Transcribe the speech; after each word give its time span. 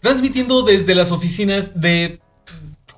Transmitiendo 0.00 0.62
desde 0.62 0.94
las 0.94 1.10
oficinas 1.12 1.80
de 1.80 2.20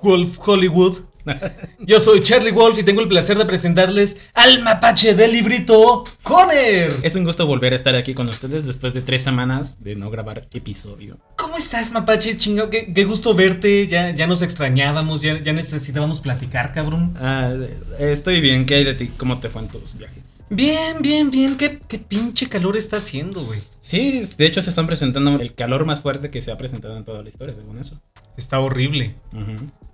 Wolf 0.01 0.37
Hollywood. 0.39 0.99
Yo 1.79 1.99
soy 1.99 2.21
Charlie 2.21 2.51
Wolf 2.51 2.79
y 2.79 2.83
tengo 2.83 3.01
el 3.01 3.07
placer 3.07 3.37
de 3.37 3.45
presentarles 3.45 4.17
al 4.33 4.63
mapache 4.63 5.13
del 5.13 5.31
librito, 5.33 6.03
Conner. 6.23 6.93
Es 7.03 7.15
un 7.15 7.23
gusto 7.23 7.45
volver 7.45 7.73
a 7.73 7.75
estar 7.75 7.95
aquí 7.95 8.13
con 8.13 8.27
ustedes 8.27 8.65
después 8.65 8.93
de 8.93 9.01
tres 9.01 9.21
semanas 9.21 9.83
de 9.83 9.95
no 9.95 10.09
grabar 10.09 10.41
episodio. 10.53 11.19
¿Cómo 11.37 11.57
estás, 11.57 11.91
mapache? 11.91 12.37
Chingo, 12.37 12.69
qué, 12.69 12.91
qué 12.93 13.05
gusto 13.05 13.33
verte. 13.35 13.87
Ya, 13.87 14.11
ya 14.11 14.27
nos 14.27 14.41
extrañábamos, 14.41 15.21
ya, 15.21 15.41
ya 15.41 15.53
necesitábamos 15.53 16.21
platicar, 16.21 16.73
cabrón. 16.73 17.13
Ah, 17.19 17.53
estoy 17.99 18.41
bien. 18.41 18.65
¿Qué 18.65 18.75
hay 18.75 18.83
de 18.83 18.95
ti? 18.95 19.11
¿Cómo 19.17 19.39
te 19.39 19.49
fue 19.49 19.61
en 19.61 19.67
tus 19.67 19.97
viajes? 19.97 20.40
Bien, 20.51 20.97
bien, 21.01 21.31
bien. 21.31 21.57
¿Qué, 21.57 21.79
qué 21.79 21.97
pinche 21.97 22.49
calor 22.49 22.75
está 22.75 22.97
haciendo, 22.97 23.45
güey? 23.45 23.61
Sí, 23.79 24.23
de 24.37 24.45
hecho 24.45 24.61
se 24.61 24.69
están 24.69 24.85
presentando 24.85 25.39
el 25.39 25.55
calor 25.55 25.85
más 25.85 26.01
fuerte 26.01 26.29
que 26.29 26.41
se 26.41 26.51
ha 26.51 26.57
presentado 26.57 26.97
en 26.97 27.05
toda 27.05 27.23
la 27.23 27.29
historia, 27.29 27.55
según 27.55 27.79
eso. 27.79 28.01
Está 28.35 28.59
horrible. 28.59 29.15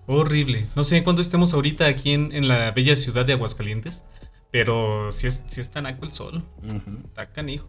Horrible. 0.08 0.66
No 0.76 0.84
sé 0.84 1.04
cuándo 1.04 1.22
estemos 1.22 1.54
ahorita 1.54 1.86
aquí 1.86 2.12
en, 2.12 2.32
en 2.34 2.48
la 2.48 2.72
bella 2.72 2.96
ciudad 2.96 3.24
de 3.24 3.34
Aguascalientes. 3.34 4.06
Pero 4.52 5.12
sí 5.12 5.28
es, 5.28 5.46
sí 5.48 5.62
es 5.62 5.70
tan 5.70 5.86
aco 5.86 6.06
el 6.06 6.12
sol. 6.12 6.44
Está 7.04 7.28
canijo. 7.28 7.68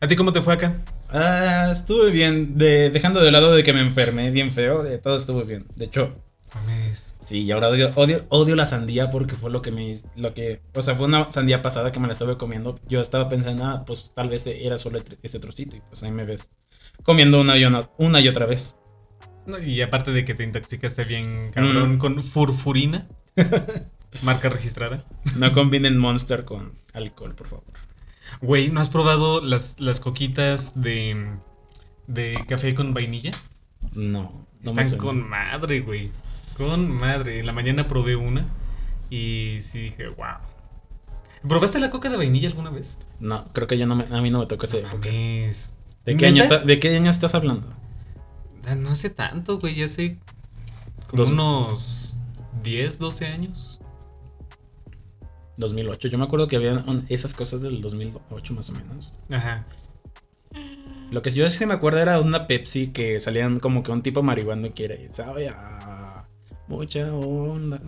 ¿A 0.00 0.08
ti 0.08 0.16
cómo 0.16 0.32
te 0.32 0.40
fue 0.40 0.54
acá? 0.54 0.82
Ah, 1.10 1.68
estuve 1.72 2.10
bien. 2.10 2.56
De, 2.56 2.88
dejando 2.88 3.20
de 3.20 3.30
lado 3.30 3.54
de 3.54 3.62
que 3.62 3.74
me 3.74 3.80
enfermé 3.80 4.30
bien 4.30 4.50
feo, 4.50 4.82
de 4.82 4.96
todo 4.98 5.18
estuvo 5.18 5.44
bien. 5.44 5.66
De 5.76 5.84
hecho, 5.84 6.14
Mames. 6.54 7.16
sí, 7.22 7.42
y 7.44 7.50
ahora 7.52 7.68
odio, 7.68 7.92
odio, 7.94 8.24
odio 8.28 8.56
la 8.56 8.66
sandía 8.66 9.10
porque 9.10 9.36
fue 9.36 9.50
lo 9.50 9.62
que 9.62 9.70
me. 9.70 9.98
Lo 10.16 10.34
que, 10.34 10.60
o 10.74 10.82
sea, 10.82 10.94
fue 10.96 11.06
una 11.06 11.32
sandía 11.32 11.62
pasada 11.62 11.92
que 11.92 11.98
me 12.00 12.06
la 12.06 12.12
estuve 12.12 12.36
comiendo. 12.36 12.78
Yo 12.88 13.00
estaba 13.00 13.28
pensando, 13.28 13.64
ah, 13.64 13.84
pues 13.86 14.12
tal 14.14 14.28
vez 14.28 14.46
era 14.46 14.76
solo 14.78 15.00
ese 15.22 15.40
trocito. 15.40 15.76
Y 15.76 15.80
pues 15.80 16.02
ahí 16.02 16.10
me 16.10 16.24
ves 16.24 16.50
comiendo 17.04 17.40
una 17.40 17.56
y, 17.56 17.64
una, 17.64 17.88
una 17.98 18.20
y 18.20 18.28
otra 18.28 18.46
vez. 18.46 18.76
No, 19.46 19.58
y 19.58 19.80
aparte 19.82 20.12
de 20.12 20.24
que 20.24 20.34
te 20.34 20.44
intoxicaste 20.44 21.04
bien, 21.04 21.50
cabrón, 21.52 21.94
Mm. 21.94 21.98
con 21.98 22.22
furfurina. 22.22 23.08
marca 24.22 24.50
registrada. 24.50 25.04
No 25.36 25.52
combinen 25.52 25.96
Monster 25.96 26.44
con 26.44 26.72
alcohol, 26.92 27.34
por 27.34 27.48
favor. 27.48 27.64
Güey, 28.42 28.68
¿no 28.70 28.80
has 28.80 28.88
probado 28.90 29.40
las, 29.40 29.74
las 29.80 30.00
coquitas 30.00 30.80
de, 30.80 31.34
de 32.06 32.44
café 32.46 32.74
con 32.74 32.92
vainilla? 32.94 33.30
No, 33.94 34.46
Están 34.62 34.96
con 34.98 35.28
madre, 35.28 35.80
güey. 35.80 36.10
Con 36.56 36.90
madre. 36.90 37.40
En 37.40 37.46
la 37.46 37.52
mañana 37.52 37.88
probé 37.88 38.16
una 38.16 38.46
y 39.10 39.58
sí 39.60 39.80
dije, 39.80 40.08
wow. 40.08 40.36
¿Probaste 41.48 41.80
la 41.80 41.90
coca 41.90 42.08
de 42.08 42.16
vainilla 42.16 42.48
alguna 42.48 42.70
vez? 42.70 43.00
No, 43.18 43.44
creo 43.52 43.66
que 43.66 43.76
ya 43.76 43.86
no 43.86 43.96
me, 43.96 44.04
a 44.10 44.20
mí 44.20 44.30
no 44.30 44.38
me 44.40 44.46
tocó 44.46 44.66
época. 44.66 44.94
Mames. 44.94 45.76
¿De 46.04 46.16
qué, 46.16 46.26
año 46.26 46.42
¿Neta? 46.42 46.54
está- 46.56 46.66
¿De 46.66 46.78
qué 46.80 46.96
año 46.96 47.10
estás 47.10 47.34
hablando? 47.34 47.66
Ah, 48.66 48.74
No 48.76 48.90
hace 48.90 49.10
tanto, 49.10 49.58
güey, 49.58 49.74
ya 49.74 49.86
hace 49.86 50.18
como 51.08 51.22
Dos- 51.24 51.30
unos 51.32 52.16
10, 52.62 52.98
12 52.98 53.26
años. 53.26 53.80
2008. 55.58 56.08
Yo 56.08 56.18
me 56.18 56.24
acuerdo 56.24 56.48
que 56.48 56.56
había 56.56 56.84
esas 57.08 57.34
cosas 57.34 57.60
del 57.60 57.80
2008 57.82 58.54
más 58.54 58.70
o 58.70 58.72
menos. 58.72 59.12
Ajá. 59.30 59.64
Lo 61.10 61.20
que 61.22 61.30
yo 61.30 61.48
sí 61.50 61.66
me 61.66 61.74
acuerdo 61.74 61.98
era 61.98 62.18
una 62.20 62.46
Pepsi 62.46 62.88
que 62.88 63.20
salían 63.20 63.60
como 63.60 63.82
que 63.82 63.92
un 63.92 64.02
tipo 64.02 64.22
marihuano 64.22 64.72
que 64.72 64.84
era 64.86 64.94
sabe 65.12 65.48
mucha 66.72 67.12
onda. 67.14 67.80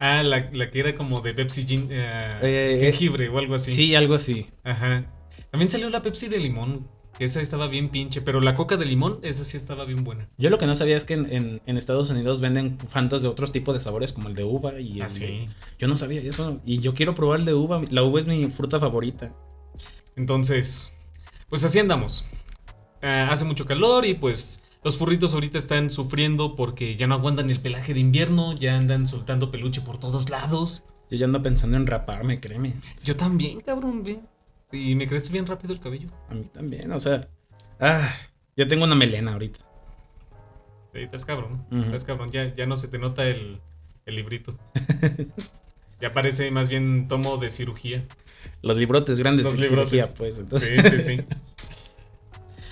Ah, 0.00 0.22
la, 0.22 0.48
la 0.52 0.70
que 0.70 0.80
era 0.80 0.94
como 0.94 1.20
de 1.20 1.34
Pepsi 1.34 1.64
gin- 1.66 1.88
eh, 1.90 2.38
Eh, 2.42 2.76
jengibre 2.80 3.28
o 3.28 3.38
algo 3.38 3.54
así. 3.54 3.72
Sí, 3.72 3.94
algo 3.94 4.14
así. 4.14 4.48
Ajá. 4.64 5.02
También 5.50 5.70
salió 5.70 5.88
la 5.90 6.02
Pepsi 6.02 6.28
de 6.28 6.38
limón, 6.38 6.86
que 7.18 7.24
esa 7.24 7.40
estaba 7.40 7.66
bien 7.66 7.88
pinche, 7.88 8.20
pero 8.20 8.40
la 8.40 8.54
coca 8.54 8.76
de 8.76 8.84
limón, 8.86 9.18
esa 9.22 9.42
sí 9.42 9.56
estaba 9.56 9.84
bien 9.84 10.04
buena. 10.04 10.28
Yo 10.38 10.50
lo 10.50 10.58
que 10.58 10.66
no 10.66 10.76
sabía 10.76 10.96
es 10.96 11.04
que 11.04 11.14
en, 11.14 11.32
en- 11.32 11.62
en 11.66 11.76
Estados 11.78 12.10
Unidos 12.10 12.40
venden 12.40 12.78
fantas 12.78 13.22
de 13.22 13.28
otros 13.28 13.50
tipos 13.50 13.74
de 13.74 13.80
sabores 13.80 14.12
como 14.12 14.28
el 14.28 14.34
de 14.36 14.44
uva 14.44 14.78
y 14.80 14.98
el 14.98 15.02
Ah, 15.04 15.08
sí. 15.08 15.24
de- 15.26 15.48
Yo 15.80 15.88
no 15.88 15.96
sabía 15.96 16.20
eso 16.20 16.60
y 16.64 16.78
yo 16.78 16.94
quiero 16.94 17.14
probar 17.16 17.40
el 17.40 17.46
de 17.46 17.54
uva. 17.54 17.82
La 17.90 18.02
uva 18.04 18.20
es 18.20 18.26
mi 18.26 18.46
fruta 18.50 18.78
favorita. 18.78 19.32
Entonces, 20.16 20.94
pues 21.48 21.64
así 21.64 21.78
andamos. 21.78 22.26
Hace 23.00 23.44
mucho 23.44 23.64
calor 23.64 24.04
y 24.04 24.14
pues 24.14 24.60
los 24.84 24.96
furritos 24.98 25.34
ahorita 25.34 25.58
están 25.58 25.90
sufriendo 25.90 26.56
porque 26.56 26.96
ya 26.96 27.06
no 27.06 27.14
aguantan 27.16 27.50
el 27.50 27.60
pelaje 27.60 27.94
de 27.94 28.00
invierno, 28.00 28.54
ya 28.54 28.76
andan 28.76 29.06
soltando 29.06 29.50
peluche 29.50 29.80
por 29.80 29.98
todos 29.98 30.30
lados. 30.30 30.84
Yo 31.10 31.16
ya 31.16 31.24
ando 31.26 31.42
pensando 31.42 31.76
en 31.76 31.86
raparme, 31.86 32.40
créeme. 32.40 32.74
Yo 33.04 33.16
también, 33.16 33.60
cabrón, 33.60 34.02
ve. 34.04 34.20
Y 34.72 34.94
me 34.94 35.06
crece 35.08 35.32
bien 35.32 35.46
rápido 35.46 35.72
el 35.74 35.80
cabello. 35.80 36.08
A 36.28 36.34
mí 36.34 36.44
también, 36.52 36.92
o 36.92 37.00
sea. 37.00 37.28
Ah, 37.80 38.12
yo 38.56 38.68
tengo 38.68 38.84
una 38.84 38.94
melena 38.94 39.32
ahorita. 39.32 39.58
Sí, 40.92 41.00
estás 41.00 41.24
cabrón, 41.24 41.64
Ujú. 41.70 41.82
estás 41.82 42.04
cabrón, 42.04 42.30
ya, 42.30 42.54
ya 42.54 42.66
no 42.66 42.76
se 42.76 42.88
te 42.88 42.98
nota 42.98 43.26
el, 43.26 43.60
el 44.06 44.14
librito. 44.16 44.56
ya 46.00 46.12
parece 46.12 46.50
más 46.50 46.68
bien 46.68 47.08
tomo 47.08 47.36
de 47.38 47.50
cirugía. 47.50 48.04
Los 48.62 48.76
librotes 48.76 49.18
grandes 49.18 49.44
Los 49.44 49.56
de 49.56 49.62
librotes. 49.62 49.90
cirugía, 49.90 50.14
pues. 50.14 50.38
Entonces, 50.38 50.82
Sí, 50.86 50.98
sí, 50.98 51.16
sí. 51.16 51.22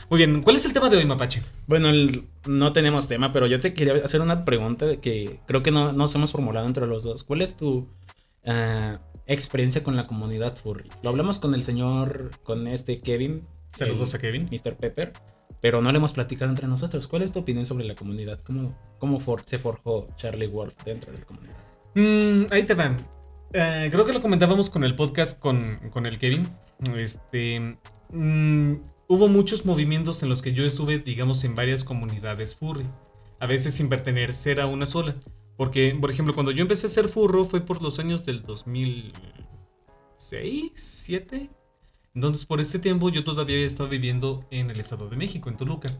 Muy 0.08 0.18
bien, 0.18 0.42
¿cuál 0.42 0.56
es 0.56 0.64
el 0.66 0.72
tema 0.72 0.88
de 0.88 0.96
hoy, 0.98 1.04
Mapache? 1.04 1.42
Bueno, 1.66 1.88
el- 1.88 2.28
no 2.46 2.72
tenemos 2.72 3.08
tema, 3.08 3.32
pero 3.32 3.46
yo 3.48 3.58
te 3.58 3.74
quería 3.74 3.94
hacer 4.04 4.20
una 4.20 4.44
pregunta 4.44 4.86
de 4.86 5.00
que 5.00 5.40
creo 5.46 5.62
que 5.62 5.72
no 5.72 5.92
nos 5.92 6.14
hemos 6.14 6.30
formulado 6.30 6.66
entre 6.66 6.86
los 6.86 7.02
dos. 7.02 7.24
¿Cuál 7.24 7.42
es 7.42 7.56
tu 7.56 7.88
ah, 8.46 9.00
experiencia 9.26 9.82
con 9.82 9.96
la 9.96 10.04
comunidad 10.06 10.54
furry? 10.56 10.88
Lo 11.02 11.10
hablamos 11.10 11.38
con 11.40 11.54
el 11.54 11.64
señor, 11.64 12.30
con 12.44 12.68
este 12.68 13.00
Kevin. 13.00 13.42
Saludos 13.72 14.14
el 14.14 14.18
a 14.18 14.22
Kevin. 14.22 14.48
Mr. 14.50 14.76
Pepper, 14.76 15.12
pero 15.60 15.82
no 15.82 15.90
le 15.90 15.98
hemos 15.98 16.12
platicado 16.12 16.50
entre 16.52 16.68
nosotros. 16.68 17.08
¿Cuál 17.08 17.22
es 17.22 17.32
tu 17.32 17.40
opinión 17.40 17.66
sobre 17.66 17.84
la 17.84 17.96
comunidad? 17.96 18.38
¿Cómo, 18.44 18.78
cómo 18.98 19.18
for- 19.18 19.42
se 19.44 19.58
forjó 19.58 20.06
Charlie 20.16 20.46
Wolf 20.46 20.74
dentro 20.84 21.10
de 21.12 21.18
la 21.18 21.24
comunidad? 21.24 21.56
Mm, 21.96 22.46
ahí 22.52 22.62
te 22.62 22.74
van. 22.74 23.04
Eh, 23.52 23.88
creo 23.90 24.04
que 24.04 24.12
lo 24.12 24.20
comentábamos 24.20 24.70
con 24.70 24.84
el 24.84 24.94
podcast 24.94 25.38
con, 25.38 25.78
con 25.90 26.06
el 26.06 26.18
Kevin. 26.18 26.48
Este. 26.96 27.78
mm, 28.10 28.74
hubo 29.08 29.28
muchos 29.28 29.64
movimientos 29.64 30.22
en 30.22 30.28
los 30.28 30.42
que 30.42 30.52
yo 30.52 30.64
estuve, 30.64 30.98
digamos, 30.98 31.44
en 31.44 31.54
varias 31.54 31.84
comunidades 31.84 32.56
furry. 32.56 32.86
A 33.38 33.46
veces 33.46 33.74
sin 33.74 33.88
pertenecer 33.88 34.60
a 34.60 34.66
una 34.66 34.86
sola. 34.86 35.16
Porque, 35.56 35.96
por 35.98 36.10
ejemplo, 36.10 36.34
cuando 36.34 36.52
yo 36.52 36.62
empecé 36.62 36.86
a 36.86 36.90
ser 36.90 37.08
furro 37.08 37.44
fue 37.44 37.60
por 37.60 37.82
los 37.82 37.98
años 37.98 38.26
del 38.26 38.42
2006, 38.42 40.72
7. 40.74 41.50
Entonces, 42.14 42.46
por 42.46 42.60
ese 42.60 42.78
tiempo 42.78 43.10
yo 43.10 43.24
todavía 43.24 43.64
estaba 43.64 43.88
viviendo 43.88 44.44
en 44.50 44.70
el 44.70 44.80
Estado 44.80 45.08
de 45.08 45.16
México, 45.16 45.48
en 45.48 45.56
Toluca. 45.56 45.98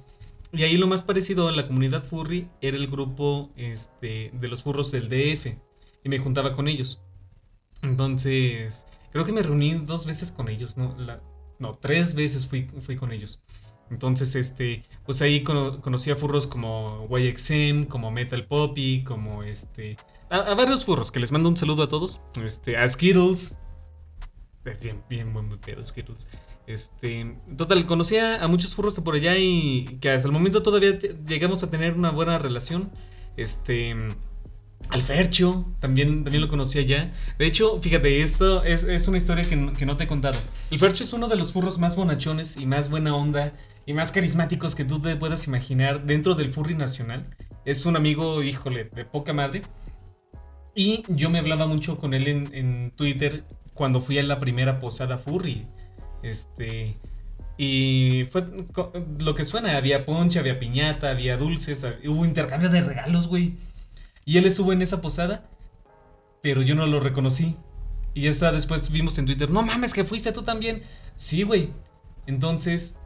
Y 0.53 0.63
ahí 0.63 0.77
lo 0.77 0.87
más 0.87 1.05
parecido 1.05 1.49
a 1.49 1.53
la 1.53 1.67
comunidad 1.67 2.05
furry 2.05 2.49
era 2.61 2.77
el 2.77 2.87
grupo 2.87 3.51
este, 3.57 4.31
de 4.33 4.49
los 4.49 4.63
furros 4.63 4.91
del 4.91 5.09
DF. 5.09 5.57
Y 6.05 6.09
me 6.09 6.19
juntaba 6.19 6.53
con 6.53 6.69
ellos. 6.69 7.01
Entonces, 7.83 8.87
creo 9.13 9.25
que 9.25 9.33
me 9.33 9.43
reuní 9.43 9.75
dos 9.75 10.07
veces 10.07 10.33
con 10.33 10.49
ellos, 10.49 10.77
¿no? 10.77 10.97
No, 11.59 11.79
tres 11.81 12.15
veces 12.15 12.47
fui, 12.47 12.69
fui 12.83 12.97
con 12.97 13.13
ellos. 13.13 13.43
Entonces, 13.91 14.35
este, 14.35 14.83
pues 15.05 15.23
ahí 15.23 15.43
cono- 15.45 15.81
conocí 15.81 16.11
a 16.11 16.17
furros 16.17 16.47
como 16.47 17.07
YXM, 17.09 17.85
como 17.85 18.11
Metal 18.11 18.45
Poppy, 18.47 19.05
como 19.05 19.43
este... 19.43 19.97
A, 20.29 20.39
a 20.39 20.55
varios 20.55 20.85
furros, 20.85 21.13
que 21.13 21.21
les 21.21 21.31
mando 21.31 21.49
un 21.49 21.57
saludo 21.57 21.85
a 21.85 21.89
todos. 21.89 22.21
Este, 22.45 22.77
a 22.77 22.87
Skittles. 22.89 23.59
Bien, 24.81 25.03
bien 25.09 25.33
buen 25.33 25.49
pedo, 25.61 25.85
Skittles. 25.85 26.29
Este, 26.67 27.37
total, 27.57 27.87
conocí 27.87 28.17
a, 28.17 28.43
a 28.43 28.49
muchos 28.49 28.75
furros 28.75 28.97
de 28.97 29.03
por 29.03 29.15
allá 29.15 29.37
y 29.39 29.85
que 30.01 30.11
hasta 30.11 30.27
el 30.27 30.33
momento 30.33 30.63
todavía 30.65 30.99
llegamos 30.99 31.63
a 31.63 31.71
tener 31.71 31.93
una 31.95 32.11
buena 32.11 32.39
relación. 32.39 32.91
Este, 33.37 33.95
al 34.89 35.03
Fercho, 35.03 35.67
también, 35.81 36.23
también 36.23 36.43
lo 36.43 36.49
conocí 36.49 36.79
allá. 36.79 37.13
De 37.39 37.47
hecho, 37.47 37.81
fíjate, 37.81 38.23
esto 38.23 38.63
es, 38.63 38.85
es 38.85 39.09
una 39.09 39.17
historia 39.17 39.45
que, 39.45 39.73
que 39.73 39.85
no 39.85 39.97
te 39.97 40.05
he 40.05 40.07
contado. 40.07 40.39
El 40.71 40.79
Fercho 40.79 41.03
es 41.03 41.13
uno 41.13 41.29
de 41.29 41.37
los 41.37 41.53
furros 41.53 41.79
más 41.79 41.97
bonachones 41.97 42.57
y 42.57 42.67
más 42.67 42.89
buena 42.89 43.15
onda 43.15 43.53
y 43.85 43.95
más 43.95 44.13
carismáticos 44.13 44.75
que 44.75 44.85
tú 44.85 45.01
te 45.01 45.17
puedas 45.17 45.47
imaginar 45.47 46.05
dentro 46.07 46.35
del 46.35 46.53
furry 46.53 46.75
nacional. 46.75 47.25
Es 47.65 47.85
un 47.85 47.97
amigo, 47.97 48.43
híjole, 48.43 48.85
de 48.85 49.05
poca 49.05 49.33
madre. 49.33 49.63
Y 50.75 51.03
yo 51.09 51.31
me 51.31 51.39
hablaba 51.41 51.67
mucho 51.67 51.99
con 51.99 52.15
él 52.15 52.29
en, 52.29 52.55
en 52.55 52.91
Twitter 52.93 53.45
cuando 53.75 54.01
fui 54.01 54.19
a 54.19 54.23
la 54.23 54.39
primera 54.39 54.79
posada 54.79 55.19
furry. 55.19 55.67
Este. 56.23 56.97
Y 57.59 58.25
fue 58.31 58.45
lo 59.19 59.35
que 59.35 59.45
suena: 59.45 59.77
había 59.77 60.05
ponche, 60.05 60.39
había 60.39 60.59
piñata, 60.59 61.11
había 61.11 61.37
dulces, 61.37 61.85
hab- 61.85 62.07
hubo 62.07 62.25
intercambio 62.25 62.69
de 62.69 62.83
regalos, 62.83 63.27
güey. 63.27 63.55
Y 64.27 64.39
él 64.39 64.45
estuvo 64.45 64.73
en 64.73 64.83
esa 64.83 65.01
posada, 65.01 65.49
pero 66.43 66.61
yo 66.61 66.75
no 66.75 66.85
lo 66.87 66.99
reconocí. 66.99 67.57
Y 68.13 68.23
ya 68.23 68.31
está, 68.31 68.51
después 68.51 68.91
vimos 68.91 69.19
en 69.19 69.27
Twitter: 69.27 69.49
No 69.49 69.63
mames, 69.63 69.95
que 69.95 70.05
fuiste 70.05 70.33
tú 70.33 70.43
también. 70.43 70.83
Sí, 71.15 71.45
güey. 71.45 71.71
Entonces, 72.27 72.99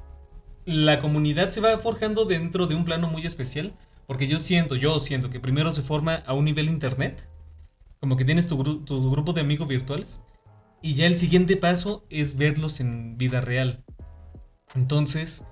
la 0.65 0.99
comunidad 0.99 1.51
se 1.51 1.61
va 1.61 1.79
forjando 1.79 2.25
dentro 2.25 2.67
de 2.67 2.75
un 2.75 2.87
plano 2.87 3.09
muy 3.09 3.27
especial. 3.27 3.75
Porque 4.07 4.27
yo 4.27 4.39
siento, 4.39 4.75
yo 4.75 4.99
siento 4.99 5.31
que 5.31 5.39
primero 5.39 5.71
se 5.73 5.83
forma 5.83 6.17
a 6.27 6.33
un 6.33 6.47
nivel 6.47 6.69
internet. 6.69 7.29
Como 8.01 8.17
que 8.17 8.25
tienes 8.25 8.49
tu, 8.49 8.83
tu 8.85 9.11
grupo 9.11 9.35
de 9.35 9.43
amigos 9.43 9.69
virtuales. 9.69 10.25
Y 10.81 10.95
ya 10.95 11.07
el 11.07 11.19
siguiente 11.19 11.57
paso 11.57 12.07
es 12.09 12.39
verlos 12.39 12.81
en 12.81 13.19
vida 13.19 13.43
real. 13.43 13.85
Entonces, 14.75 15.45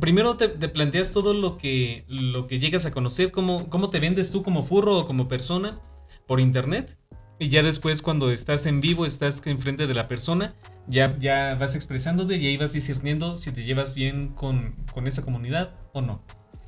primero 0.00 0.36
te, 0.36 0.48
planteas 0.48 1.12
todo 1.12 1.34
lo 1.34 1.56
que, 1.56 2.04
lo 2.08 2.46
que 2.46 2.58
llegas 2.58 2.86
a 2.86 2.90
conocer, 2.90 3.30
cómo, 3.30 3.68
cómo 3.68 3.90
te 3.90 4.00
vendes 4.00 4.30
tú 4.30 4.42
como 4.42 4.62
furro 4.64 4.98
o 4.98 5.04
como 5.04 5.28
persona 5.28 5.78
por 6.26 6.40
internet. 6.40 6.98
Y 7.38 7.48
ya 7.48 7.62
después 7.62 8.00
cuando 8.00 8.30
estás 8.30 8.66
en 8.66 8.80
vivo, 8.80 9.06
estás 9.06 9.44
enfrente 9.46 9.86
de 9.86 9.94
la 9.94 10.06
persona, 10.06 10.54
ya, 10.86 11.16
ya 11.18 11.56
vas 11.56 11.74
expresándote 11.74 12.36
y 12.36 12.46
ahí 12.46 12.56
vas 12.56 12.72
discerniendo 12.72 13.34
si 13.34 13.52
te 13.52 13.64
llevas 13.64 13.94
bien 13.94 14.28
con, 14.28 14.76
con 14.92 15.06
esa 15.06 15.22
comunidad 15.22 15.74
o 15.92 16.00
no. 16.00 16.22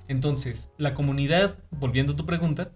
Entonces, 0.08 0.72
la 0.76 0.94
comunidad, 0.94 1.56
volviendo 1.78 2.12
a 2.12 2.16
tu 2.16 2.26
pregunta, 2.26 2.72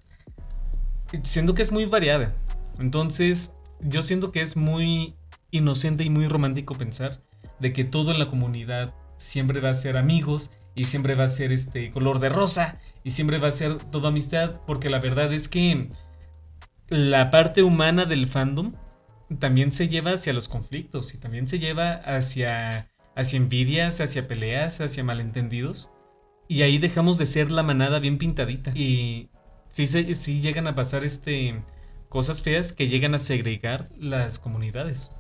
siento 1.23 1.55
que 1.55 1.63
es 1.63 1.73
muy 1.73 1.85
variada. 1.85 2.35
Entonces, 2.79 3.53
yo 3.81 4.03
siento 4.03 4.33
que 4.33 4.43
es 4.43 4.57
muy 4.57 5.17
inocente 5.51 6.05
y 6.05 6.11
muy 6.11 6.29
romántico 6.29 6.75
pensar 6.75 7.21
de 7.59 7.73
que 7.73 7.85
todo 7.85 8.13
en 8.13 8.19
la 8.19 8.29
comunidad 8.29 8.95
siempre 9.21 9.61
va 9.61 9.71
a 9.71 9.75
ser 9.75 9.97
amigos 9.97 10.51
y 10.75 10.87
siempre 10.87 11.15
va 11.15 11.25
a 11.25 11.29
ser 11.29 11.53
este 11.53 11.91
color 11.91 12.21
de 12.21 12.31
rosa 12.31 12.81
y 13.05 13.11
siempre 13.11 13.39
va 13.39 13.49
a 13.49 13.53
ser 13.53 13.77
todo 13.77 14.09
amistad, 14.09 14.61
porque 14.67 14.89
la 14.89 14.99
verdad 14.99 15.33
es 15.33 15.49
que 15.49 15.91
la 16.89 17.31
parte 17.31 17.63
humana 17.63 18.07
del 18.07 18.27
fandom 18.27 18.73
también 19.39 19.73
se 19.73 19.89
lleva 19.89 20.13
hacia 20.13 20.33
los 20.33 20.49
conflictos 20.49 21.15
y 21.15 21.19
también 21.19 21.47
se 21.49 21.59
lleva 21.59 21.93
hacia, 21.93 22.91
hacia 23.15 23.37
envidias, 23.37 24.01
hacia 24.01 24.27
peleas, 24.27 24.81
hacia 24.81 25.05
malentendidos. 25.05 25.91
Y 26.49 26.63
ahí 26.63 26.79
dejamos 26.79 27.19
de 27.19 27.27
ser 27.27 27.53
la 27.53 27.63
manada 27.63 28.01
bien 28.01 28.19
pintadita. 28.19 28.73
Y 28.75 29.29
sí, 29.71 29.87
sí 29.87 30.41
llegan 30.41 30.67
a 30.67 30.75
pasar 30.75 31.05
este, 31.05 31.63
cosas 32.09 32.43
feas 32.43 32.73
que 32.73 32.89
llegan 32.89 33.15
a 33.15 33.21
segregar 33.21 33.89
las 33.97 34.39
comunidades. 34.39 35.13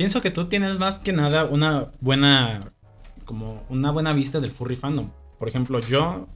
Pienso 0.00 0.22
que 0.22 0.30
tú 0.30 0.46
tienes 0.46 0.78
más 0.78 0.98
que 0.98 1.12
nada 1.12 1.44
una 1.44 1.92
buena, 2.00 2.72
como 3.26 3.62
una 3.68 3.90
buena 3.90 4.14
vista 4.14 4.40
del 4.40 4.50
furry 4.50 4.74
fandom. 4.74 5.10
Por 5.38 5.46
ejemplo, 5.46 5.78
yo, 5.78 6.26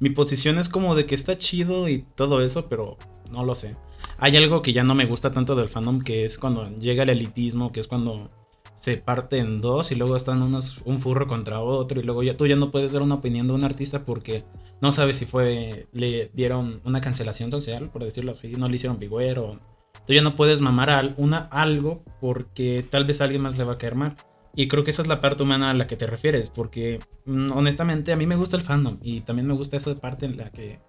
mi 0.00 0.08
posición 0.08 0.58
es 0.58 0.70
como 0.70 0.94
de 0.94 1.04
que 1.04 1.14
está 1.14 1.36
chido 1.36 1.90
y 1.90 2.06
todo 2.14 2.40
eso, 2.40 2.70
pero 2.70 2.96
no 3.30 3.44
lo 3.44 3.54
sé. 3.54 3.76
Hay 4.16 4.34
algo 4.38 4.62
que 4.62 4.72
ya 4.72 4.82
no 4.82 4.94
me 4.94 5.04
gusta 5.04 5.30
tanto 5.30 5.54
del 5.54 5.68
fandom, 5.68 6.00
que 6.00 6.24
es 6.24 6.38
cuando 6.38 6.70
llega 6.78 7.02
el 7.02 7.10
elitismo, 7.10 7.70
que 7.70 7.80
es 7.80 7.86
cuando 7.86 8.30
se 8.76 8.96
parte 8.96 9.40
en 9.40 9.60
dos 9.60 9.92
y 9.92 9.94
luego 9.94 10.16
están 10.16 10.40
unos, 10.40 10.80
un 10.86 10.98
furro 10.98 11.28
contra 11.28 11.60
otro 11.60 12.00
y 12.00 12.04
luego 12.04 12.22
ya 12.22 12.38
tú 12.38 12.46
ya 12.46 12.56
no 12.56 12.70
puedes 12.70 12.92
dar 12.92 13.02
una 13.02 13.16
opinión 13.16 13.46
de 13.46 13.52
un 13.52 13.64
artista 13.64 14.06
porque 14.06 14.42
no 14.80 14.90
sabes 14.90 15.18
si 15.18 15.26
fue, 15.26 15.86
le 15.92 16.30
dieron 16.32 16.80
una 16.86 17.02
cancelación 17.02 17.50
social, 17.50 17.90
por 17.90 18.04
decirlo 18.04 18.32
así, 18.32 18.52
no 18.52 18.70
le 18.70 18.76
hicieron 18.76 18.98
vigüero. 18.98 19.58
Tú 20.06 20.12
ya 20.12 20.22
no 20.22 20.34
puedes 20.34 20.60
mamar 20.60 20.90
a 20.90 21.14
una, 21.16 21.48
algo 21.50 22.02
porque 22.20 22.84
tal 22.88 23.04
vez 23.04 23.20
a 23.20 23.24
alguien 23.24 23.42
más 23.42 23.56
le 23.56 23.64
va 23.64 23.74
a 23.74 23.78
caer 23.78 23.94
mal. 23.94 24.16
Y 24.54 24.68
creo 24.68 24.84
que 24.84 24.90
esa 24.90 25.02
es 25.02 25.08
la 25.08 25.20
parte 25.20 25.42
humana 25.42 25.70
a 25.70 25.74
la 25.74 25.86
que 25.86 25.96
te 25.96 26.06
refieres, 26.06 26.50
porque 26.50 27.00
mm, 27.24 27.52
honestamente 27.52 28.12
a 28.12 28.16
mí 28.16 28.26
me 28.26 28.36
gusta 28.36 28.56
el 28.56 28.62
fandom 28.62 28.98
y 29.00 29.22
también 29.22 29.46
me 29.46 29.54
gusta 29.54 29.76
esa 29.76 29.94
parte 29.94 30.26
en 30.26 30.36
la 30.36 30.50
que, 30.50 30.80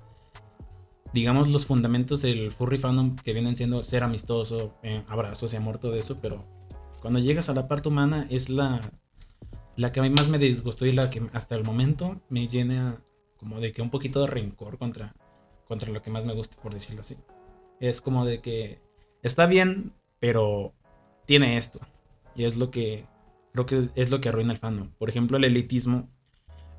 digamos, 1.13 1.48
los 1.48 1.65
fundamentos 1.65 2.21
del 2.21 2.51
furry 2.51 2.77
fandom 2.77 3.15
que 3.15 3.33
vienen 3.33 3.56
siendo 3.56 3.81
ser 3.81 4.04
amistoso, 4.04 4.74
eh, 4.83 5.04
abrazos 5.07 5.54
y 5.54 5.57
amor, 5.57 5.77
todo 5.77 5.95
eso, 5.95 6.19
pero 6.21 6.45
cuando 7.01 7.19
llegas 7.19 7.50
a 7.50 7.54
la 7.54 7.68
parte 7.68 7.88
humana 7.88 8.27
es 8.30 8.50
la, 8.50 8.81
la 9.77 9.92
que 9.92 10.01
a 10.01 10.04
mí 10.04 10.10
más 10.10 10.27
me 10.27 10.39
disgustó 10.39 10.86
y 10.86 10.92
la 10.92 11.10
que 11.10 11.21
hasta 11.31 11.56
el 11.56 11.63
momento 11.63 12.21
me 12.30 12.48
llena 12.48 13.01
como 13.38 13.60
de 13.60 13.71
que 13.71 13.81
un 13.81 13.89
poquito 13.89 14.21
de 14.21 14.27
rencor 14.27 14.77
contra, 14.77 15.13
contra 15.68 15.92
lo 15.92 16.01
que 16.01 16.12
más 16.12 16.25
me 16.25 16.33
gusta, 16.33 16.56
por 16.62 16.74
decirlo 16.74 17.01
así. 17.01 17.18
Es 17.80 18.01
como 18.01 18.25
de 18.25 18.42
que 18.42 18.81
está 19.23 19.45
bien, 19.47 19.91
pero 20.19 20.73
tiene 21.25 21.57
esto. 21.57 21.79
Y 22.35 22.45
es 22.45 22.55
lo 22.55 22.69
que 22.69 23.05
creo 23.51 23.65
que 23.65 23.89
es 23.95 24.09
lo 24.09 24.21
que 24.21 24.29
arruina 24.29 24.53
el 24.53 24.59
fandom. 24.59 24.89
Por 24.97 25.09
ejemplo, 25.09 25.37
el 25.37 25.43
elitismo. 25.43 26.09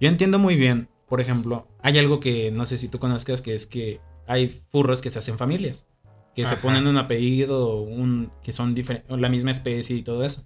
Yo 0.01 0.09
entiendo 0.09 0.39
muy 0.39 0.57
bien, 0.57 0.89
por 1.09 1.21
ejemplo, 1.21 1.67
hay 1.83 1.99
algo 1.99 2.21
que 2.21 2.51
no 2.51 2.67
sé 2.67 2.79
si 2.79 2.89
tú 2.89 2.99
conozcas, 2.99 3.43
que 3.43 3.55
es 3.55 3.67
que 3.67 4.01
hay 4.27 4.49
furros 4.71 5.01
que 5.03 5.11
se 5.11 5.19
hacen 5.19 5.39
familias 5.39 5.87
que 6.35 6.47
se 6.47 6.57
ponen 6.57 6.87
un 6.87 6.97
apellido, 6.97 7.81
un, 7.81 8.31
que 8.43 8.53
son 8.53 8.75
la 9.09 9.29
misma 9.29 9.53
especie 9.53 9.97
y 9.97 10.03
todo 10.03 10.25
eso. 10.25 10.45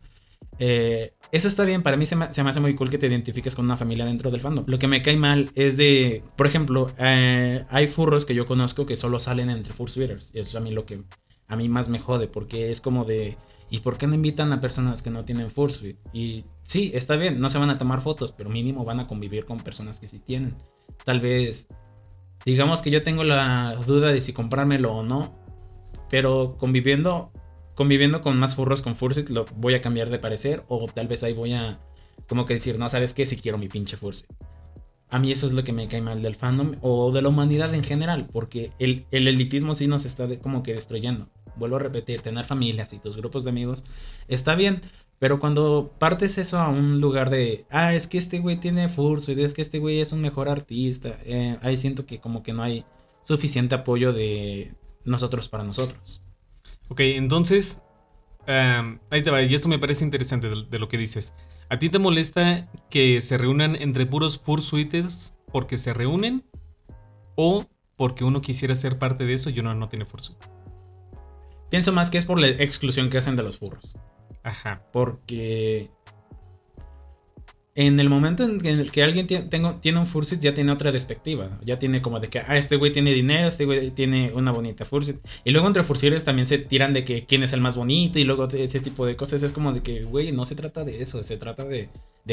Eh, 0.59 1.15
eso 1.33 1.49
está 1.49 1.65
bien, 1.65 1.83
para 1.83 1.97
mí 1.97 2.07
se 2.07 2.17
me, 2.17 2.33
se 2.33 2.43
me, 2.43 2.51
hace 2.51 2.61
muy 2.61 2.75
cool 2.75 2.91
que 2.91 2.99
te 2.99 3.07
identifiques 3.07 3.55
con 3.55 3.65
una 3.65 3.77
familia 3.77 4.05
dentro 4.05 4.31
del 4.31 4.41
fandom. 4.41 4.65
Lo 4.67 4.79
que 4.79 4.87
me 4.87 5.03
cae 5.03 5.17
mal 5.17 5.51
es 5.55 5.77
de, 5.77 6.23
por 6.37 6.47
ejemplo, 6.47 6.93
eh, 6.99 7.65
hay 7.71 7.87
furros 7.87 8.25
que 8.25 8.35
yo 8.35 8.47
conozco 8.47 8.87
que 8.87 8.97
solo 8.97 9.19
salen 9.19 9.51
entre 9.51 9.73
fursuiters. 9.73 10.31
Y 10.35 10.41
eso 10.41 10.49
es 10.49 10.57
a 10.57 10.61
mí 10.61 10.73
lo 10.73 10.85
que 10.85 11.03
a 11.49 11.57
mí 11.57 11.69
más 11.69 11.89
me 11.89 11.99
jode, 11.99 12.29
porque 12.29 12.71
es 12.71 12.81
como 12.81 13.05
de, 13.05 13.37
¿y 13.71 13.81
por 13.81 13.99
qué 13.99 14.07
no 14.07 14.15
invitan 14.15 14.53
a 14.53 14.61
personas 14.61 15.03
que 15.03 15.11
no 15.11 15.25
tienen 15.25 15.51
fursuit? 15.51 15.97
Y 16.13 16.45
sí, 16.65 16.91
está 16.95 17.17
bien, 17.17 17.41
no 17.41 17.51
se 17.51 17.59
van 17.59 17.71
a 17.71 17.79
tomar 17.79 18.03
fotos, 18.03 18.33
pero 18.33 18.51
mínimo 18.51 18.85
van 18.85 19.01
a 19.01 19.07
convivir 19.07 19.45
con 19.45 19.59
personas 19.59 19.99
que 19.99 20.09
sí 20.09 20.19
tienen. 20.19 20.55
Tal 21.05 21.21
vez, 21.21 21.69
digamos 22.45 22.83
que 22.83 22.91
yo 22.91 23.03
tengo 23.03 23.25
la 23.25 23.75
duda 23.87 24.13
de 24.13 24.21
si 24.21 24.33
comprármelo 24.33 24.93
o 24.93 25.03
no, 25.03 25.35
pero 26.11 26.57
conviviendo, 26.59 27.33
conviviendo 27.75 28.23
con 28.23 28.39
más 28.39 28.55
furros 28.55 28.83
con 28.83 28.97
Fursuit, 28.97 29.29
lo 29.29 29.45
voy 29.57 29.75
a 29.75 29.81
cambiar 29.81 30.11
de 30.11 30.19
parecer. 30.19 30.65
O 30.69 30.87
tal 30.87 31.09
vez 31.09 31.23
ahí 31.23 31.33
voy 31.33 31.53
a 31.53 31.81
como 32.29 32.47
que 32.47 32.55
decir, 32.55 32.79
no, 32.79 32.89
¿sabes 32.89 33.15
qué? 33.15 33.27
Si 33.27 33.37
quiero 33.37 33.59
mi 33.59 33.69
pinche 33.69 33.97
Fursuit. 33.97 34.31
A 35.11 35.19
mí 35.19 35.33
eso 35.33 35.47
es 35.47 35.53
lo 35.53 35.65
que 35.65 35.73
me 35.73 35.89
cae 35.89 36.03
mal 36.03 36.21
del 36.21 36.35
fandom 36.35 36.77
o 36.83 37.11
de 37.13 37.23
la 37.23 37.31
humanidad 37.31 37.75
en 37.75 37.83
general, 37.83 38.27
porque 38.31 38.73
el, 38.79 39.07
elitismo 39.11 39.75
sí 39.75 39.87
nos 39.87 40.05
está 40.05 40.29
como 40.39 40.63
que 40.63 40.75
destruyendo. 40.75 41.29
Vuelvo 41.59 41.77
a 41.77 41.81
repetir, 41.81 42.23
tener 42.23 42.45
familias 42.45 42.93
y 42.93 42.99
tus 42.99 43.17
grupos 43.17 43.45
de 43.45 43.51
amigos 43.51 43.85
está 44.29 44.55
bien, 44.55 44.81
pero 45.19 45.41
cuando 45.41 45.93
partes 45.99 46.39
eso 46.39 46.59
a 46.59 46.69
un 46.69 47.01
lugar 47.01 47.31
de, 47.31 47.67
ah, 47.71 47.95
es 47.95 48.07
que 48.07 48.19
este 48.19 48.39
güey 48.39 48.57
tiene 48.57 48.89
Fursuit, 48.89 49.39
es 49.39 49.55
que 49.55 49.63
este 49.63 49.79
güey 49.79 50.01
es 50.01 50.13
un 50.13 50.21
mejor 50.21 50.49
artista, 50.49 51.17
eh, 51.25 51.59
ahí 51.63 51.77
siento 51.77 52.07
que 52.07 52.21
como 52.21 52.43
que 52.43 52.53
no 52.53 52.63
hay 52.63 52.85
suficiente 53.23 53.75
apoyo 53.75 54.13
de, 54.13 54.73
nosotros 55.09 55.49
para 55.49 55.65
nosotros. 55.65 56.23
Ok, 56.89 57.01
entonces, 57.01 57.83
ahí 58.47 59.23
te 59.23 59.31
va, 59.31 59.43
y 59.43 59.55
esto 59.55 59.69
me 59.69 59.79
parece 59.79 60.05
interesante 60.05 60.49
de, 60.49 60.79
lo 60.79 60.89
que 60.89 60.99
dices. 60.99 61.35
¿A 61.69 61.79
ti 61.79 61.91
te 61.91 61.99
molesta 61.99 62.69
que 62.89 63.21
se 63.21 63.37
reúnan 63.37 63.77
entre 63.77 64.07
puros 64.07 64.39
fursuiters 64.39 65.37
porque 65.53 65.77
se 65.77 65.93
reúnen? 65.93 66.45
¿O 67.35 67.67
porque 67.97 68.25
uno 68.25 68.41
quisiera 68.41 68.75
ser 68.75 68.99
parte 68.99 69.27
de 69.27 69.35
eso 69.35 69.51
y 69.51 69.61
uno 69.61 69.75
no 69.75 69.89
tiene 69.89 70.07
fursuit? 70.07 70.39
Pienso 71.71 71.93
más 71.93 72.11
que 72.11 72.19
es 72.19 72.25
por 72.25 72.41
la 72.41 72.49
exclusión 72.49 73.11
que 73.11 73.19
hacen 73.19 73.37
de 73.37 73.43
los 73.43 73.59
furros. 73.59 73.95
Ajá. 74.43 74.83
Porque 74.93 75.91
en 77.79 78.01
el 78.01 78.09
momento 78.09 78.43
en 78.43 78.67
el 78.67 78.91
que 78.91 79.05
alguien 79.05 79.29
tiene, 79.29 79.49
tiene 79.81 79.99
un 80.01 80.07
fursuit 80.09 80.41
ya 80.41 80.53
tiene 80.53 80.73
otra 80.73 80.91
perspectiva. 80.91 81.61
Ya 81.65 81.79
tiene 81.79 82.03
como 82.03 82.19
de 82.19 82.27
que, 82.27 82.41
ah, 82.41 82.57
este 82.57 82.75
güey 82.75 82.93
tiene 82.93 83.13
dinero, 83.13 83.49
este 83.49 83.67
güey 83.67 83.93
tiene 83.93 84.33
una 84.35 84.51
bonita 84.51 84.85
fursuit. 84.85 85.19
Y 85.45 85.53
luego 85.53 85.69
entre 85.69 85.85
fursuiters 85.85 86.25
también 86.25 86.47
se 86.47 86.59
tiran 86.59 86.93
de 86.93 87.05
que 87.05 87.25
quién 87.25 87.45
es 87.45 87.53
el 87.53 87.61
más 87.61 87.77
bonito 87.77 88.19
y 88.19 88.25
luego 88.25 88.49
ese 88.49 88.81
tipo 88.81 89.07
de 89.07 89.15
cosas. 89.15 89.45
Es 89.45 89.53
como 89.53 89.73
de 89.73 89.83
que, 89.83 90.03
güey, 90.03 90.33
no 90.33 90.45
se 90.45 90.57
trata 90.57 90.83
de 90.83 91.03
eso, 91.03 91.23
se 91.23 91.37
trata 91.37 91.65
de, 91.65 91.89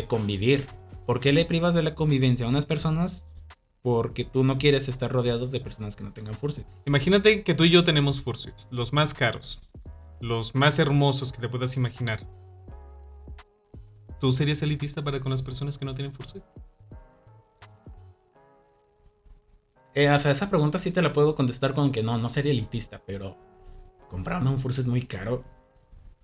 convivir. 0.08 0.66
¿Por 1.06 1.20
qué 1.20 1.32
le 1.32 1.46
privas 1.46 1.76
de 1.76 1.84
la 1.84 1.94
convivencia 1.94 2.48
a 2.48 2.50
unas 2.50 2.66
personas? 2.66 3.24
Porque 3.86 4.26
tú 4.26 4.44
no 4.44 4.58
quieres 4.58 4.90
estar 4.90 5.10
rodeados 5.10 5.52
de 5.52 5.62
personas 5.62 5.96
que 5.96 6.04
no 6.04 6.12
tengan 6.12 6.34
fursuit. 6.34 6.68
Imagínate 6.86 7.44
que 7.44 7.54
tú 7.54 7.64
y 7.64 7.70
yo 7.70 7.86
tenemos 7.86 8.20
fursuits, 8.20 8.68
los 8.72 8.92
más 8.92 9.14
caros, 9.14 9.62
los 10.20 10.56
más 10.56 10.80
hermosos 10.80 11.32
que 11.32 11.40
te 11.40 11.48
puedas 11.48 11.78
imaginar 11.78 12.28
¿Tú 14.20 14.32
serías 14.32 14.62
elitista 14.64 15.04
para 15.04 15.20
con 15.20 15.32
las 15.32 15.44
personas 15.44 15.78
que 15.78 15.86
no 15.86 15.94
tienen 15.94 16.14
fursuit? 16.14 16.44
Eh, 19.94 20.10
o 20.10 20.20
sea, 20.20 20.32
esa 20.32 20.50
pregunta 20.50 20.80
sí 20.80 20.92
te 20.92 21.02
la 21.02 21.14
puedo 21.14 21.36
contestar 21.36 21.74
con 21.74 21.92
que 21.92 22.04
no, 22.04 22.18
no 22.18 22.30
sería 22.30 22.52
elitista, 22.52 23.02
pero 23.06 23.38
comprarme 24.10 24.50
un 24.50 24.60
fursuit 24.60 24.88
muy 24.88 25.04
caro, 25.04 25.44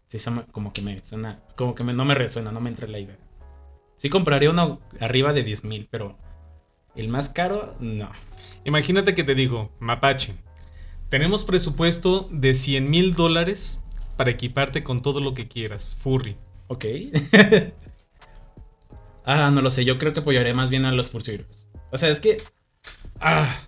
sí, 0.07 0.17
como 0.51 0.73
que 0.73 0.81
me 0.81 0.97
suena, 0.99 1.41
como 1.55 1.75
que 1.75 1.83
no 1.83 2.03
me 2.03 2.15
resuena, 2.15 2.51
no 2.51 2.59
me 2.59 2.69
entra 2.69 2.87
la 2.87 2.99
idea. 2.99 3.19
Sí 3.97 4.09
compraría 4.09 4.49
uno 4.49 4.79
arriba 4.99 5.31
de 5.31 5.43
10 5.43 5.63
mil, 5.65 5.87
pero 5.89 6.17
el 6.95 7.07
más 7.07 7.29
caro, 7.29 7.75
no. 7.79 8.09
Imagínate 8.65 9.15
que 9.15 9.23
te 9.23 9.35
digo, 9.35 9.71
Mapache, 9.79 10.35
tenemos 11.09 11.43
presupuesto 11.43 12.29
de 12.31 12.53
100 12.53 12.89
mil 12.89 13.13
dólares 13.13 13.85
para 14.17 14.31
equiparte 14.31 14.83
con 14.83 15.01
todo 15.01 15.19
lo 15.19 15.33
que 15.33 15.47
quieras, 15.47 15.97
furry. 15.99 16.37
Ok. 16.67 16.85
ah, 19.25 19.51
no 19.51 19.61
lo 19.61 19.69
sé. 19.69 19.83
Yo 19.83 19.97
creo 19.97 20.13
que 20.13 20.21
apoyaré 20.21 20.53
más 20.53 20.69
bien 20.69 20.85
a 20.85 20.91
los 20.91 21.11
fursuiters. 21.11 21.67
O 21.91 21.97
sea, 21.97 22.09
es 22.09 22.21
que. 22.21 22.41
Ah. 23.19 23.67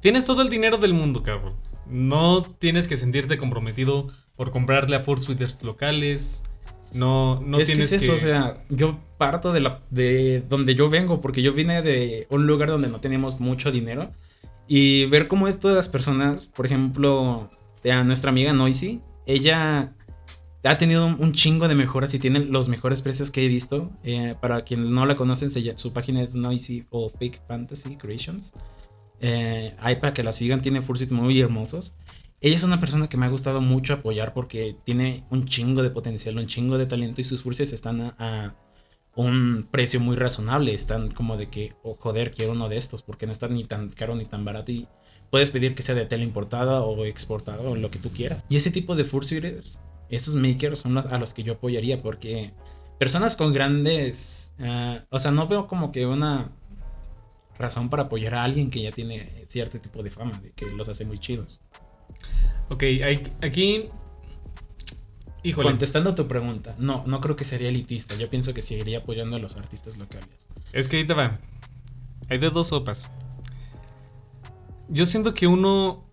Tienes 0.00 0.26
todo 0.26 0.42
el 0.42 0.50
dinero 0.50 0.78
del 0.78 0.94
mundo, 0.94 1.24
cabrón. 1.24 1.56
No 1.86 2.42
tienes 2.42 2.86
que 2.86 2.96
sentirte 2.96 3.38
comprometido 3.38 4.12
por 4.36 4.52
comprarle 4.52 4.94
a 4.94 5.00
fursuiters 5.00 5.62
locales. 5.64 6.44
No, 6.92 7.40
no 7.40 7.58
es 7.58 7.66
tienes 7.68 7.90
que. 7.90 7.96
Es 7.96 8.02
eso, 8.02 8.14
o 8.14 8.18
sea, 8.18 8.58
yo 8.68 8.98
parto 9.18 9.52
de, 9.52 9.60
la, 9.60 9.80
de 9.90 10.42
donde 10.48 10.74
yo 10.74 10.88
vengo, 10.88 11.20
porque 11.20 11.42
yo 11.42 11.52
vine 11.52 11.82
de 11.82 12.26
un 12.30 12.46
lugar 12.46 12.68
donde 12.68 12.88
no 12.88 13.00
teníamos 13.00 13.40
mucho 13.40 13.70
dinero. 13.70 14.08
Y 14.68 15.06
ver 15.06 15.28
cómo 15.28 15.46
es 15.46 15.60
todas 15.60 15.76
las 15.76 15.88
personas, 15.88 16.48
por 16.48 16.66
ejemplo, 16.66 17.50
a 17.84 18.04
nuestra 18.04 18.30
amiga 18.30 18.52
Noisy, 18.52 19.00
ella 19.26 19.94
ha 20.64 20.78
tenido 20.78 21.06
un, 21.06 21.32
chingo 21.32 21.68
de 21.68 21.74
mejoras 21.74 22.12
y 22.14 22.18
tiene 22.18 22.40
los 22.40 22.68
mejores 22.68 23.02
precios 23.02 23.30
que 23.30 23.44
he 23.44 23.48
visto. 23.48 23.92
Eh, 24.02 24.34
para 24.40 24.62
quien 24.62 24.92
no 24.92 25.06
la 25.06 25.16
conocen, 25.16 25.50
su 25.76 25.92
página 25.92 26.22
es 26.22 26.34
Noisy 26.34 26.86
o 26.90 27.08
Fake 27.08 27.42
Fantasy 27.46 27.96
Creations. 27.96 28.54
Eh, 29.20 29.74
hay 29.78 29.96
para 29.96 30.12
que 30.12 30.22
la 30.22 30.32
sigan, 30.32 30.62
tiene 30.62 30.82
fursuits 30.82 31.12
muy 31.12 31.40
hermosos. 31.40 31.94
Ella 32.40 32.56
es 32.56 32.62
una 32.62 32.80
persona 32.80 33.08
que 33.08 33.16
me 33.16 33.26
ha 33.26 33.30
gustado 33.30 33.60
mucho 33.60 33.94
apoyar 33.94 34.34
porque 34.34 34.76
tiene 34.84 35.24
un 35.30 35.46
chingo 35.46 35.82
de 35.82 35.90
potencial, 35.90 36.36
un 36.36 36.46
chingo 36.46 36.76
de 36.78 36.86
talento 36.86 37.20
y 37.20 37.24
sus 37.24 37.42
fursuits 37.42 37.72
están 37.72 38.14
a, 38.18 38.54
un 39.14 39.68
precio 39.70 39.98
muy 40.00 40.16
razonable. 40.16 40.74
Están 40.74 41.10
como 41.10 41.36
de 41.36 41.48
que, 41.48 41.74
oh, 41.82 41.94
joder, 41.94 42.32
quiero 42.32 42.52
uno 42.52 42.68
de 42.68 42.76
estos 42.76 43.02
porque 43.02 43.26
no 43.26 43.32
está 43.32 43.48
ni 43.48 43.64
tan 43.64 43.88
caro 43.88 44.14
ni 44.14 44.26
tan 44.26 44.44
barato 44.44 44.72
y 44.72 44.86
puedes 45.30 45.50
pedir 45.50 45.74
que 45.74 45.82
sea 45.82 45.94
de 45.94 46.06
tela 46.06 46.24
importada 46.24 46.82
o 46.82 47.04
exportada 47.06 47.62
o 47.62 47.74
lo 47.74 47.90
que 47.90 47.98
tú 47.98 48.10
quieras. 48.10 48.44
Y 48.48 48.56
ese 48.56 48.70
tipo 48.70 48.94
de 48.94 49.04
fursuits 49.04 49.80
esos 50.08 50.34
makers 50.34 50.80
son 50.80 50.98
a 50.98 51.18
los 51.18 51.34
que 51.34 51.42
yo 51.42 51.54
apoyaría 51.54 52.02
porque 52.02 52.52
personas 52.98 53.36
con 53.36 53.52
grandes, 53.52 54.54
ah, 54.60 55.04
o 55.10 55.18
sea, 55.18 55.30
no 55.30 55.48
veo 55.48 55.66
como 55.66 55.92
que 55.92 56.06
una 56.06 56.52
razón 57.58 57.88
para 57.88 58.04
apoyar 58.04 58.34
a 58.34 58.44
alguien 58.44 58.70
que 58.70 58.82
ya 58.82 58.92
tiene 58.92 59.46
cierto 59.48 59.80
tipo 59.80 60.02
de 60.02 60.10
fama, 60.10 60.38
de 60.40 60.52
que 60.52 60.66
los 60.70 60.88
hace 60.88 61.04
muy 61.04 61.18
chidos. 61.18 61.60
Ok, 62.68 62.82
aquí... 63.42 63.84
Híjole. 65.42 65.68
Contestando 65.68 66.16
tu 66.16 66.26
pregunta, 66.26 66.74
no, 66.78 67.04
no 67.06 67.20
creo 67.20 67.36
que 67.36 67.44
sería 67.44 67.68
elitista. 67.68 68.16
Yo 68.16 68.28
pienso 68.28 68.52
que 68.52 68.62
seguiría 68.62 68.98
apoyando 68.98 69.36
a 69.36 69.38
los 69.38 69.56
artistas 69.56 69.96
locales. 69.96 70.28
Es 70.72 70.88
que 70.88 70.96
ahí 70.96 71.06
te 71.06 71.14
va. 71.14 71.38
Hay 72.28 72.38
de 72.38 72.50
dos 72.50 72.68
sopas. 72.68 73.08
Yo 74.88 75.06
siento 75.06 75.34
que 75.34 75.46
uno 75.46 76.04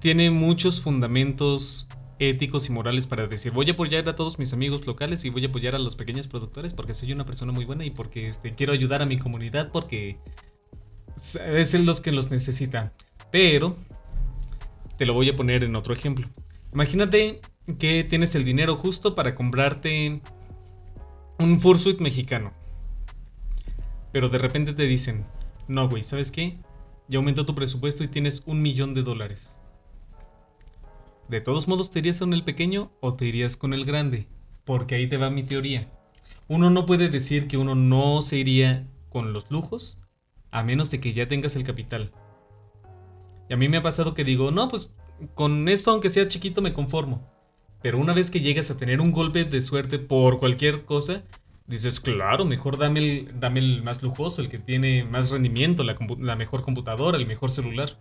tiene 0.00 0.30
muchos 0.30 0.82
fundamentos 0.82 1.88
éticos 2.18 2.68
y 2.68 2.72
morales 2.72 3.06
para 3.06 3.26
decir 3.26 3.52
voy 3.52 3.68
a 3.68 3.72
apoyar 3.72 4.08
a 4.08 4.16
todos 4.16 4.38
mis 4.38 4.52
amigos 4.52 4.86
locales 4.86 5.24
y 5.24 5.30
voy 5.30 5.44
a 5.44 5.48
apoyar 5.48 5.76
a 5.76 5.78
los 5.78 5.94
pequeños 5.94 6.26
productores 6.26 6.74
porque 6.74 6.94
soy 6.94 7.12
una 7.12 7.24
persona 7.24 7.52
muy 7.52 7.64
buena 7.64 7.84
y 7.84 7.90
porque 7.90 8.28
este, 8.28 8.54
quiero 8.54 8.72
ayudar 8.72 9.02
a 9.02 9.06
mi 9.06 9.18
comunidad 9.18 9.70
porque 9.70 10.18
es 11.34 11.74
los 11.74 12.00
que 12.00 12.12
los 12.12 12.30
necesita. 12.30 12.92
Pero 13.30 13.76
te 14.98 15.06
lo 15.06 15.14
voy 15.14 15.30
a 15.30 15.36
poner 15.36 15.64
en 15.64 15.76
otro 15.76 15.94
ejemplo. 15.94 16.28
Imagínate 16.74 17.40
que 17.78 18.04
tienes 18.04 18.34
el 18.34 18.44
dinero 18.44 18.76
justo 18.76 19.14
para 19.14 19.34
comprarte 19.34 20.20
un 21.38 21.60
fursuit 21.60 22.00
mexicano. 22.00 22.52
Pero 24.12 24.28
de 24.28 24.38
repente 24.38 24.74
te 24.74 24.82
dicen, 24.82 25.24
no, 25.68 25.88
güey, 25.88 26.02
¿sabes 26.02 26.32
qué? 26.32 26.58
Ya 27.08 27.18
aumentó 27.18 27.46
tu 27.46 27.54
presupuesto 27.54 28.02
y 28.02 28.08
tienes 28.08 28.42
un 28.44 28.60
millón 28.60 28.92
de 28.92 29.02
dólares. 29.02 29.58
¿De 31.28 31.40
todos 31.40 31.68
modos 31.68 31.90
te 31.90 32.00
irías 32.00 32.18
con 32.18 32.32
el 32.34 32.42
pequeño 32.42 32.90
o 33.00 33.14
te 33.14 33.26
irías 33.26 33.56
con 33.56 33.74
el 33.74 33.84
grande? 33.84 34.26
Porque 34.64 34.96
ahí 34.96 35.06
te 35.06 35.16
va 35.16 35.30
mi 35.30 35.44
teoría. 35.44 35.88
Uno 36.48 36.70
no 36.70 36.86
puede 36.86 37.08
decir 37.08 37.46
que 37.46 37.56
uno 37.56 37.74
no 37.74 38.20
se 38.22 38.38
iría 38.38 38.86
con 39.10 39.32
los 39.32 39.50
lujos 39.50 39.98
a 40.50 40.62
menos 40.62 40.90
de 40.90 41.00
que 41.00 41.12
ya 41.12 41.28
tengas 41.28 41.54
el 41.54 41.64
capital. 41.64 42.12
Y 43.48 43.54
a 43.54 43.56
mí 43.56 43.68
me 43.68 43.78
ha 43.78 43.82
pasado 43.82 44.14
que 44.14 44.24
digo, 44.24 44.50
no, 44.50 44.68
pues 44.68 44.92
con 45.34 45.68
esto 45.68 45.90
aunque 45.90 46.10
sea 46.10 46.28
chiquito 46.28 46.62
me 46.62 46.72
conformo. 46.72 47.28
Pero 47.82 47.98
una 47.98 48.12
vez 48.12 48.30
que 48.30 48.40
llegas 48.40 48.70
a 48.70 48.76
tener 48.76 49.00
un 49.00 49.12
golpe 49.12 49.44
de 49.44 49.62
suerte 49.62 49.98
por 49.98 50.38
cualquier 50.38 50.84
cosa, 50.84 51.22
dices, 51.66 52.00
claro, 52.00 52.44
mejor 52.44 52.76
dame 52.76 53.00
el, 53.00 53.40
dame 53.40 53.60
el 53.60 53.82
más 53.82 54.02
lujoso, 54.02 54.42
el 54.42 54.48
que 54.48 54.58
tiene 54.58 55.04
más 55.04 55.30
rendimiento, 55.30 55.84
la, 55.84 56.36
mejor 56.36 56.62
computadora, 56.62 57.16
el 57.16 57.26
mejor 57.26 57.50
celular. 57.50 57.98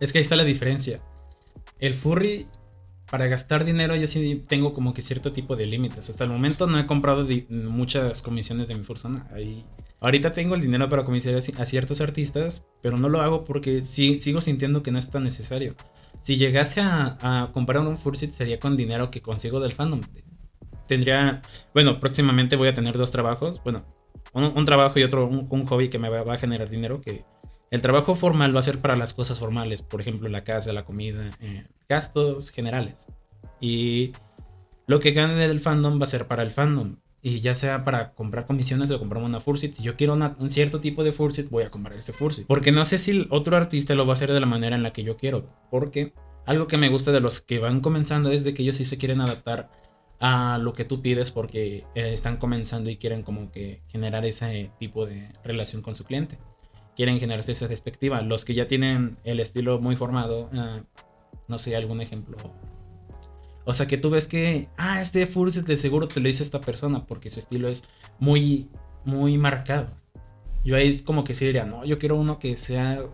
Es 0.00 0.12
que 0.12 0.18
ahí 0.18 0.22
está 0.22 0.36
la 0.36 0.44
diferencia 0.44 1.02
el 1.78 1.94
furry, 1.94 2.46
para 3.10 3.26
gastar 3.26 3.64
dinero, 3.64 3.94
yo 3.94 4.06
sí 4.06 4.42
tengo 4.48 4.74
como 4.74 4.94
que 4.94 5.02
cierto 5.02 5.32
tipo 5.32 5.54
de 5.54 5.66
límites. 5.66 6.10
Hasta 6.10 6.24
el 6.24 6.30
momento 6.30 6.66
no 6.66 6.78
he 6.78 6.86
comprado 6.86 7.26
muchas 7.48 8.22
comisiones 8.22 8.66
de 8.66 8.74
mi 8.74 8.84
persona. 8.84 9.28
Ahí, 9.32 9.64
ahorita 10.04 10.34
tengo 10.34 10.54
el 10.54 10.60
dinero 10.60 10.88
para 10.88 11.04
comisionar 11.04 11.42
a 11.58 11.66
ciertos 11.66 12.00
artistas, 12.00 12.66
pero 12.82 12.98
no 12.98 13.08
lo 13.08 13.22
hago 13.22 13.44
porque 13.44 13.82
sigo 13.82 14.40
sintiendo 14.40 14.82
que 14.82 14.92
no 14.92 14.98
es 14.98 15.10
tan 15.10 15.24
necesario. 15.24 15.74
Si 16.22 16.36
llegase 16.36 16.80
a, 16.82 17.50
comprar 17.52 17.78
un 17.80 17.98
fursuit 17.98 18.32
sería 18.32 18.60
con 18.60 18.76
dinero 18.76 19.10
que 19.10 19.22
consigo 19.22 19.60
del 19.60 19.72
fandom. 19.72 20.02
Tendría, 20.86 21.42
bueno, 21.72 22.00
próximamente 22.00 22.56
voy 22.56 22.68
a 22.68 22.74
tener 22.74 22.98
dos 22.98 23.12
trabajos. 23.12 23.62
Bueno, 23.64 23.84
un, 24.34 24.64
trabajo 24.66 24.98
y 24.98 25.04
otro, 25.04 25.26
un, 25.26 25.66
hobby 25.66 25.88
que 25.88 25.98
me 25.98 26.10
va, 26.10 26.22
va 26.22 26.34
a 26.34 26.38
generar 26.38 26.68
dinero 26.68 27.00
que 27.00 27.24
el 27.70 27.80
trabajo 27.80 28.14
formal 28.14 28.54
va 28.54 28.60
a 28.60 28.64
ser 28.64 28.80
para 28.80 28.96
las 28.96 29.14
cosas 29.14 29.38
formales, 29.38 29.82
por 29.82 30.00
ejemplo, 30.00 30.28
la 30.28 30.44
casa, 30.44 30.72
la 30.72 30.84
comida, 30.84 31.30
eh, 31.40 31.64
gastos 31.88 32.50
generales. 32.50 33.06
Y 33.58 34.12
lo 34.86 35.00
que 35.00 35.12
gane 35.12 35.34
del 35.48 35.60
fandom 35.60 35.98
va 36.00 36.04
a 36.04 36.08
ser 36.08 36.26
para 36.26 36.42
el 36.42 36.50
fandom. 36.50 36.96
Y 37.24 37.40
ya 37.40 37.54
sea 37.54 37.84
para 37.84 38.12
comprar 38.12 38.46
comisiones 38.46 38.92
o 38.92 38.98
comprar 39.00 39.24
una 39.24 39.40
Fursuit. 39.40 39.74
Si 39.74 39.82
yo 39.82 39.96
quiero 39.96 40.12
un 40.12 40.50
cierto 40.50 40.80
tipo 40.80 41.02
de 41.02 41.10
Fursuit, 41.12 41.50
voy 41.50 41.64
a 41.64 41.70
comprar 41.70 41.98
ese 41.98 42.12
Fursuit. 42.12 42.46
Porque 42.46 42.70
no 42.70 42.84
sé 42.84 42.98
si 42.98 43.26
otro 43.30 43.56
artista 43.56 43.96
lo 43.96 44.06
va 44.06 44.12
a 44.12 44.14
hacer 44.14 44.32
de 44.32 44.40
la 44.40 44.46
manera 44.46 44.76
en 44.76 44.82
la 44.84 44.92
que 44.92 45.02
yo 45.02 45.16
quiero. 45.16 45.48
Porque 45.70 46.12
algo 46.46 46.68
que 46.68 46.76
me 46.76 46.90
gusta 46.90 47.10
de 47.10 47.20
los 47.20 47.40
que 47.40 47.58
van 47.58 47.80
comenzando 47.80 48.30
es 48.30 48.44
de 48.44 48.54
que 48.54 48.62
ellos 48.62 48.76
sí 48.76 48.84
se 48.84 48.98
quieren 48.98 49.20
adaptar 49.20 49.70
a 50.20 50.58
lo 50.58 50.74
que 50.74 50.84
tú 50.84 51.02
pides 51.02 51.32
porque 51.32 51.84
eh, 51.94 52.14
están 52.14 52.36
comenzando 52.36 52.90
y 52.90 52.98
quieren 52.98 53.22
como 53.22 53.50
que 53.50 53.82
generar 53.88 54.24
ese 54.24 54.70
tipo 54.78 55.06
de 55.06 55.32
relación 55.42 55.82
con 55.82 55.96
su 55.96 56.04
cliente 56.04 56.38
quieren 56.96 57.18
generarse 57.20 57.52
esa 57.52 57.68
perspectiva. 57.68 58.22
Los 58.22 58.44
que 58.44 58.54
ya 58.54 58.68
tienen 58.68 59.18
el 59.24 59.40
estilo 59.40 59.80
muy 59.80 59.96
formado, 59.96 60.50
ah, 60.54 60.82
no 61.48 61.58
sé, 61.58 61.76
algún 61.76 62.00
ejemplo. 62.00 62.36
O 63.64 63.72
sea, 63.72 63.86
que 63.86 63.96
tú 63.96 64.10
ves 64.10 64.28
que, 64.28 64.68
ah, 64.76 65.00
este 65.00 65.26
Fursuit 65.26 65.66
de 65.66 65.76
seguro 65.76 66.06
te 66.08 66.20
lo 66.20 66.28
hizo 66.28 66.42
esta 66.42 66.60
persona 66.60 67.06
porque 67.06 67.30
su 67.30 67.40
estilo 67.40 67.68
es 67.68 67.84
muy, 68.18 68.68
muy 69.04 69.38
marcado. 69.38 69.90
Yo 70.64 70.76
ahí 70.76 71.00
como 71.00 71.24
que 71.24 71.34
sí 71.34 71.46
diría, 71.46 71.64
no, 71.64 71.84
yo 71.84 71.98
quiero 71.98 72.16
uno 72.16 72.38
que 72.38 72.56
sea 72.56 73.04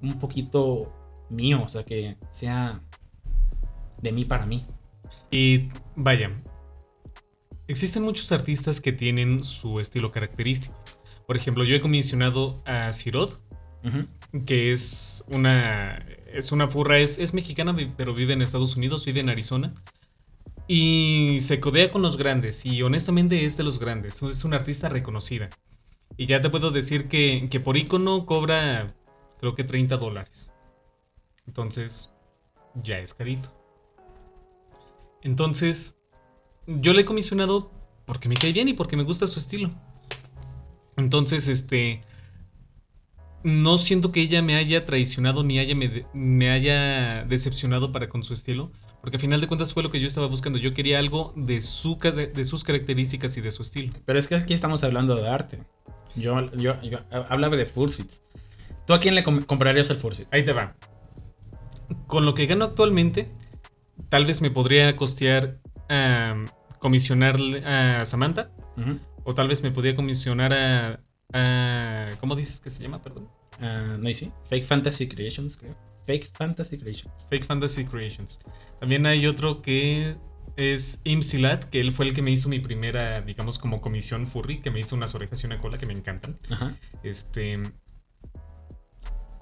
un 0.00 0.18
poquito 0.18 0.92
mío, 1.28 1.62
o 1.64 1.68
sea, 1.68 1.84
que 1.84 2.16
sea 2.30 2.80
de 4.02 4.12
mí 4.12 4.24
para 4.24 4.46
mí. 4.46 4.64
Y 5.30 5.68
vaya, 5.96 6.30
existen 7.68 8.02
muchos 8.02 8.30
artistas 8.32 8.80
que 8.80 8.92
tienen 8.92 9.44
su 9.44 9.80
estilo 9.80 10.12
característico. 10.12 10.76
Por 11.26 11.36
ejemplo, 11.36 11.64
yo 11.64 11.74
he 11.74 11.80
comisionado 11.80 12.62
a 12.64 12.92
Sirod, 12.92 13.38
que 14.44 14.72
es 14.72 15.24
una, 15.28 15.96
es 16.32 16.52
una 16.52 16.68
furra, 16.68 16.98
es, 16.98 17.18
es 17.18 17.34
mexicana, 17.34 17.74
pero 17.96 18.14
vive 18.14 18.32
en 18.32 18.42
Estados 18.42 18.76
Unidos, 18.76 19.04
vive 19.04 19.20
en 19.20 19.30
Arizona. 19.30 19.74
Y 20.68 21.38
se 21.40 21.60
codea 21.60 21.90
con 21.90 22.02
los 22.02 22.16
grandes, 22.16 22.66
y 22.66 22.82
honestamente 22.82 23.44
es 23.44 23.56
de 23.56 23.62
los 23.62 23.78
grandes, 23.78 24.22
es 24.22 24.44
una 24.44 24.56
artista 24.56 24.88
reconocida. 24.88 25.50
Y 26.16 26.26
ya 26.26 26.40
te 26.40 26.50
puedo 26.50 26.70
decir 26.70 27.08
que, 27.08 27.48
que 27.50 27.60
por 27.60 27.76
icono 27.76 28.26
cobra, 28.26 28.94
creo 29.38 29.54
que 29.54 29.64
30 29.64 29.96
dólares. 29.96 30.52
Entonces, 31.46 32.12
ya 32.82 32.98
es 32.98 33.14
carito. 33.14 33.52
Entonces, 35.22 35.98
yo 36.66 36.92
le 36.92 37.02
he 37.02 37.04
comisionado 37.04 37.70
porque 38.04 38.28
me 38.28 38.34
cae 38.34 38.52
bien 38.52 38.68
y 38.68 38.74
porque 38.74 38.96
me 38.96 39.02
gusta 39.02 39.26
su 39.26 39.38
estilo. 39.38 39.70
Entonces, 40.96 41.48
este. 41.48 42.02
No 43.42 43.78
siento 43.78 44.10
que 44.10 44.20
ella 44.20 44.42
me 44.42 44.56
haya 44.56 44.84
traicionado 44.84 45.44
ni 45.44 45.60
haya 45.60 45.76
me, 46.12 46.50
haya 46.50 47.24
decepcionado 47.24 47.92
para 47.92 48.08
con 48.08 48.24
su 48.24 48.34
estilo. 48.34 48.72
Porque 49.06 49.18
al 49.18 49.20
final 49.20 49.40
de 49.40 49.46
cuentas 49.46 49.72
fue 49.72 49.84
lo 49.84 49.90
que 49.92 50.00
yo 50.00 50.08
estaba 50.08 50.26
buscando. 50.26 50.58
Yo 50.58 50.74
quería 50.74 50.98
algo 50.98 51.32
de, 51.36 51.60
su, 51.60 51.96
de, 51.96 52.44
sus 52.44 52.64
características 52.64 53.36
y 53.36 53.40
de 53.40 53.52
su 53.52 53.62
estilo. 53.62 53.92
Pero 54.04 54.18
es 54.18 54.26
que 54.26 54.34
aquí 54.34 54.52
estamos 54.52 54.82
hablando 54.82 55.14
de 55.14 55.28
arte. 55.28 55.60
Yo, 56.16 56.50
yo, 56.54 56.74
hablaba 57.28 57.54
de 57.54 57.66
Fursuit. 57.66 58.10
¿Tú 58.84 58.94
a 58.94 58.98
quién 58.98 59.14
le 59.14 59.22
comprarías 59.22 59.90
el 59.90 59.96
Fursuit? 59.96 60.26
Ahí 60.32 60.44
te 60.44 60.52
va. 60.52 60.74
Con 62.08 62.26
lo 62.26 62.34
que 62.34 62.46
gano 62.46 62.64
actualmente, 62.64 63.28
tal 64.08 64.26
vez 64.26 64.42
me 64.42 64.50
podría 64.50 64.96
costear 64.96 65.60
comisionar 66.80 67.36
a 67.64 68.04
Samantha. 68.04 68.50
O 69.22 69.36
tal 69.36 69.46
vez 69.46 69.62
me 69.62 69.70
podría 69.70 69.94
comisionar 69.94 70.52
a, 71.32 72.16
¿Cómo 72.18 72.34
dices 72.34 72.58
que 72.58 72.70
se 72.70 72.82
llama, 72.82 73.00
perdón? 73.00 73.28
Uh, 73.60 73.98
no, 73.98 74.12
sí. 74.12 74.32
Fake 74.50 74.66
Fantasy 74.66 75.06
Creations, 75.06 75.58
creo. 75.58 75.76
Fake 76.06 76.30
Fantasy 76.32 76.78
Creations. 76.78 77.26
Fake 77.28 77.44
Fantasy 77.44 77.84
Creations. 77.84 78.40
También 78.80 79.06
hay 79.06 79.26
otro 79.26 79.62
que 79.62 80.16
es 80.56 81.00
Imsilat, 81.04 81.64
que 81.64 81.80
él 81.80 81.92
fue 81.92 82.06
el 82.06 82.14
que 82.14 82.22
me 82.22 82.30
hizo 82.30 82.48
mi 82.48 82.60
primera, 82.60 83.20
digamos, 83.20 83.58
como 83.58 83.80
comisión 83.80 84.26
furry, 84.26 84.60
que 84.60 84.70
me 84.70 84.80
hizo 84.80 84.96
unas 84.96 85.14
orejas 85.14 85.42
y 85.42 85.46
una 85.46 85.58
cola 85.58 85.78
que 85.78 85.86
me 85.86 85.92
encantan. 85.92 86.38
Ajá. 86.50 86.74
Este. 87.02 87.60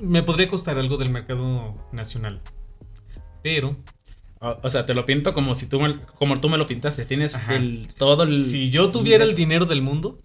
Me 0.01 0.23
podría 0.23 0.49
costar 0.49 0.79
algo 0.79 0.97
del 0.97 1.11
mercado 1.11 1.75
nacional. 1.93 2.43
Pero 3.43 3.77
o, 4.41 4.69
sea, 4.69 4.85
te 4.85 4.93
lo 4.93 5.07
pinto 5.07 5.33
como 5.33 5.55
si 5.55 5.67
tú 5.67 5.81
me, 5.81 5.97
como 6.19 6.39
tú 6.39 6.51
me 6.51 6.59
lo 6.59 6.67
pintaste. 6.67 7.05
Tienes 7.07 7.35
todo 7.97 8.25
el. 8.25 8.45
Si 8.45 8.71
yo 8.71 8.91
tuviera 8.91 9.25
el 9.25 9.35
dinero 9.35 9.65
del 9.65 9.81
mundo. 9.81 10.21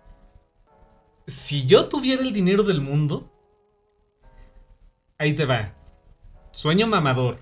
Si 1.25 1.65
yo 1.65 1.87
tuviera 1.87 2.21
el 2.21 2.33
dinero 2.33 2.63
del 2.63 2.81
mundo. 2.81 3.31
Ahí 5.17 5.33
te 5.33 5.45
va. 5.45 5.73
Sueño 6.51 6.87
mamador. 6.87 7.39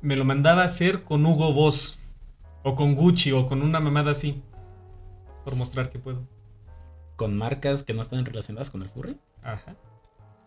Me 0.00 0.16
lo 0.16 0.24
mandaba 0.24 0.62
a 0.62 0.66
hacer 0.66 1.02
con 1.02 1.24
Hugo 1.24 1.52
Boss. 1.52 2.00
O 2.62 2.74
con 2.76 2.94
Gucci 2.94 3.32
o 3.32 3.46
con 3.46 3.62
una 3.62 3.80
mamada 3.80 4.12
así. 4.12 4.42
Por 5.44 5.54
mostrar 5.56 5.90
que 5.90 5.98
puedo. 5.98 6.26
Con 7.16 7.36
marcas 7.36 7.82
que 7.82 7.94
no 7.94 8.02
están 8.02 8.24
relacionadas 8.24 8.70
con 8.70 8.82
el 8.82 8.88
furry. 8.88 9.18
Ajá. 9.42 9.76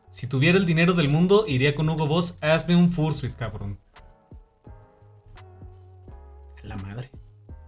Si 0.10 0.28
tuviera 0.28 0.58
el 0.58 0.66
dinero 0.66 0.94
del 0.94 1.10
mundo, 1.10 1.46
iría 1.48 1.76
con 1.76 1.90
Hugo 1.90 2.08
Boss. 2.08 2.38
Hazme 2.42 2.76
un 2.76 2.92
fursuit, 2.92 3.36
cabrón. 3.36 3.78
La 6.64 6.76
madre. 6.78 7.12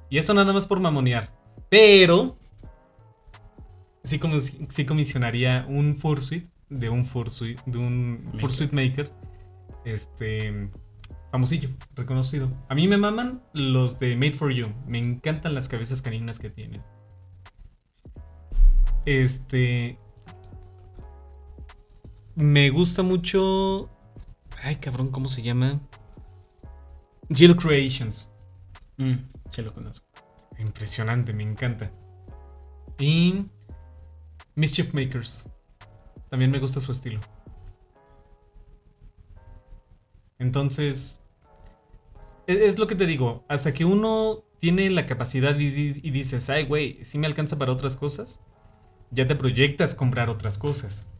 Y 0.09 0.17
eso 0.17 0.33
nada 0.33 0.51
más 0.53 0.65
por 0.65 0.79
mamonear. 0.79 1.29
Pero. 1.69 2.35
Sí, 4.03 4.19
sí 4.69 4.85
comisionaría 4.85 5.65
un 5.69 5.97
fursuit 5.97 6.49
de 6.69 6.89
un 6.89 7.05
fursuit, 7.05 7.59
de 7.65 7.77
un 7.77 8.23
Maker. 8.25 8.39
fursuit 8.39 8.71
maker. 8.71 9.11
Este. 9.85 10.69
Famosillo, 11.31 11.69
reconocido. 11.95 12.49
A 12.69 12.75
mí 12.75 12.87
me 12.87 12.97
maman 12.97 13.43
los 13.53 13.99
de 13.99 14.15
Made 14.15 14.33
for 14.33 14.51
You. 14.51 14.67
Me 14.87 14.97
encantan 14.97 15.53
las 15.53 15.69
cabezas 15.69 16.01
caninas 16.01 16.39
que 16.39 16.49
tienen. 16.49 16.81
Este. 19.05 19.97
Me 22.35 22.69
gusta 22.69 23.03
mucho. 23.03 23.89
Ay, 24.63 24.77
cabrón, 24.77 25.09
¿cómo 25.09 25.29
se 25.29 25.41
llama? 25.41 25.79
Jill 27.33 27.55
Creations. 27.55 28.31
Mm, 28.97 29.15
sí 29.51 29.61
lo 29.61 29.73
conozco. 29.73 30.07
Impresionante, 30.57 31.33
me 31.33 31.43
encanta. 31.43 31.91
Y. 32.97 33.45
Mischief 34.55 34.93
Makers. 34.93 35.51
También 36.29 36.51
me 36.51 36.59
gusta 36.59 36.81
su 36.81 36.91
estilo. 36.91 37.19
Entonces. 40.39 41.21
e- 42.47 42.65
Es 42.65 42.79
lo 42.79 42.87
que 42.87 42.95
te 42.95 43.05
digo. 43.05 43.43
Hasta 43.47 43.73
que 43.73 43.85
uno 43.85 44.43
tiene 44.59 44.89
la 44.89 45.05
capacidad 45.05 45.57
y, 45.57 45.65
y 46.01 46.11
dices, 46.11 46.49
ay, 46.49 46.65
güey, 46.65 47.03
si 47.03 47.17
me 47.17 47.27
alcanza 47.27 47.57
para 47.57 47.71
otras 47.71 47.95
cosas, 47.95 48.41
ya 49.11 49.27
te 49.27 49.35
proyectas 49.35 49.95
comprar 49.95 50.29
otras 50.29 50.57
cosas. 50.57 51.13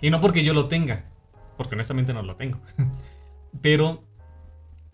Y 0.00 0.10
no 0.10 0.20
porque 0.20 0.44
yo 0.44 0.54
lo 0.54 0.68
tenga, 0.68 1.10
porque 1.56 1.74
honestamente 1.74 2.14
no 2.14 2.22
lo 2.22 2.36
tengo. 2.36 2.60
Pero 3.62 4.04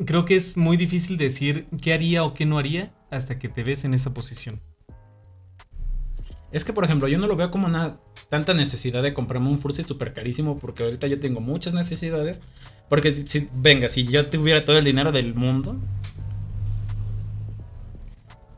creo 0.04 0.24
que 0.24 0.36
es 0.36 0.56
muy 0.56 0.76
difícil 0.76 1.16
decir 1.16 1.66
qué 1.80 1.92
haría 1.92 2.24
o 2.24 2.34
qué 2.34 2.46
no 2.46 2.58
haría 2.58 2.92
hasta 3.10 3.38
que 3.38 3.48
te 3.48 3.62
ves 3.62 3.84
en 3.84 3.94
esa 3.94 4.14
posición. 4.14 4.60
Es 6.54 6.64
que, 6.64 6.72
por 6.72 6.84
ejemplo, 6.84 7.08
yo 7.08 7.18
no 7.18 7.26
lo 7.26 7.36
veo 7.36 7.50
como 7.50 7.66
una 7.66 7.96
tanta 8.28 8.54
necesidad 8.54 9.02
de 9.02 9.12
comprarme 9.12 9.48
un 9.50 9.58
fursuit 9.58 9.86
súper 9.88 10.12
carísimo 10.14 10.58
porque 10.58 10.84
ahorita 10.84 11.06
yo 11.08 11.18
tengo 11.20 11.40
muchas 11.40 11.74
necesidades. 11.74 12.42
Porque, 12.88 13.24
si, 13.26 13.48
venga, 13.54 13.88
si 13.88 14.04
yo 14.06 14.26
tuviera 14.26 14.64
todo 14.64 14.78
el 14.78 14.84
dinero 14.84 15.10
del 15.10 15.34
mundo... 15.34 15.80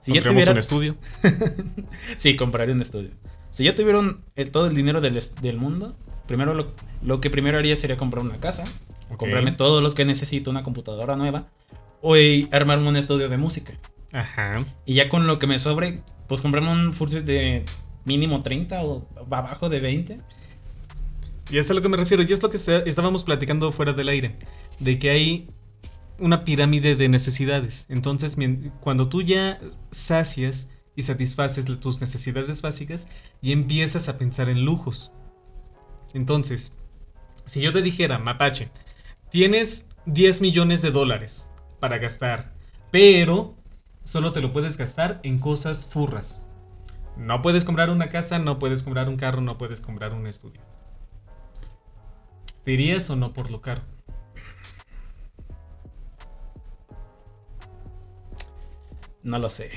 Si 0.01 0.13
yo 0.13 0.23
tuviera... 0.23 0.53
un 0.53 0.59
estudio. 0.59 0.97
Sí, 2.17 2.37
compraría 2.37 2.75
un 2.75 2.83
estudio. 2.83 3.11
Si 3.51 3.65
yo 3.65 3.75
tuviera 3.75 3.99
un- 3.99 4.23
el- 4.37 4.51
todo 4.51 4.67
el 4.67 4.75
dinero 4.77 5.01
del, 5.01 5.19
del 5.41 5.57
mundo, 5.57 5.97
primero 6.27 6.55
lo, 6.55 6.73
lo 7.03 7.21
que 7.21 7.31
primero 7.31 7.59
haría 7.59 7.77
sería 7.77 7.97
comprar 7.97 8.23
una 8.25 8.39
casa, 8.39 8.65
comprarme 9.17 9.53
todos 9.53 9.83
los 9.83 9.95
que 9.95 10.05
necesito, 10.05 10.51
una 10.51 10.63
computadora 10.63 11.17
nueva, 11.17 11.49
o 12.03 12.15
armarme 12.53 12.89
un 12.89 12.97
estudio 12.97 13.29
de 13.29 13.39
música. 13.39 13.73
Ajá. 14.13 14.65
Y 14.85 14.95
ya 14.95 15.09
con 15.09 15.27
lo 15.27 15.39
que 15.39 15.47
me 15.47 15.59
sobre, 15.59 16.03
pues 16.29 16.43
comprarme 16.43 16.71
un 16.71 16.93
fursuit 16.93 17.25
de 17.25 17.65
mínimo 18.07 18.41
30 18.41 18.83
o 18.85 19.07
abajo 19.17 19.69
de 19.69 19.81
20. 19.81 20.19
Y 21.51 21.59
es 21.59 21.71
a 21.71 21.75
lo 21.75 21.83
que 21.83 21.89
me 21.89 21.97
refiero. 21.99 22.23
Y 22.23 22.33
es 22.33 22.43
lo 22.43 22.49
que 22.51 22.57
está- 22.57 22.79
estábamos 22.79 23.25
platicando 23.25 23.71
fuera 23.73 23.93
del 23.93 24.09
aire. 24.09 24.37
De 24.81 24.99
que 24.99 25.11
hay 25.11 25.47
una 26.19 26.45
pirámide 26.45 26.97
de 26.97 27.09
necesidades. 27.09 27.87
Entonces, 27.91 28.37
cuando 28.81 29.09
tú 29.09 29.21
ya 29.23 29.61
sacias 29.91 30.71
y 30.95 31.03
satisfaces 31.03 31.67
tus 31.79 32.01
necesidades 32.01 32.63
básicas, 32.63 33.07
y 33.43 33.53
empiezas 33.53 34.09
a 34.09 34.17
pensar 34.17 34.49
en 34.49 34.65
lujos. 34.65 35.13
Entonces, 36.15 36.79
si 37.45 37.61
yo 37.61 37.71
te 37.73 37.83
dijera, 37.83 38.19
Mapache, 38.19 38.71
tienes 39.31 39.89
10 40.07 40.41
millones 40.41 40.81
de 40.81 40.91
dólares 40.91 41.51
para 41.81 41.99
gastar, 41.99 42.55
pero 42.91 43.55
solo 44.05 44.33
te 44.33 44.41
lo 44.41 44.53
puedes 44.55 44.79
gastar 44.79 45.21
en 45.23 45.39
cosas 45.39 45.85
furras. 45.85 46.46
No 47.17 47.43
puedes 47.43 47.65
comprar 47.65 47.91
una 47.91 48.09
casa, 48.09 48.39
no 48.39 48.59
puedes 48.59 48.83
comprar 48.83 49.09
un 49.09 49.17
carro, 49.17 49.41
no 49.41 49.59
puedes 49.59 49.81
comprar 49.81 50.13
un 50.13 50.27
estudio. 50.27 50.61
¿Te 52.65 52.73
irías 52.73 53.09
o 53.11 53.17
no 53.17 53.33
por 53.33 53.51
lo 53.51 53.61
caro? 53.61 53.83
No 59.23 59.39
lo 59.39 59.49
sé. 59.49 59.71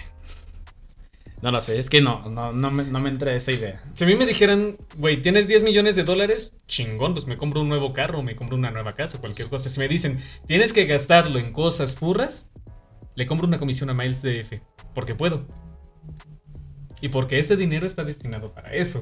No 1.41 1.52
lo 1.52 1.62
sé, 1.62 1.80
es 1.80 1.89
que 1.89 2.02
no, 2.02 2.30
no, 2.30 2.52
no, 2.52 2.69
me, 2.69 2.84
no 2.84 2.99
me 2.99 3.10
entra 3.10 3.34
esa 3.34 3.54
idea. 3.54 3.82
Si 3.93 4.04
a 4.04 4.08
mí 4.08 4.15
me 4.15 4.25
dijeran, 4.25 4.78
güey, 4.97 5.21
tienes 5.21 5.47
10 5.47 5.63
millones 5.63 5.95
de 5.95 6.04
dólares, 6.04 6.60
chingón, 6.67 7.13
pues 7.13 7.28
me 7.28 7.38
compro 7.38 7.62
un 7.62 7.69
nuevo 7.69 7.93
carro, 7.93 8.21
me 8.21 8.36
compro 8.36 8.58
una 8.58 8.71
nueva 8.71 8.93
casa, 8.93 9.19
cualquier 9.19 9.47
cosa. 9.47 9.69
Si 9.69 9.80
me 9.80 9.88
dicen, 9.88 10.19
tienes 10.47 10.73
que 10.73 10.86
gastarlo 10.86 11.39
en 11.39 11.54
cosas 11.54 11.95
furras, 11.95 12.52
le 13.15 13.25
compro 13.25 13.47
una 13.47 13.58
comisión 13.58 13.89
a 13.89 13.93
Miles 13.93 14.21
DF, 14.21 14.62
porque 14.93 15.15
puedo. 15.15 15.45
Y 17.01 17.09
porque 17.09 17.39
ese 17.39 17.55
dinero 17.55 17.85
está 17.85 18.03
destinado 18.03 18.51
para 18.53 18.73
eso. 18.73 19.01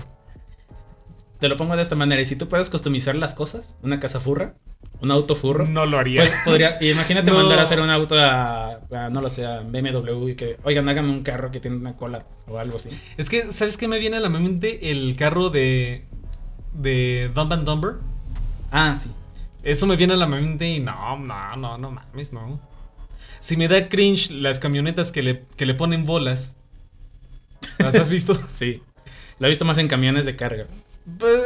Te 1.39 1.49
lo 1.49 1.57
pongo 1.57 1.75
de 1.75 1.83
esta 1.83 1.95
manera, 1.95 2.19
y 2.21 2.25
si 2.25 2.35
tú 2.35 2.47
puedes 2.49 2.69
customizar 2.71 3.13
las 3.15 3.35
cosas, 3.35 3.77
una 3.83 3.99
casa 3.99 4.19
furra, 4.19 4.55
un 5.01 5.11
auto 5.11 5.35
furro, 5.35 5.67
No 5.67 5.85
lo 5.85 5.99
haría. 5.99 6.21
Pues 6.21 6.33
podría, 6.43 6.77
imagínate 6.81 7.29
No. 7.31 7.37
mandar 7.37 7.59
a 7.59 7.63
hacer 7.63 7.79
un 7.79 7.89
auto 7.91 8.15
a, 8.17 8.79
a, 8.91 9.09
no 9.11 9.21
lo 9.21 9.29
sé, 9.29 9.45
a 9.45 9.59
BMW 9.59 10.29
y 10.29 10.35
que, 10.35 10.57
oigan, 10.63 10.89
háganme 10.89 11.11
un 11.11 11.21
carro 11.21 11.51
que 11.51 11.59
tiene 11.59 11.77
una 11.77 11.95
cola 11.95 12.25
o 12.47 12.57
algo 12.57 12.77
así. 12.77 12.89
Es 13.17 13.29
que, 13.29 13.51
¿sabes 13.51 13.77
qué 13.77 13.87
me 13.87 13.99
viene 13.99 14.17
a 14.17 14.19
la 14.19 14.29
mente? 14.29 14.89
El 14.89 15.15
carro 15.15 15.49
de. 15.51 16.05
de 16.73 17.29
Dumb 17.35 17.53
and 17.53 17.65
Dumber. 17.65 17.95
Ah, 18.71 18.95
sí. 18.95 19.11
Eso 19.63 19.85
me 19.85 19.95
viene 19.95 20.13
a 20.13 20.17
la 20.17 20.27
mente 20.27 20.67
y 20.67 20.79
no, 20.79 21.17
no, 21.17 21.55
no, 21.55 21.77
no 21.77 21.91
mames, 21.91 22.33
no. 22.33 22.59
Si 23.41 23.57
me 23.57 23.67
da 23.67 23.89
cringe 23.89 24.31
las 24.31 24.57
camionetas 24.59 25.11
que 25.11 25.21
le, 25.21 25.45
que 25.55 25.65
le 25.67 25.75
ponen 25.75 26.05
bolas. 26.05 26.57
¿Las 27.79 27.95
has 27.95 28.09
visto? 28.09 28.39
Sí. 28.55 28.81
Lo 29.39 29.47
he 29.47 29.49
visto 29.49 29.65
más 29.65 29.77
en 29.77 29.87
camiones 29.87 30.25
de 30.25 30.35
carga. 30.35 30.65
Pues, 31.19 31.41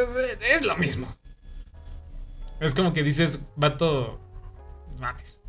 es 0.50 0.65
lo 0.65 0.78
mismo. 0.78 1.13
Es 2.60 2.74
como 2.74 2.93
que 2.93 3.04
dices, 3.04 3.47
vato. 3.56 4.19
Mames. 5.00 5.41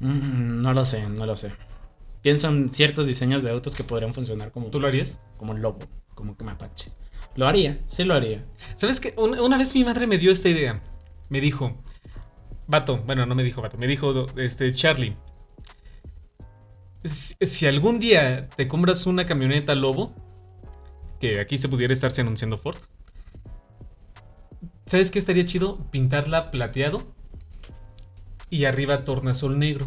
Mm, 0.00 0.60
no 0.60 0.72
lo 0.72 0.84
sé, 0.84 1.08
no 1.08 1.24
lo 1.24 1.36
sé. 1.36 1.52
Pienso 2.22 2.48
en 2.48 2.74
ciertos 2.74 3.06
diseños 3.06 3.42
de 3.42 3.50
autos 3.50 3.74
que 3.74 3.84
podrían 3.84 4.12
funcionar 4.12 4.50
como, 4.52 4.68
¿Tú 4.68 4.80
lo 4.80 4.88
harías? 4.88 5.22
como 5.38 5.54
lobo, 5.54 5.80
como 6.14 6.36
que 6.36 6.44
mapache. 6.44 6.90
Lo 7.36 7.46
haría, 7.46 7.80
sí 7.88 8.04
lo 8.04 8.14
haría. 8.14 8.44
¿Sabes 8.74 9.00
qué? 9.00 9.14
Una, 9.16 9.40
una 9.40 9.56
vez 9.56 9.74
mi 9.74 9.84
madre 9.84 10.06
me 10.06 10.18
dio 10.18 10.30
esta 10.30 10.48
idea. 10.48 10.82
Me 11.28 11.40
dijo, 11.40 11.78
vato, 12.66 12.98
bueno, 13.06 13.24
no 13.24 13.34
me 13.34 13.42
dijo 13.44 13.62
vato, 13.62 13.78
me 13.78 13.86
dijo, 13.86 14.26
este, 14.36 14.72
Charlie. 14.72 15.16
Si, 17.04 17.34
si 17.40 17.66
algún 17.66 17.98
día 17.98 18.48
te 18.56 18.68
compras 18.68 19.06
una 19.06 19.26
camioneta 19.26 19.74
Lobo, 19.74 20.14
que 21.18 21.40
aquí 21.40 21.56
se 21.56 21.68
pudiera 21.68 21.92
estarse 21.92 22.20
anunciando 22.20 22.58
Ford, 22.58 22.78
¿sabes 24.86 25.10
qué 25.10 25.18
estaría 25.18 25.44
chido? 25.44 25.78
Pintarla 25.90 26.50
plateado 26.50 27.06
y 28.50 28.64
arriba 28.64 29.04
tornasol 29.04 29.58
negro, 29.58 29.86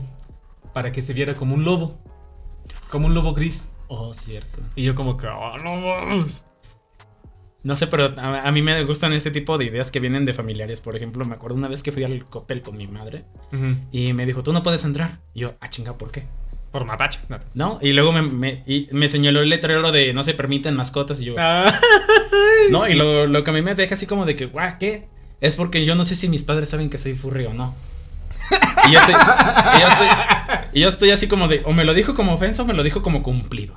para 0.73 0.91
que 0.91 1.01
se 1.01 1.13
viera 1.13 1.35
como 1.35 1.55
un 1.55 1.65
lobo, 1.65 1.99
como 2.89 3.07
un 3.07 3.13
lobo 3.13 3.33
gris. 3.33 3.73
Oh, 3.89 4.13
cierto. 4.13 4.61
Y 4.75 4.83
yo 4.83 4.95
como 4.95 5.17
que, 5.17 5.27
oh, 5.27 5.57
no 5.59 5.75
mames". 5.75 6.45
No 7.61 7.77
sé, 7.77 7.87
pero 7.87 8.13
a, 8.17 8.47
a 8.47 8.51
mí 8.51 8.61
me 8.61 8.83
gustan 8.83 9.13
ese 9.13 9.31
tipo 9.31 9.57
de 9.57 9.65
ideas 9.65 9.89
que 9.89 9.99
vienen 9.99 10.25
de 10.25 10.33
familiares. 10.33 10.81
Por 10.81 10.95
ejemplo, 10.95 11.23
me 11.25 11.35
acuerdo 11.35 11.57
una 11.57 11.69
vez 11.69 11.81
que 11.81 11.91
fui 11.91 12.03
al 12.03 12.25
Coppel 12.25 12.61
con 12.61 12.75
mi 12.75 12.87
madre 12.87 13.25
y 13.91 14.11
me 14.13 14.25
dijo, 14.25 14.43
tú 14.43 14.51
no 14.51 14.63
puedes 14.63 14.83
entrar. 14.83 15.19
Y 15.33 15.41
yo, 15.41 15.53
ah, 15.61 15.69
chinga, 15.69 15.97
¿por 15.97 16.11
qué? 16.11 16.27
Por 16.73 16.83
mapache. 16.85 17.19
no. 17.29 17.39
¿No? 17.53 17.79
Y 17.81 17.93
luego 17.93 18.11
me, 18.11 18.21
me- 18.23 18.63
y 18.65 18.89
me 18.91 19.07
señaló 19.07 19.41
el 19.41 19.49
letrero 19.49 19.91
de 19.93 20.11
no 20.13 20.25
se 20.25 20.33
permiten 20.33 20.75
mascotas 20.75 21.21
y 21.21 21.25
yo... 21.25 21.35
Ah. 21.39 21.79
No, 22.69 22.87
y 22.87 22.93
lo, 22.95 23.27
lo 23.27 23.43
que 23.43 23.51
a 23.51 23.53
mí 23.53 23.61
me 23.61 23.75
deja 23.75 23.95
así 23.95 24.05
como 24.07 24.25
de 24.25 24.35
que, 24.35 24.45
guau, 24.47 24.77
¿qué? 24.79 25.07
Es 25.41 25.55
porque 25.55 25.85
yo 25.85 25.95
no 25.95 26.03
sé 26.05 26.15
si 26.15 26.27
mis 26.29 26.43
padres 26.43 26.69
saben 26.69 26.89
que 26.89 26.97
soy 26.97 27.13
furry 27.13 27.45
o 27.45 27.53
no. 27.53 27.75
Y 28.87 28.91
yo 28.93 28.99
estoy, 28.99 29.13
y 29.15 29.79
yo 29.81 29.87
estoy, 29.87 30.07
y 30.73 30.79
yo 30.81 30.89
estoy 30.89 31.09
así 31.11 31.27
como 31.27 31.47
de, 31.47 31.61
o 31.65 31.73
me 31.73 31.83
lo 31.83 31.93
dijo 31.93 32.15
como 32.15 32.33
ofensa 32.33 32.63
o 32.63 32.65
me 32.65 32.73
lo 32.73 32.81
dijo 32.83 33.01
como 33.03 33.21
cumplido. 33.21 33.75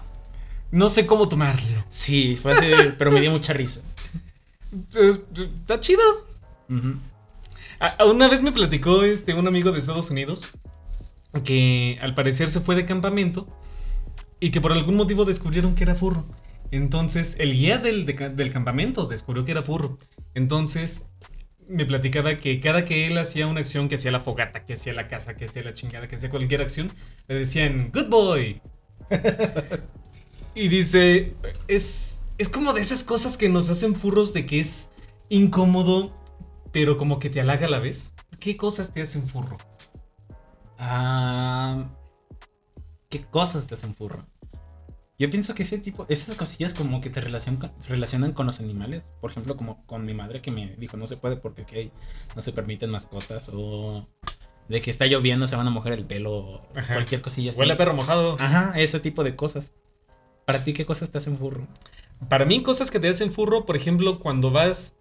No 0.70 0.88
sé 0.88 1.04
cómo 1.06 1.28
tomarlo. 1.28 1.84
Sí, 1.90 2.36
fue 2.40 2.52
así, 2.52 2.66
pero 2.96 3.10
me 3.10 3.20
dio 3.20 3.30
mucha 3.32 3.52
risa. 3.52 3.82
Es- 4.94 5.20
Está 5.60 5.80
chido. 5.80 6.02
Ujú. 6.70 6.94
A- 7.80 7.96
a 7.98 8.04
Una 8.06 8.28
vez 8.28 8.42
me 8.42 8.52
platicó 8.52 9.02
este, 9.02 9.34
un 9.34 9.46
amigo 9.48 9.70
de 9.72 9.78
Estados 9.80 10.10
Unidos 10.10 10.48
que 11.42 11.98
al 12.00 12.14
parecer 12.14 12.50
se 12.50 12.60
fue 12.60 12.74
de 12.74 12.86
campamento 12.86 13.46
y 14.40 14.50
que 14.50 14.60
por 14.60 14.72
algún 14.72 14.96
motivo 14.96 15.24
descubrieron 15.24 15.74
que 15.74 15.84
era 15.84 15.94
furro. 15.94 16.26
Entonces, 16.70 17.36
el 17.38 17.54
guía 17.54 17.78
del, 17.78 18.06
de 18.06 18.14
del 18.30 18.50
campamento 18.50 19.06
descubrió 19.06 19.44
que 19.44 19.52
era 19.52 19.62
furro. 19.62 19.98
Entonces, 20.34 21.10
me 21.68 21.84
platicaba 21.84 22.36
que 22.36 22.60
cada 22.60 22.84
que 22.84 23.06
él 23.06 23.18
hacía 23.18 23.46
una 23.46 23.60
acción, 23.60 23.88
que 23.88 23.96
hacía 23.96 24.10
la 24.10 24.20
fogata, 24.20 24.64
que 24.64 24.74
hacía 24.74 24.92
la 24.92 25.08
casa, 25.08 25.36
que 25.36 25.46
hacía 25.46 25.62
la 25.62 25.74
chingada, 25.74 26.08
que 26.08 26.16
hacía 26.16 26.30
cualquier 26.30 26.62
acción, 26.62 26.92
le 27.28 27.36
decían, 27.36 27.90
good 27.92 28.08
boy. 28.08 28.60
y 30.54 30.68
dice, 30.68 31.34
es, 31.68 32.20
es 32.38 32.48
como 32.48 32.72
de 32.72 32.80
esas 32.80 33.04
cosas 33.04 33.36
que 33.36 33.48
nos 33.48 33.70
hacen 33.70 33.94
furros 33.94 34.32
de 34.32 34.46
que 34.46 34.60
es 34.60 34.92
incómodo, 35.28 36.14
pero 36.72 36.96
como 36.96 37.18
que 37.18 37.30
te 37.30 37.40
halaga 37.40 37.66
a 37.66 37.70
la 37.70 37.78
vez. 37.78 38.14
¿Qué 38.38 38.56
cosas 38.56 38.92
te 38.92 39.00
hacen 39.00 39.28
furro? 39.28 39.56
Ah, 40.78 41.86
¿Qué 43.08 43.24
cosas 43.24 43.66
te 43.66 43.74
hacen 43.74 43.94
furro? 43.94 44.26
Yo 45.18 45.30
pienso 45.30 45.54
que 45.54 45.62
ese 45.62 45.78
tipo, 45.78 46.04
esas 46.10 46.36
cosillas 46.36 46.74
como 46.74 47.00
que 47.00 47.08
te 47.08 47.22
relacionan, 47.22 47.70
relacionan 47.88 48.32
con 48.32 48.46
los 48.46 48.60
animales. 48.60 49.02
Por 49.20 49.30
ejemplo, 49.30 49.56
como 49.56 49.80
con 49.86 50.04
mi 50.04 50.12
madre 50.12 50.42
que 50.42 50.50
me 50.50 50.76
dijo 50.76 50.98
no 50.98 51.06
se 51.06 51.16
puede 51.16 51.36
porque 51.36 51.90
no 52.34 52.42
se 52.42 52.52
permiten 52.52 52.90
mascotas. 52.90 53.50
O 53.54 54.06
de 54.68 54.82
que 54.82 54.90
está 54.90 55.06
lloviendo, 55.06 55.48
se 55.48 55.56
van 55.56 55.66
a 55.66 55.70
mojar 55.70 55.94
el 55.94 56.04
pelo. 56.04 56.62
Ajá. 56.74 56.94
cualquier 56.94 57.22
cosilla 57.22 57.52
así. 57.52 57.60
Huele 57.60 57.72
a 57.72 57.76
perro 57.78 57.94
mojado. 57.94 58.36
Ajá, 58.38 58.78
ese 58.78 59.00
tipo 59.00 59.24
de 59.24 59.36
cosas. 59.36 59.72
¿Para 60.44 60.64
ti 60.64 60.74
qué 60.74 60.84
cosas 60.84 61.10
te 61.10 61.18
hacen 61.18 61.38
furro? 61.38 61.66
Para 62.28 62.44
mí, 62.44 62.62
cosas 62.62 62.90
que 62.90 63.00
te 63.00 63.08
hacen 63.08 63.32
furro, 63.32 63.64
por 63.64 63.76
ejemplo, 63.76 64.20
cuando 64.20 64.50
vas. 64.50 64.96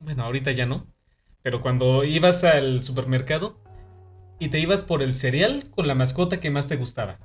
Bueno, 0.00 0.24
ahorita 0.24 0.52
ya 0.52 0.66
no. 0.66 0.86
Pero 1.42 1.60
cuando 1.60 2.04
ibas 2.04 2.44
al 2.44 2.84
supermercado 2.84 3.58
y 4.38 4.48
te 4.48 4.60
ibas 4.60 4.84
por 4.84 5.02
el 5.02 5.16
cereal 5.16 5.64
con 5.70 5.86
la 5.86 5.94
mascota 5.94 6.40
que 6.40 6.50
más 6.50 6.68
te 6.68 6.76
gustaba. 6.76 7.18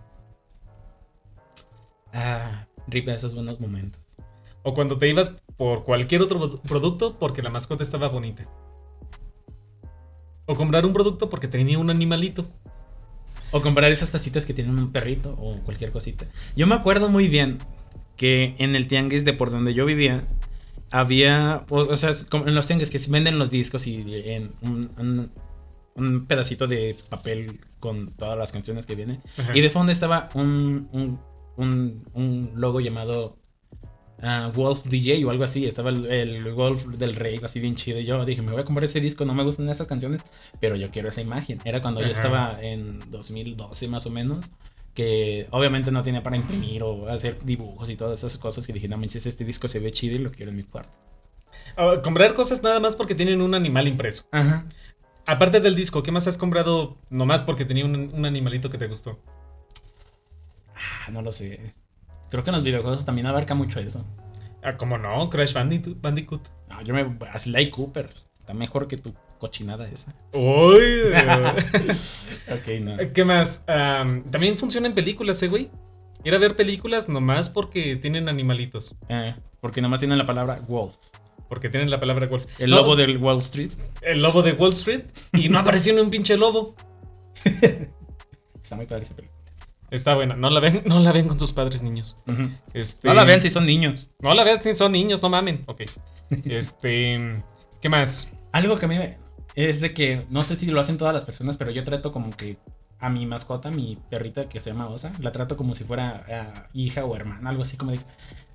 Ah, 2.13 2.67
rip 2.87 3.07
esos 3.09 3.35
buenos 3.35 3.59
momentos. 3.59 4.01
O 4.63 4.73
cuando 4.73 4.97
te 4.97 5.09
ibas 5.09 5.35
por 5.57 5.83
cualquier 5.83 6.21
otro 6.21 6.39
pro- 6.39 6.61
producto 6.61 7.17
porque 7.19 7.41
la 7.41 7.49
mascota 7.49 7.83
estaba 7.83 8.07
bonita. 8.07 8.47
O 10.45 10.55
comprar 10.55 10.85
un 10.85 10.93
producto 10.93 11.29
porque 11.29 11.47
tenía 11.47 11.79
un 11.79 11.89
animalito. 11.89 12.45
O 13.51 13.61
comprar 13.61 13.91
esas 13.91 14.11
tacitas 14.11 14.45
que 14.45 14.53
tienen 14.53 14.77
un 14.79 14.91
perrito 14.91 15.35
o 15.39 15.57
cualquier 15.59 15.91
cosita. 15.91 16.25
Yo 16.55 16.65
me 16.65 16.75
acuerdo 16.75 17.09
muy 17.09 17.27
bien 17.27 17.59
que 18.17 18.55
en 18.57 18.75
el 18.75 18.87
tianguis 18.87 19.25
de 19.25 19.33
por 19.33 19.51
donde 19.51 19.73
yo 19.73 19.85
vivía 19.85 20.23
había, 20.91 21.65
o, 21.69 21.77
o 21.79 21.97
sea, 21.97 22.11
en 22.31 22.55
los 22.55 22.67
tianguis 22.67 22.89
que 22.89 22.99
venden 23.09 23.39
los 23.39 23.49
discos 23.49 23.87
y 23.87 24.03
en 24.25 24.51
un 25.95 26.25
pedacito 26.25 26.67
de 26.67 26.95
papel 27.09 27.59
con 27.79 28.11
todas 28.13 28.37
las 28.37 28.51
canciones 28.51 28.85
que 28.85 28.95
vienen. 28.95 29.21
Ajá. 29.37 29.55
Y 29.55 29.61
de 29.61 29.69
fondo 29.69 29.91
estaba 29.91 30.29
un, 30.33 30.87
un, 30.91 31.19
un- 31.57 32.03
un 32.13 32.51
logo 32.55 32.79
llamado 32.79 33.37
ah, 34.21 34.51
Wolf 34.53 34.83
DJ 34.85 35.23
o 35.25 35.29
algo 35.29 35.43
así. 35.43 35.65
Estaba 35.65 35.89
el, 35.89 36.05
el 36.05 36.53
Wolf 36.53 36.85
del 36.87 37.15
Rey, 37.15 37.39
así 37.43 37.59
bien 37.59 37.75
chido. 37.75 37.99
Y 37.99 38.05
yo 38.05 38.23
dije, 38.25 38.41
me 38.41 38.51
voy 38.51 38.61
a 38.61 38.65
comprar 38.65 38.85
ese 38.85 38.99
disco, 39.01 39.25
no 39.25 39.33
me 39.33 39.43
gustan 39.43 39.69
esas 39.69 39.87
canciones, 39.87 40.21
pero 40.59 40.75
yo 40.75 40.89
quiero 40.89 41.09
esa 41.09 41.21
imagen. 41.21 41.59
Era 41.65 41.81
cuando 41.81 42.01
yo 42.01 42.07
estaba 42.07 42.59
en 42.61 42.99
2012 43.11 43.87
más 43.87 44.05
o 44.05 44.09
menos. 44.09 44.51
Que 44.93 45.47
obviamente 45.49 45.89
no 45.89 46.03
tenía 46.03 46.21
para 46.21 46.37
imprimir 46.37 46.83
o 46.83 47.09
hacer 47.09 47.43
dibujos 47.43 47.89
y 47.89 47.95
todas 47.95 48.19
esas 48.19 48.37
cosas. 48.37 48.67
Que 48.67 48.73
dije, 48.73 48.87
no 48.87 48.97
manches, 48.97 49.25
este 49.25 49.43
disco 49.43 49.67
se 49.67 49.79
ve 49.79 49.91
chido 49.91 50.15
y 50.15 50.19
lo 50.19 50.31
quiero 50.31 50.51
en 50.51 50.57
mi 50.57 50.63
cuarto. 50.63 50.91
Ah, 51.75 51.95
comprar 52.03 52.35
cosas 52.35 52.61
nada 52.61 52.79
más 52.79 52.95
porque 52.95 53.15
tienen 53.15 53.41
un 53.41 53.55
animal 53.55 53.87
impreso. 53.87 54.25
Ajá. 54.31 54.65
Aparte 55.25 55.59
del 55.59 55.75
disco, 55.75 56.03
¿qué 56.03 56.11
más 56.11 56.27
has 56.27 56.37
comprado 56.37 56.97
nomás 57.09 57.43
porque 57.43 57.65
tenía 57.65 57.85
un, 57.85 58.11
un 58.13 58.25
animalito 58.25 58.69
que 58.69 58.77
te 58.77 58.87
gustó? 58.87 59.19
Ah, 60.75 61.11
no 61.11 61.21
lo 61.21 61.31
sé. 61.31 61.73
Creo 62.29 62.43
que 62.43 62.49
en 62.49 62.55
los 62.55 62.63
videojuegos 62.63 63.05
también 63.05 63.27
abarca 63.27 63.55
mucho 63.55 63.79
eso. 63.79 64.05
Ah, 64.63 64.77
¿cómo 64.77 64.97
no? 64.97 65.29
Crash 65.29 65.53
Bandicoot. 65.53 66.01
Bandicoot. 66.01 66.49
No, 66.69 66.81
yo 66.81 66.93
me. 66.93 67.17
a 67.31 67.39
Sly 67.39 67.69
Cooper. 67.69 68.09
Está 68.39 68.53
mejor 68.53 68.87
que 68.87 68.97
tu 68.97 69.13
cochinada 69.37 69.87
esa. 69.87 70.13
Uy. 70.33 71.11
ok, 72.51 72.81
no. 72.81 72.97
¿Qué 73.13 73.25
más? 73.25 73.63
Am, 73.67 74.23
también 74.31 74.57
funciona 74.57 74.87
en 74.87 74.93
películas, 74.93 75.43
¿eh, 75.43 75.47
güey? 75.47 75.69
Ir 76.23 76.33
a 76.33 76.37
ver 76.37 76.55
películas 76.55 77.09
nomás 77.09 77.49
porque 77.49 77.97
tienen 77.97 78.29
animalitos. 78.29 78.95
Eh, 79.09 79.35
porque 79.59 79.81
nomás 79.81 79.99
tienen 79.99 80.17
la 80.17 80.25
palabra 80.25 80.61
wolf. 80.67 80.95
Porque 81.49 81.69
tienen 81.69 81.89
la 81.89 81.99
palabra 81.99 82.27
wolf. 82.27 82.45
El 82.59 82.69
No, 82.71 82.77
lobo 82.77 82.91
o 82.91 82.95
sea, 82.95 83.05
del 83.05 83.17
Wall 83.17 83.39
Street. 83.39 83.71
El 84.01 84.21
lobo 84.21 84.41
de 84.41 84.53
Wall 84.53 84.73
Street. 84.73 85.05
Y 85.33 85.49
no 85.49 85.59
apareció 85.59 85.93
ni 85.93 85.99
un 86.01 86.09
pinche 86.09 86.35
lobo. 86.37 86.75
Está 88.63 88.75
muy 88.75 88.85
padre 88.85 89.03
esa 89.03 89.15
película. 89.15 89.39
Está 89.91 90.15
buena. 90.15 90.35
No 90.35 90.49
la 90.49 90.59
ven, 90.59 90.81
no 90.85 90.99
la 90.99 91.11
ven 91.11 91.27
con 91.27 91.39
sus 91.39 91.53
padres, 91.53 91.83
niños. 91.83 92.17
Este, 92.73 93.07
No 93.07 93.13
la 93.13 93.23
vean 93.25 93.41
si 93.41 93.49
son 93.51 93.65
niños. 93.65 94.11
No 94.21 94.33
la 94.33 94.43
vean 94.43 94.61
si 94.63 94.73
son 94.73 94.91
niños, 94.91 95.21
no 95.21 95.29
mamen. 95.29 95.59
Ok. 95.67 95.81
Este. 96.45 97.35
¿Qué 97.81 97.89
más? 97.89 98.31
Algo 98.51 98.79
que 98.79 98.85
a 98.85 98.87
mí 98.87 98.97
me- 98.97 99.17
es 99.55 99.81
de 99.81 99.93
que 99.93 100.25
no 100.29 100.41
sé 100.41 100.55
si 100.55 100.65
lo 100.67 100.79
hacen 100.79 100.97
todas 100.97 101.13
las 101.13 101.23
personas, 101.25 101.57
pero 101.57 101.69
yo 101.69 101.83
trato 101.83 102.11
como 102.11 102.31
que 102.31 102.57
a 102.99 103.09
mi 103.09 103.25
mascota, 103.27 103.69
mi 103.69 103.99
perrita 104.09 104.47
que 104.49 104.59
se 104.59 104.71
llama 104.71 104.87
Osa, 104.87 105.11
la 105.19 105.31
trato 105.31 105.57
como 105.57 105.75
si 105.75 105.83
fuera 105.83 106.25
ah, 106.31 106.69
hija 106.73 107.05
o 107.05 107.15
hermana, 107.15 107.49
algo 107.51 107.61
así 107.63 107.77
como 107.77 107.91
de, 107.91 107.99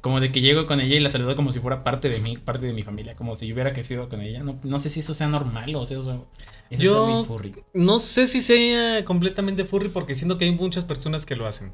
como 0.01 0.21
de 0.21 0.31
que 0.31 0.41
llego 0.41 0.67
con 0.67 0.81
ella 0.81 0.97
y 0.97 1.01
la 1.01 1.11
saludo 1.11 1.35
como 1.35 1.51
si 1.51 1.59
fuera 1.59 1.83
parte 1.83 2.09
de 2.09 2.21
mí, 2.21 2.37
parte 2.37 2.67
de 2.67 2.73
mi 2.73 2.83
familia, 2.83 3.15
como 3.17 3.35
si 3.35 3.47
yo 3.49 3.55
hubiera 3.55 3.73
crecido 3.73 4.09
con 4.09 4.21
ella. 4.21 4.43
No, 4.43 4.59
no 4.63 4.79
sé 4.79 4.91
si 4.91 5.01
eso 5.01 5.13
sea 5.15 5.27
normal 5.29 5.75
o 5.75 5.85
sea, 5.85 5.99
eso, 5.99 6.29
eso 6.71 6.83
Yo- 6.83 7.07
sea 7.07 7.15
muy 7.17 7.25
furry. 7.27 7.55
No 7.75 7.99
sé 7.99 8.27
si 8.27 8.41
sea 8.41 9.05
completamente 9.05 9.65
furry 9.65 9.89
porque 9.89 10.15
siento 10.15 10.39
que 10.39 10.45
hay 10.45 10.53
muchas 10.53 10.85
personas 10.85 11.27
que 11.27 11.37
lo 11.37 11.47
hacen. 11.47 11.73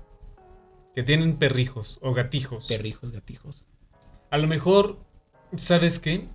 Que 0.94 1.02
tienen 1.02 1.36
perrijos 1.36 1.98
o 2.02 2.14
gatijos. 2.14 2.66
Perrijos, 2.68 3.10
gatijos. 3.10 3.64
A 4.30 4.38
lo 4.38 4.46
mejor, 4.46 4.98
¿sabes 5.56 5.98
qué? 5.98 6.28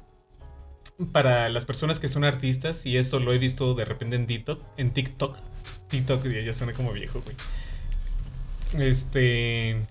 Para 1.12 1.50
las 1.50 1.66
personas 1.66 2.00
que 2.00 2.10
son 2.10 2.24
artistas, 2.26 2.86
y 2.86 2.98
esto 2.98 3.20
lo 3.20 3.32
he 3.34 3.38
visto 3.38 3.74
de 3.74 3.86
repente 3.86 4.16
en 4.18 4.26
TikTok, 4.28 4.62
en 4.78 4.92
TikTok, 4.92 5.38
TikTok 5.88 6.28
ya 6.28 6.54
suena 6.54 6.74
como 6.74 6.92
viejo, 6.92 7.22
güey. 7.22 7.36
Este, 8.78 9.88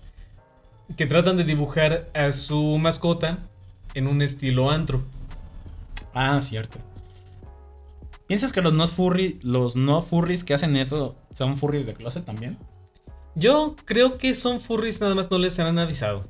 que 0.96 1.06
tratan 1.06 1.36
de 1.36 1.44
dibujar 1.44 2.08
a 2.14 2.32
su 2.32 2.78
mascota 2.78 3.38
en 3.94 4.06
un 4.06 4.22
estilo 4.22 4.70
antro. 4.70 5.02
Ah, 6.14 6.40
cierto. 6.42 6.78
¿Piensas 8.26 8.52
que 8.52 8.60
los 8.60 8.74
no 8.74 8.86
furry, 8.86 9.38
los 9.42 9.76
no 9.76 10.02
furries 10.02 10.44
que 10.44 10.54
hacen 10.54 10.76
eso 10.76 11.16
son 11.34 11.56
furries 11.56 11.86
de 11.86 11.94
closet 11.94 12.24
también? 12.24 12.58
Yo 13.34 13.76
creo 13.84 14.18
que 14.18 14.34
son 14.34 14.60
furries, 14.60 15.00
nada 15.00 15.14
más 15.14 15.30
no 15.30 15.38
les 15.38 15.58
han 15.58 15.78
avisado. 15.78 16.24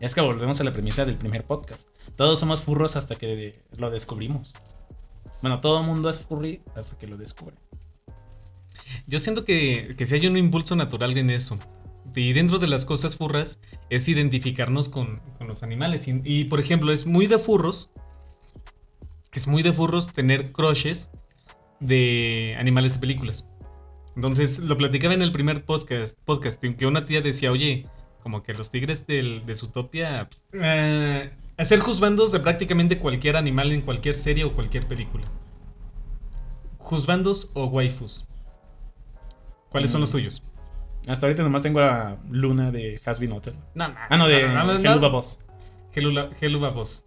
Es 0.00 0.14
que 0.14 0.20
volvemos 0.20 0.60
a 0.60 0.64
la 0.64 0.72
premisa 0.72 1.04
del 1.04 1.16
primer 1.16 1.44
podcast. 1.44 1.88
Todos 2.16 2.40
somos 2.40 2.62
furros 2.62 2.96
hasta 2.96 3.16
que 3.16 3.62
lo 3.76 3.90
descubrimos. 3.90 4.54
Bueno, 5.42 5.60
todo 5.60 5.80
el 5.80 5.86
mundo 5.86 6.10
es 6.10 6.18
furry 6.18 6.62
hasta 6.74 6.96
que 6.98 7.06
lo 7.06 7.16
descubre. 7.16 7.56
Yo 9.06 9.18
siento 9.18 9.44
que, 9.44 9.94
que 9.96 10.06
si 10.06 10.14
hay 10.14 10.26
un 10.26 10.36
impulso 10.36 10.74
natural 10.74 11.16
en 11.16 11.30
eso. 11.30 11.58
Y 12.14 12.32
dentro 12.32 12.58
de 12.58 12.66
las 12.66 12.84
cosas 12.84 13.16
furras 13.16 13.60
es 13.90 14.08
identificarnos 14.08 14.88
con, 14.88 15.20
con 15.38 15.46
los 15.48 15.62
animales. 15.62 16.08
Y, 16.08 16.20
y, 16.24 16.44
por 16.44 16.58
ejemplo, 16.60 16.92
es 16.92 17.06
muy 17.06 17.26
de 17.26 17.38
furros. 17.38 17.92
Es 19.32 19.46
muy 19.46 19.62
de 19.62 19.72
furros 19.72 20.12
tener 20.12 20.52
crushes 20.52 21.10
de 21.80 22.56
animales 22.58 22.94
de 22.94 22.98
películas. 23.00 23.48
Entonces, 24.16 24.58
lo 24.58 24.76
platicaba 24.76 25.14
en 25.14 25.22
el 25.22 25.30
primer 25.30 25.64
podcast, 25.64 26.18
podcast 26.24 26.62
en 26.64 26.76
que 26.76 26.86
una 26.86 27.06
tía 27.06 27.20
decía, 27.20 27.52
oye, 27.52 27.86
como 28.22 28.42
que 28.42 28.52
los 28.54 28.70
tigres 28.72 29.06
del, 29.06 29.46
de 29.46 29.54
Zootopia... 29.54 30.28
eh, 30.54 31.30
hacer 31.56 31.78
juzbandos 31.78 32.32
de 32.32 32.40
prácticamente 32.40 32.98
cualquier 32.98 33.36
animal 33.36 33.70
en 33.70 33.82
cualquier 33.82 34.16
serie 34.16 34.42
o 34.44 34.54
cualquier 34.54 34.88
película. 34.88 35.24
Juzbandos 36.78 37.50
o 37.54 37.66
waifus. 37.66 38.26
¿Cuáles 39.68 39.90
son 39.90 40.00
los 40.00 40.10
Mm. 40.10 40.12
suyos? 40.12 40.42
Hasta 41.08 41.26
ahorita 41.26 41.42
nomás 41.42 41.62
tengo 41.62 41.80
a 41.80 42.16
Luna 42.30 42.70
de 42.70 43.00
Hasbin 43.04 43.32
Hotel. 43.32 43.54
No, 43.74 43.88
no, 43.88 43.94
Ah, 44.08 44.16
no, 44.16 44.28
de 44.28 44.46
no, 44.48 44.72
Helluva 44.72 44.94
no. 44.96 45.10
Boss. 45.10 45.44
Helula- 45.94 46.30
Helluva 46.40 46.70
Boss. 46.70 47.06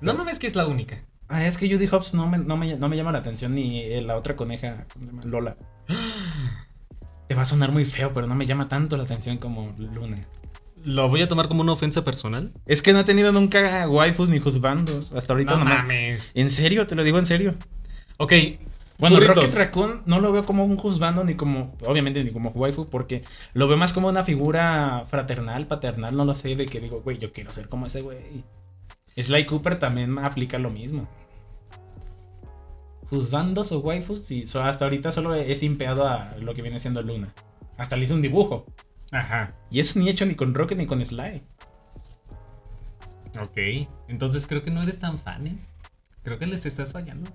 No 0.00 0.14
mames 0.14 0.38
que 0.38 0.46
es 0.46 0.54
la 0.56 0.66
única. 0.66 1.02
Ah, 1.28 1.46
es 1.46 1.56
que 1.58 1.68
Judy 1.72 1.86
Hobbs 1.86 2.14
no 2.14 2.28
me, 2.28 2.38
no 2.38 2.56
me, 2.56 2.76
no 2.76 2.88
me 2.88 2.96
llama 2.96 3.12
la 3.12 3.18
atención 3.18 3.54
ni 3.54 3.80
eh, 3.80 4.02
la 4.02 4.16
otra 4.16 4.36
coneja. 4.36 4.86
Lola. 5.24 5.56
Te 7.28 7.34
va 7.34 7.42
a 7.42 7.46
sonar 7.46 7.72
muy 7.72 7.84
feo, 7.84 8.12
pero 8.12 8.26
no 8.26 8.34
me 8.34 8.46
llama 8.46 8.68
tanto 8.68 8.96
la 8.96 9.04
atención 9.04 9.38
como 9.38 9.74
Luna. 9.78 10.18
Lo 10.84 11.08
voy 11.08 11.22
a 11.22 11.28
tomar 11.28 11.48
como 11.48 11.62
una 11.62 11.72
ofensa 11.72 12.04
personal. 12.04 12.52
Es 12.66 12.82
que 12.82 12.92
no 12.92 12.98
he 13.00 13.04
tenido 13.04 13.32
nunca 13.32 13.88
waifus 13.88 14.28
ni 14.28 14.40
juzbandos. 14.40 15.12
Hasta 15.12 15.32
ahorita 15.32 15.52
No 15.52 15.58
nomás. 15.60 15.86
mames. 15.86 16.32
En 16.34 16.50
serio, 16.50 16.86
te 16.86 16.94
lo 16.94 17.04
digo 17.04 17.18
en 17.18 17.26
serio. 17.26 17.54
Ok. 18.18 18.32
Bueno. 19.10 19.20
Rocket 19.34 19.54
Raccoon 19.56 20.02
no 20.06 20.20
lo 20.20 20.32
veo 20.32 20.44
como 20.46 20.64
un 20.64 20.76
juzgando 20.76 21.24
ni 21.24 21.34
como, 21.34 21.74
obviamente, 21.86 22.22
ni 22.24 22.30
como 22.30 22.50
waifu, 22.50 22.88
porque 22.88 23.24
lo 23.52 23.68
veo 23.68 23.76
más 23.76 23.92
como 23.92 24.08
una 24.08 24.24
figura 24.24 25.04
fraternal, 25.08 25.66
paternal, 25.66 26.16
no 26.16 26.24
lo 26.24 26.34
sé, 26.34 26.54
de 26.56 26.66
que 26.66 26.80
digo, 26.80 27.02
güey, 27.02 27.18
yo 27.18 27.32
quiero 27.32 27.52
ser 27.52 27.68
como 27.68 27.86
ese 27.86 28.00
güey. 28.00 28.44
Sly 29.16 29.44
Cooper 29.46 29.78
también 29.78 30.18
aplica 30.18 30.58
lo 30.58 30.70
mismo. 30.70 31.08
Juzgandos 33.10 33.72
o 33.72 33.80
waifus, 33.80 34.26
so- 34.46 34.62
hasta 34.62 34.84
ahorita 34.86 35.12
solo 35.12 35.34
he 35.34 35.54
simpeado 35.56 36.06
a 36.08 36.34
lo 36.38 36.54
que 36.54 36.62
viene 36.62 36.80
siendo 36.80 37.02
Luna. 37.02 37.34
Hasta 37.76 37.96
le 37.96 38.04
hice 38.04 38.14
un 38.14 38.22
dibujo. 38.22 38.64
Ajá. 39.10 39.54
Y 39.70 39.80
eso 39.80 39.98
ni 39.98 40.08
hecho 40.08 40.24
ni 40.24 40.34
con 40.34 40.54
Rocket 40.54 40.78
ni 40.78 40.86
con 40.86 41.04
Sly. 41.04 41.42
Ok. 43.40 43.88
Entonces 44.08 44.46
creo 44.46 44.62
que 44.62 44.70
no 44.70 44.82
eres 44.82 44.98
tan 44.98 45.18
fan, 45.18 45.46
¿eh? 45.46 45.58
Creo 46.22 46.38
que 46.38 46.46
les 46.46 46.64
estás 46.64 46.92
fallando. 46.92 47.30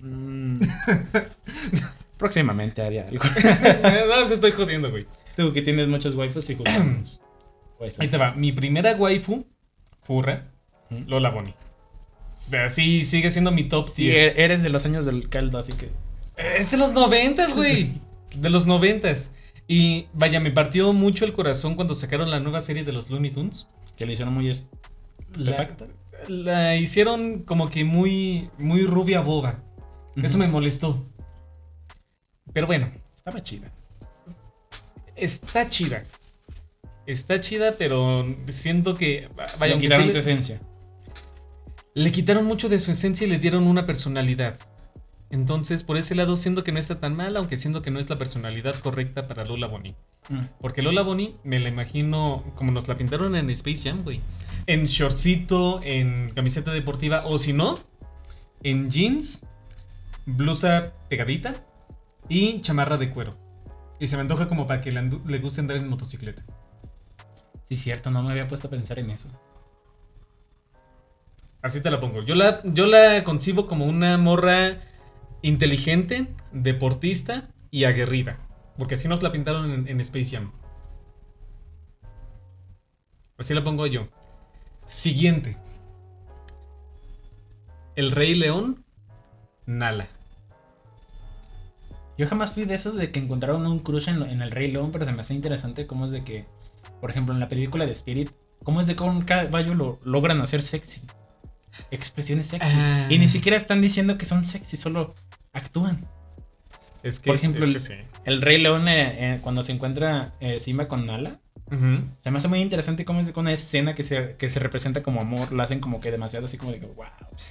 Mm. 0.00 0.60
Próximamente 2.18 2.82
haría 2.82 3.06
algo. 3.08 3.24
no, 4.08 4.24
se 4.24 4.34
estoy 4.34 4.50
jodiendo, 4.50 4.90
güey. 4.90 5.06
Tú 5.36 5.52
que 5.52 5.62
tienes 5.62 5.88
muchos 5.88 6.14
waifus 6.14 6.50
y 6.50 6.54
jugamos. 6.56 7.20
Pues, 7.78 8.00
Ahí 8.00 8.08
te 8.08 8.16
va. 8.16 8.34
Mi 8.34 8.50
primera 8.50 8.96
waifu, 8.96 9.46
furra, 10.02 10.48
Lola 11.06 11.30
Bonnie. 11.30 11.54
Sí, 12.70 13.04
sigue 13.04 13.30
siendo 13.30 13.52
mi 13.52 13.64
top 13.64 13.88
sí, 13.88 14.10
eres 14.10 14.62
de 14.62 14.68
los 14.68 14.84
años 14.84 15.04
del 15.04 15.28
caldo, 15.28 15.58
así 15.58 15.74
que... 15.74 15.90
Es 16.36 16.70
de 16.70 16.76
los 16.76 16.92
noventas, 16.92 17.54
güey. 17.54 17.92
de 18.34 18.50
los 18.50 18.66
noventas. 18.66 19.32
Y 19.66 20.06
vaya, 20.14 20.40
me 20.40 20.50
partió 20.50 20.92
mucho 20.92 21.24
el 21.24 21.32
corazón 21.32 21.74
cuando 21.74 21.94
sacaron 21.94 22.30
la 22.30 22.40
nueva 22.40 22.60
serie 22.60 22.84
de 22.84 22.92
los 22.92 23.10
Looney 23.10 23.30
Tunes. 23.30 23.68
Que 23.96 24.06
le 24.06 24.14
hicieron 24.14 24.34
muy... 24.34 24.50
La, 25.36 25.68
la, 26.26 26.76
hicieron 26.76 27.40
como 27.42 27.68
que 27.68 27.84
muy, 27.84 28.50
muy 28.58 28.86
rubia 28.86 29.20
boba. 29.20 29.62
Eso 30.22 30.38
me 30.38 30.48
molestó. 30.48 31.04
Pero 32.52 32.66
bueno. 32.66 32.90
Estaba 33.14 33.42
chida. 33.42 33.70
Está 35.16 35.68
chida. 35.68 36.04
Está 37.06 37.40
chida, 37.40 37.74
pero 37.78 38.24
siento 38.48 38.96
que. 38.96 39.28
Vaya, 39.58 39.74
le 39.74 39.80
quitaron 39.80 40.12
su 40.12 40.18
esencia. 40.18 40.60
Le 41.94 42.12
quitaron 42.12 42.44
mucho 42.44 42.68
de 42.68 42.78
su 42.78 42.90
esencia 42.90 43.26
y 43.26 43.30
le 43.30 43.38
dieron 43.38 43.66
una 43.66 43.86
personalidad. 43.86 44.58
Entonces, 45.30 45.82
por 45.82 45.98
ese 45.98 46.14
lado, 46.14 46.36
siento 46.36 46.64
que 46.64 46.72
no 46.72 46.78
está 46.78 47.00
tan 47.00 47.14
mal, 47.14 47.36
aunque 47.36 47.56
siento 47.56 47.82
que 47.82 47.90
no 47.90 47.98
es 47.98 48.08
la 48.08 48.16
personalidad 48.16 48.76
correcta 48.76 49.26
para 49.26 49.44
Lola 49.44 49.66
Bonnie. 49.66 49.94
Mm. 50.30 50.40
Porque 50.60 50.80
Lola 50.80 51.02
Bonnie 51.02 51.34
me 51.44 51.58
la 51.58 51.68
imagino 51.68 52.44
como 52.54 52.72
nos 52.72 52.88
la 52.88 52.96
pintaron 52.96 53.36
en 53.36 53.50
Space 53.50 53.88
Jam, 53.88 54.04
güey. 54.04 54.20
En 54.66 54.84
shortcito, 54.84 55.80
en 55.82 56.30
camiseta 56.30 56.72
deportiva, 56.72 57.26
o 57.26 57.38
si 57.38 57.52
no, 57.52 57.78
en 58.62 58.90
jeans, 58.90 59.42
blusa 60.28 60.92
pegadita 61.08 61.54
y 62.28 62.60
chamarra 62.60 62.98
de 62.98 63.10
cuero. 63.10 63.36
Y 63.98 64.06
se 64.06 64.16
me 64.16 64.22
antoja 64.22 64.48
como 64.48 64.66
para 64.66 64.80
que 64.80 64.92
le, 64.92 65.38
guste 65.38 65.60
andar 65.60 65.76
en 65.78 65.88
motocicleta. 65.88 66.44
Sí, 67.68 67.76
cierto, 67.76 68.10
no 68.10 68.22
me 68.22 68.30
había 68.30 68.48
puesto 68.48 68.68
a 68.68 68.70
pensar 68.70 68.98
en 68.98 69.10
eso. 69.10 69.30
Así 71.62 71.80
te 71.80 71.90
la 71.90 71.98
pongo. 71.98 72.22
Yo 72.22 72.34
la, 72.34 72.62
yo 72.64 72.86
la 72.86 73.24
concibo 73.24 73.66
como 73.66 73.84
una 73.84 74.16
morra 74.16 74.76
inteligente, 75.42 76.28
deportista 76.52 77.48
y 77.70 77.84
aguerrida. 77.84 78.38
Porque 78.76 78.94
así 78.94 79.08
nos 79.08 79.22
la 79.22 79.32
pintaron 79.32 79.88
en, 79.88 80.00
Space 80.00 80.36
Jam. 80.36 80.52
Así 83.36 83.54
la 83.54 83.64
pongo 83.64 83.86
yo. 83.86 84.08
Siguiente. 84.86 85.56
El 87.96 88.12
Rey 88.12 88.34
León, 88.34 88.84
Nala. 89.66 90.08
Yo 92.18 92.26
jamás 92.26 92.52
fui 92.52 92.64
de 92.64 92.74
esos 92.74 92.96
de 92.96 93.12
que 93.12 93.20
encontraron 93.20 93.64
un 93.64 93.78
crush 93.78 94.08
en, 94.08 94.42
el 94.42 94.50
Rey 94.50 94.72
León, 94.72 94.90
pero 94.90 95.06
se 95.06 95.12
me 95.12 95.20
hace 95.20 95.34
interesante 95.34 95.86
cómo 95.86 96.04
es 96.04 96.10
de 96.10 96.24
que, 96.24 96.46
por 97.00 97.10
ejemplo, 97.10 97.32
en 97.32 97.38
la 97.38 97.48
película 97.48 97.86
de 97.86 97.92
Spirit, 97.92 98.30
cómo 98.64 98.80
es 98.80 98.88
de 98.88 98.96
que 98.96 99.04
un 99.04 99.22
caballo 99.22 99.74
lo 99.74 100.00
logran 100.02 100.40
hacer 100.40 100.62
sexy. 100.62 101.02
Expresiones 101.92 102.48
sexy. 102.48 102.76
Ah. 102.76 103.06
Y 103.08 103.18
ni 103.18 103.28
siquiera 103.28 103.56
están 103.56 103.80
diciendo 103.80 104.18
que 104.18 104.26
son 104.26 104.44
sexy, 104.44 104.76
solo 104.76 105.14
actúan. 105.52 106.08
Es 107.04 107.20
que, 107.20 107.30
por 107.30 107.36
ejemplo, 107.36 107.64
el, 108.24 108.42
Rey 108.42 108.58
León, 108.58 108.88
eh, 108.88 109.34
eh, 109.34 109.38
cuando 109.40 109.62
se 109.62 109.70
encuentra 109.70 110.34
eh, 110.40 110.58
Simba 110.58 110.88
con 110.88 111.06
Nala, 111.06 111.38
se 112.20 112.30
me 112.30 112.38
hace 112.38 112.48
muy 112.48 112.60
interesante 112.60 113.04
cómo 113.04 113.20
es 113.20 113.32
una 113.36 113.52
escena 113.52 113.94
que 113.94 114.02
se, 114.02 114.34
que 114.36 114.48
se 114.48 114.58
representa 114.58 115.02
como 115.02 115.20
amor, 115.20 115.52
la 115.52 115.64
hacen 115.64 115.80
como 115.80 116.00
que 116.00 116.10
demasiado 116.10 116.46
así 116.46 116.56
como 116.56 116.72
de 116.72 116.80
wow. 116.80 117.06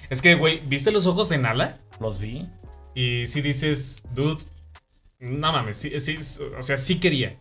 Es 0.10 0.22
que, 0.22 0.36
güey, 0.36 0.60
¿viste 0.68 0.92
los 0.92 1.06
ojos 1.06 1.30
de 1.30 1.38
Nala? 1.38 1.78
Los 2.02 2.20
vi. 2.20 2.50
Y 2.96 3.28
si 3.28 3.42
dices, 3.42 4.04
dude, 4.16 4.44
no 5.20 5.52
mames, 5.52 5.78
sí, 5.78 6.00
sí, 6.00 6.18
o 6.58 6.62
sea, 6.62 6.78
sí 6.78 7.00
quería. 7.00 7.38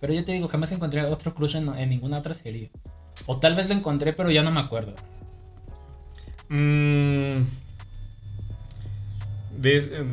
Pero 0.00 0.12
yo 0.12 0.24
te 0.24 0.32
digo, 0.32 0.48
jamás 0.48 0.72
encontré 0.72 1.02
otro 1.02 1.34
crush 1.34 1.56
en, 1.56 1.66
ninguna 1.88 2.18
otra 2.18 2.34
serie. 2.34 2.70
O 3.26 3.38
tal 3.38 3.54
vez 3.54 3.68
lo 3.68 3.74
encontré, 3.74 4.12
pero 4.12 4.30
ya 4.30 4.42
no 4.42 4.50
me 4.50 4.60
acuerdo. 4.60 4.94
Mmm. 6.48 7.42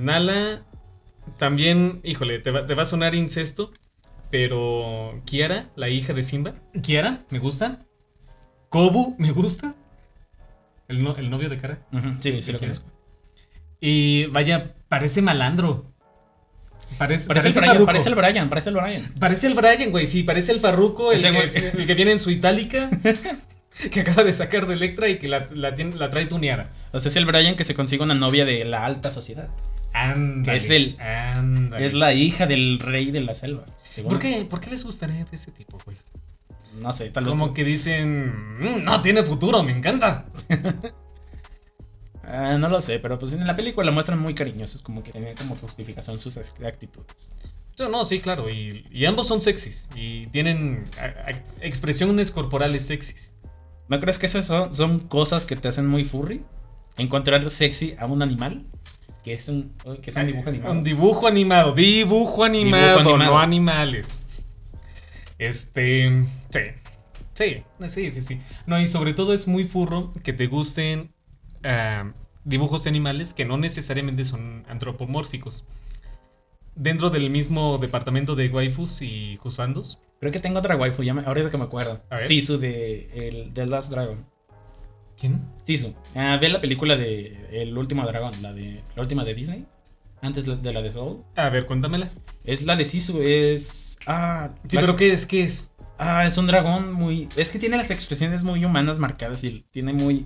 Nala. 0.01 0.63
También, 1.37 2.01
híjole, 2.03 2.39
te 2.39 2.51
va, 2.51 2.65
te 2.65 2.73
va, 2.73 2.83
a 2.83 2.85
sonar 2.85 3.15
incesto. 3.15 3.71
Pero 4.31 5.21
Kiara, 5.25 5.69
la 5.75 5.89
hija 5.89 6.13
de 6.13 6.23
Simba. 6.23 6.55
Kiara, 6.81 7.25
me 7.29 7.39
gusta. 7.39 7.85
Kobu, 8.69 9.15
me 9.17 9.31
gusta. 9.31 9.75
El, 10.87 11.03
novio 11.03 11.49
de 11.49 11.57
cara. 11.57 11.79
Sí, 12.19 12.41
sí 12.41 12.51
lo 12.51 12.59
conozco. 12.59 12.85
Y 13.79 14.25
vaya, 14.25 14.75
parece 14.87 15.21
malandro. 15.21 15.93
Parece, 16.97 17.27
parece, 17.27 17.47
el 17.47 17.53
Brian, 17.53 17.85
parece, 17.85 18.09
el 18.09 18.15
Brian, 18.15 18.49
parece 18.49 18.69
el 18.69 18.75
Brian. 18.75 19.13
Parece 19.19 19.47
el 19.47 19.53
Brian, 19.53 19.91
güey, 19.91 20.05
sí, 20.05 20.23
parece 20.23 20.51
el 20.51 20.59
Farruko, 20.59 21.11
el, 21.13 21.21
que, 21.21 21.71
el 21.77 21.87
que 21.87 21.93
viene 21.93 22.11
en 22.11 22.19
su 22.19 22.29
itálica, 22.29 22.89
que 23.91 24.01
acaba 24.01 24.23
de 24.23 24.33
sacar 24.33 24.67
de 24.67 24.73
Electra 24.73 25.07
y 25.07 25.17
que 25.17 25.27
la, 25.27 25.47
la, 25.53 25.71
la, 25.71 26.09
trae 26.09 26.25
tuneada. 26.25 26.71
O 26.91 26.99
sea, 26.99 27.09
es 27.09 27.15
el 27.15 27.25
Brian 27.25 27.55
que 27.55 27.63
se 27.63 27.73
consigue 27.73 28.03
una 28.03 28.15
novia 28.15 28.43
de 28.43 28.65
la 28.65 28.85
alta 28.85 29.11
sociedad. 29.11 29.49
Ándale, 29.93 30.57
es 30.57 30.69
el, 30.69 30.97
es 31.79 31.93
la 31.93 32.13
hija 32.13 32.47
del 32.47 32.79
rey 32.79 33.11
de 33.11 33.21
la 33.21 33.33
selva. 33.33 33.65
¿Por 34.03 34.19
qué, 34.19 34.45
¿Por 34.49 34.59
qué 34.59 34.69
les 34.69 34.83
gustaría 34.83 35.25
de 35.25 35.35
ese 35.35 35.51
tipo, 35.51 35.77
güey? 35.85 35.97
No 36.81 36.93
sé, 36.93 37.09
tal 37.09 37.23
vez. 37.23 37.31
Como 37.31 37.53
que 37.53 37.63
dicen, 37.63 38.59
mm, 38.59 38.83
no, 38.83 39.01
tiene 39.01 39.23
futuro, 39.23 39.63
me 39.63 39.71
encanta. 39.71 40.25
Ah, 42.31 42.59
no 42.59 42.69
lo 42.69 42.79
sé, 42.79 42.99
pero 42.99 43.17
pues 43.17 43.33
en 43.33 43.47
la 43.47 43.55
película 43.55 43.87
lo 43.87 43.91
muestran 43.91 44.19
muy 44.19 44.35
cariñosos, 44.35 44.83
como 44.83 45.01
que 45.01 45.11
tienen 45.11 45.35
como 45.35 45.55
justificación 45.55 46.19
sus 46.19 46.37
actitudes. 46.37 47.33
No, 47.79 48.05
sí, 48.05 48.19
claro, 48.19 48.49
y, 48.49 49.05
ambos 49.05 49.27
son 49.27 49.41
sexys 49.41 49.89
y 49.95 50.27
tienen 50.27 50.85
expresiones 51.61 52.29
corporales 52.29 52.85
sexys. 52.85 53.35
¿No 53.87 53.99
crees 53.99 54.19
que 54.19 54.27
eso 54.27 54.71
son, 54.71 54.99
cosas 55.07 55.45
que 55.47 55.55
te 55.55 55.69
hacen 55.69 55.87
muy 55.87 56.03
furry? 56.03 56.43
Encontrar 56.97 57.49
sexy 57.49 57.95
a 57.97 58.05
un 58.05 58.21
animal, 58.21 58.63
que 59.23 59.33
es 59.33 59.49
un, 59.49 59.73
que 60.01 60.11
es 60.11 60.15
un 60.15 60.27
dibujo 60.27 60.49
animado. 60.49 60.71
Un 60.73 60.83
dibujo 60.83 61.27
animado, 61.27 61.73
dibujo 61.73 62.43
animado, 62.43 63.17
no 63.17 63.39
animales. 63.39 64.21
Este, 65.39 66.25
sí, 66.49 66.59
sí, 67.33 67.63
sí, 67.87 68.11
sí, 68.11 68.21
sí. 68.21 68.41
No, 68.67 68.79
y 68.79 68.85
sobre 68.85 69.13
todo 69.13 69.33
es 69.33 69.47
muy 69.47 69.63
furro 69.63 70.11
que 70.21 70.33
te 70.33 70.45
gusten 70.45 71.11
Ah, 71.63 72.11
dibujos 72.43 72.83
de 72.83 72.89
animales 72.89 73.33
que 73.33 73.45
no 73.45 73.57
necesariamente 73.57 74.23
son 74.23 74.65
antropomórficos. 74.67 75.67
Dentro 76.75 77.09
del 77.09 77.29
mismo 77.29 77.77
departamento 77.77 78.35
de 78.35 78.49
waifus 78.49 79.01
y 79.01 79.37
juzgandos. 79.37 80.01
Creo 80.19 80.31
que 80.31 80.39
tengo 80.39 80.59
otra 80.59 80.75
waifu, 80.75 81.03
ya 81.03 81.13
ahorita 81.13 81.49
que 81.49 81.57
me 81.57 81.65
acuerdo. 81.65 82.01
Sisu 82.27 82.57
de 82.57 83.09
el, 83.13 83.53
The 83.53 83.65
Last 83.65 83.89
Dragon. 83.91 84.25
¿Quién? 85.17 85.41
Sisu. 85.65 85.93
Ah, 86.15 86.37
ve 86.39 86.49
la 86.49 86.61
película 86.61 86.95
de 86.95 87.47
El 87.51 87.77
último 87.77 88.05
dragón, 88.05 88.41
la 88.41 88.53
de 88.53 88.81
la 88.95 89.01
última 89.01 89.25
de 89.25 89.33
Disney. 89.33 89.65
Antes 90.21 90.45
de 90.45 90.73
la 90.73 90.81
de 90.81 90.91
Soul. 90.91 91.23
A 91.35 91.49
ver, 91.49 91.65
cuéntamela. 91.65 92.09
Es 92.43 92.63
la 92.63 92.75
de 92.75 92.85
Sisu, 92.85 93.21
es. 93.21 93.97
Ah. 94.05 94.49
Sí, 94.67 94.77
pero 94.77 94.95
¿qué 94.95 95.11
es? 95.11 95.25
¿Qué 95.25 95.43
es? 95.43 95.71
Ah, 95.97 96.25
es 96.25 96.37
un 96.37 96.47
dragón 96.47 96.93
muy. 96.93 97.27
Es 97.35 97.51
que 97.51 97.59
tiene 97.59 97.77
las 97.77 97.91
expresiones 97.91 98.43
muy 98.43 98.63
humanas 98.63 98.99
marcadas 98.99 99.43
y 99.43 99.65
tiene 99.71 99.93
muy. 99.93 100.25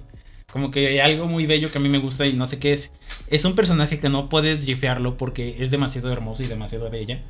Como 0.53 0.69
que 0.69 0.85
hay 0.85 0.99
algo 0.99 1.25
muy 1.25 1.47
bello 1.47 1.71
que 1.71 1.79
a 1.79 1.81
mí 1.81 1.89
me 1.89 1.97
gusta 1.97 2.27
y 2.27 2.33
no 2.33 2.45
sé 2.45 2.59
qué 2.59 2.73
es. 2.73 2.93
Es 3.25 3.43
un 3.43 3.55
personaje 3.55 3.99
que 3.99 4.07
no 4.07 4.29
puedes 4.29 4.63
gifearlo 4.63 5.17
porque 5.17 5.63
es 5.63 5.71
demasiado 5.71 6.11
hermoso 6.11 6.43
y 6.43 6.45
demasiado 6.45 6.91
bella. 6.91 7.23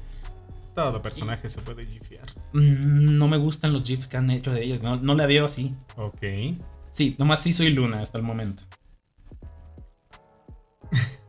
Todo 0.76 1.02
personaje 1.02 1.48
se 1.48 1.62
puede 1.62 1.86
gifear. 1.86 2.26
Mm, 2.52 3.18
no 3.18 3.30
me 3.30 3.38
gustan 3.38 3.72
los 3.72 3.86
gifs 3.86 4.08
que 4.08 4.18
han 4.18 4.30
hecho 4.30 4.52
de 4.52 4.62
ellas, 4.62 4.84
no, 4.84 4.98
no 4.98 5.16
la 5.16 5.26
veo 5.26 5.46
así. 5.46 5.74
Ok. 5.96 6.22
Sí, 6.92 7.16
nomás 7.18 7.40
sí 7.42 7.54
soy 7.54 7.70
Luna 7.70 8.02
hasta 8.02 8.18
el 8.18 8.26
momento. 8.26 8.66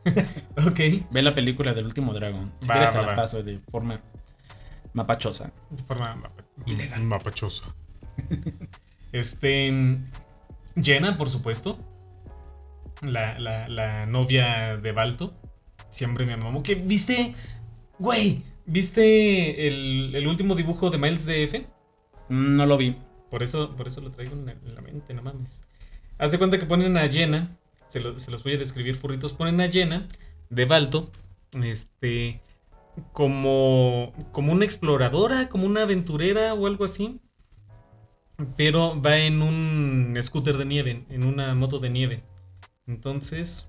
ok. 0.67 0.79
Ve 1.11 1.21
la 1.21 1.33
película 1.33 1.73
del 1.73 1.85
último 1.85 2.13
dragón. 2.13 2.51
Si 2.59 2.67
quieres 2.67 2.91
te 2.91 3.01
la 3.01 3.15
paso 3.15 3.41
de 3.41 3.57
forma 3.71 4.01
mapachosa. 4.91 5.53
De 5.69 5.81
forma 5.81 6.21
ilegal. 6.65 7.03
Mapachosa. 7.03 7.73
este. 9.13 9.71
Jenna, 10.81 11.17
por 11.17 11.29
supuesto. 11.29 11.77
La, 13.01 14.05
novia 14.07 14.77
de 14.77 14.91
Balto. 14.91 15.33
Siempre 15.89 16.25
me 16.25 16.33
amó. 16.33 16.63
¿Qué? 16.63 16.75
¿Viste? 16.75 17.33
Güey, 17.99 18.43
¿viste 18.65 19.67
el, 19.67 20.27
último 20.27 20.55
dibujo 20.55 20.89
de 20.89 20.97
Miles 20.97 21.25
DF? 21.25 21.65
No 22.29 22.65
lo 22.65 22.77
vi. 22.77 22.97
Por 23.29 23.43
eso, 23.43 23.75
por 23.75 23.87
eso 23.87 24.01
lo 24.01 24.11
traigo 24.11 24.33
en 24.33 24.45
la, 24.45 24.81
mente, 24.81 25.13
no 25.13 25.21
mames. 25.21 25.61
Haz 26.17 26.31
de 26.31 26.37
cuenta 26.37 26.59
que 26.59 26.65
ponen 26.65 26.97
a 26.97 27.07
Jenna. 27.09 27.57
Se, 27.87 28.01
los 28.01 28.43
voy 28.43 28.53
a 28.53 28.57
describir, 28.57 28.95
furritos. 28.95 29.33
Ponen 29.33 29.61
a 29.61 29.69
Jenna 29.69 30.07
de 30.49 30.65
Balto. 30.65 31.11
Este. 31.63 32.41
Como. 33.13 34.13
Como 34.31 34.51
una 34.51 34.65
exploradora, 34.65 35.47
como 35.47 35.65
una 35.65 35.83
aventurera 35.83 36.53
o 36.53 36.67
algo 36.67 36.85
así 36.85 37.21
pero 38.55 39.01
va 39.01 39.17
en 39.17 39.41
un 39.41 40.17
scooter 40.21 40.57
de 40.57 40.65
nieve, 40.65 41.05
en 41.09 41.25
una 41.25 41.53
moto 41.55 41.79
de 41.79 41.89
nieve. 41.89 42.23
Entonces, 42.87 43.67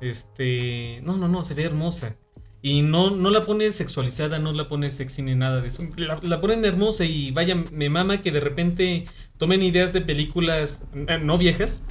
este, 0.00 1.00
no, 1.02 1.16
no, 1.16 1.28
no, 1.28 1.42
se 1.42 1.54
ve 1.54 1.64
hermosa. 1.64 2.16
Y 2.62 2.82
no, 2.82 3.10
no 3.10 3.30
la 3.30 3.46
pone 3.46 3.72
sexualizada, 3.72 4.38
no 4.38 4.52
la 4.52 4.68
pone 4.68 4.90
sexy 4.90 5.22
ni 5.22 5.34
nada 5.34 5.60
de 5.60 5.68
eso. 5.68 5.82
La, 5.96 6.20
la 6.22 6.40
ponen 6.40 6.64
hermosa 6.64 7.06
y 7.06 7.30
vaya, 7.30 7.54
me 7.54 7.88
mama 7.88 8.20
que 8.20 8.32
de 8.32 8.40
repente 8.40 9.06
tomen 9.38 9.62
ideas 9.62 9.94
de 9.94 10.02
películas 10.02 10.88
eh, 10.94 11.18
no 11.18 11.38
viejas, 11.38 11.82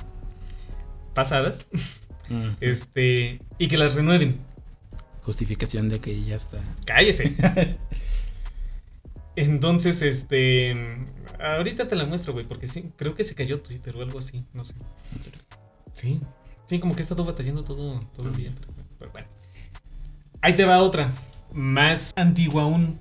pasadas, 1.15 1.67
Mm. 2.29 2.49
este, 2.61 3.41
y 3.57 3.67
que 3.67 3.77
las 3.77 3.95
renueven. 3.95 4.39
Justificación 5.23 5.89
de 5.89 5.99
que 5.99 6.23
ya 6.23 6.35
está. 6.35 6.59
Cállese. 6.85 7.35
Entonces, 9.41 10.01
este, 10.01 10.75
ahorita 11.39 11.87
te 11.87 11.95
la 11.95 12.05
muestro, 12.05 12.33
güey, 12.33 12.45
porque 12.45 12.67
sí, 12.67 12.91
creo 12.97 13.15
que 13.15 13.23
se 13.23 13.35
cayó 13.35 13.61
Twitter 13.61 13.95
o 13.95 14.01
algo 14.01 14.19
así, 14.19 14.43
no 14.53 14.65
sé. 14.65 14.75
Sí, 15.93 16.19
sí, 16.65 16.79
como 16.79 16.93
que 16.93 16.99
he 16.99 17.03
estado 17.03 17.23
batallando 17.23 17.63
todo, 17.63 17.99
todo 18.13 18.27
el 18.29 18.35
día. 18.35 18.53
Pero, 18.59 18.73
pero 18.99 19.11
bueno. 19.11 19.27
Ahí 20.41 20.55
te 20.55 20.65
va 20.65 20.79
otra. 20.81 21.13
Más 21.53 22.11
antigua 22.17 22.63
aún. 22.63 22.99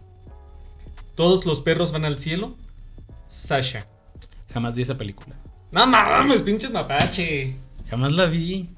Todos 1.16 1.44
los 1.44 1.60
perros 1.60 1.90
van 1.90 2.04
al 2.04 2.20
cielo. 2.20 2.56
Sasha. 3.26 3.88
Jamás 4.52 4.74
vi 4.76 4.82
esa 4.82 4.96
película. 4.96 5.34
No 5.72 5.86
mames, 5.88 6.42
pinches 6.42 6.70
mapache. 6.70 7.56
Jamás 7.90 8.12
la 8.12 8.26
vi. 8.26 8.70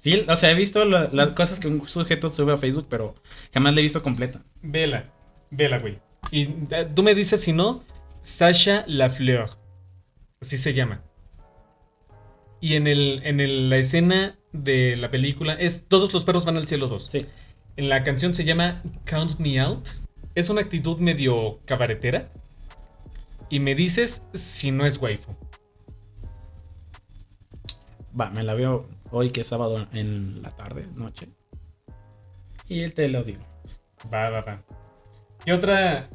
Sí, 0.00 0.24
o 0.26 0.36
sea, 0.36 0.50
he 0.50 0.54
visto 0.54 0.84
la- 0.86 1.10
las 1.12 1.30
cosas 1.30 1.60
que 1.60 1.68
un 1.68 1.86
sujeto 1.86 2.30
sube 2.30 2.54
a 2.54 2.58
Facebook, 2.58 2.86
pero 2.88 3.14
jamás 3.52 3.74
la 3.74 3.80
he 3.80 3.82
visto 3.82 4.02
completa. 4.02 4.42
Vela, 4.62 5.12
vela, 5.50 5.78
güey. 5.78 5.98
Y 6.30 6.42
eh, 6.70 6.88
tú 6.94 7.02
me 7.02 7.14
dices 7.14 7.40
si 7.40 7.52
no, 7.52 7.82
Sasha 8.22 8.84
Lafleur. 8.86 9.50
Así 10.40 10.56
se 10.56 10.72
llama. 10.74 11.02
Y 12.60 12.74
en, 12.74 12.86
el, 12.86 13.20
en 13.24 13.40
el- 13.40 13.68
la 13.70 13.76
escena 13.76 14.36
de 14.52 14.96
la 14.96 15.10
película 15.10 15.54
es 15.54 15.86
Todos 15.88 16.12
los 16.12 16.24
perros 16.24 16.44
van 16.44 16.56
al 16.56 16.66
cielo 16.68 16.88
2. 16.88 17.08
Sí. 17.10 17.26
En 17.76 17.88
la 17.88 18.02
canción 18.02 18.34
se 18.34 18.44
llama 18.44 18.82
Count 19.06 19.38
Me 19.38 19.58
Out. 19.60 19.88
Es 20.34 20.48
una 20.48 20.60
actitud 20.62 20.98
medio 20.98 21.60
cabaretera. 21.66 22.30
Y 23.50 23.60
me 23.60 23.74
dices 23.74 24.22
si 24.32 24.70
no 24.70 24.86
es 24.86 24.98
waifu. 25.00 25.34
Va, 28.18 28.30
me 28.30 28.42
la 28.42 28.54
veo 28.54 28.88
hoy 29.10 29.30
que 29.30 29.40
es 29.42 29.48
sábado 29.48 29.86
en 29.92 30.40
la 30.42 30.50
tarde, 30.56 30.86
noche. 30.94 31.28
Y 32.68 32.88
te 32.90 33.08
lo 33.08 33.22
digo. 33.24 33.42
Va, 34.12 34.30
va, 34.30 34.40
va. 34.40 34.62
¿Qué 35.44 35.52
otra... 35.52 36.08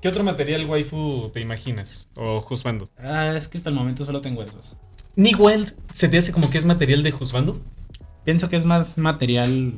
¿Qué 0.00 0.08
otro 0.08 0.24
material 0.24 0.64
waifu 0.64 1.28
te 1.32 1.40
imaginas? 1.40 2.08
O 2.16 2.40
juzgando. 2.40 2.90
Ah, 2.98 3.34
es 3.36 3.46
que 3.46 3.58
hasta 3.58 3.68
el 3.70 3.76
momento 3.76 4.04
solo 4.04 4.20
tengo 4.20 4.42
esos. 4.42 4.76
Nick 5.16 5.38
Wild 5.38 5.74
se 5.92 6.08
te 6.08 6.18
hace 6.18 6.32
como 6.32 6.50
que 6.50 6.58
es 6.58 6.64
material 6.64 7.02
de 7.02 7.10
juzgando. 7.10 7.60
Pienso 8.24 8.48
que 8.48 8.56
es 8.56 8.64
más 8.64 8.96
material 8.98 9.74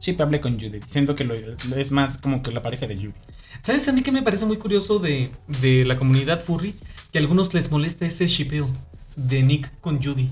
shippable 0.00 0.40
con 0.40 0.54
Judith. 0.58 0.84
Siento 0.88 1.14
que 1.14 1.24
lo, 1.24 1.34
lo- 1.34 1.76
es 1.76 1.92
más 1.92 2.18
como 2.18 2.42
que 2.42 2.50
la 2.50 2.62
pareja 2.62 2.86
de 2.86 2.96
Judith. 2.96 3.16
¿Sabes 3.60 3.86
a 3.88 3.92
mí 3.92 4.02
que 4.02 4.10
me 4.12 4.22
parece 4.22 4.46
muy 4.46 4.56
curioso 4.58 4.98
de, 4.98 5.30
de 5.60 5.84
la 5.84 5.96
comunidad 5.96 6.40
furry? 6.42 6.74
Que 7.12 7.18
a 7.18 7.20
algunos 7.20 7.52
les 7.54 7.70
molesta 7.70 8.04
ese 8.06 8.26
shipeo 8.26 8.68
de 9.16 9.42
Nick 9.42 9.80
con 9.80 10.02
Judy. 10.02 10.28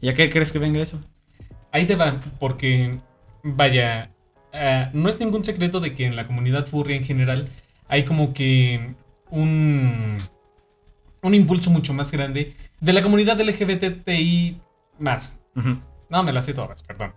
¿Y 0.00 0.08
a 0.08 0.14
qué 0.14 0.28
crees 0.30 0.50
que 0.52 0.58
venga 0.58 0.80
eso? 0.82 1.00
Ahí 1.70 1.86
te 1.86 1.94
va, 1.94 2.20
porque 2.40 2.98
vaya, 3.44 4.10
ah, 4.52 4.90
no 4.92 5.08
es 5.08 5.18
ningún 5.20 5.44
secreto 5.44 5.80
de 5.80 5.94
que 5.94 6.06
en 6.06 6.16
la 6.16 6.26
comunidad 6.26 6.66
furry 6.66 6.94
en 6.94 7.04
general 7.04 7.48
hay 7.88 8.04
como 8.04 8.32
que 8.32 8.94
un, 9.30 10.18
un 11.22 11.34
impulso 11.34 11.70
mucho 11.70 11.92
más 11.94 12.10
grande 12.12 12.54
de 12.80 12.92
la 12.92 13.02
comunidad 13.02 13.40
LGBTI 13.40 14.60
más. 14.98 15.42
No, 16.08 16.22
me 16.22 16.32
las 16.32 16.44
sé 16.44 16.54
todas, 16.54 16.82
perdón. 16.82 17.12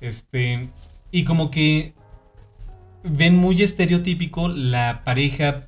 Este. 0.00 0.68
Y 1.10 1.24
como 1.24 1.50
que 1.50 1.94
ven 3.02 3.36
muy 3.36 3.62
estereotípico 3.62 4.48
la 4.48 5.02
pareja 5.04 5.66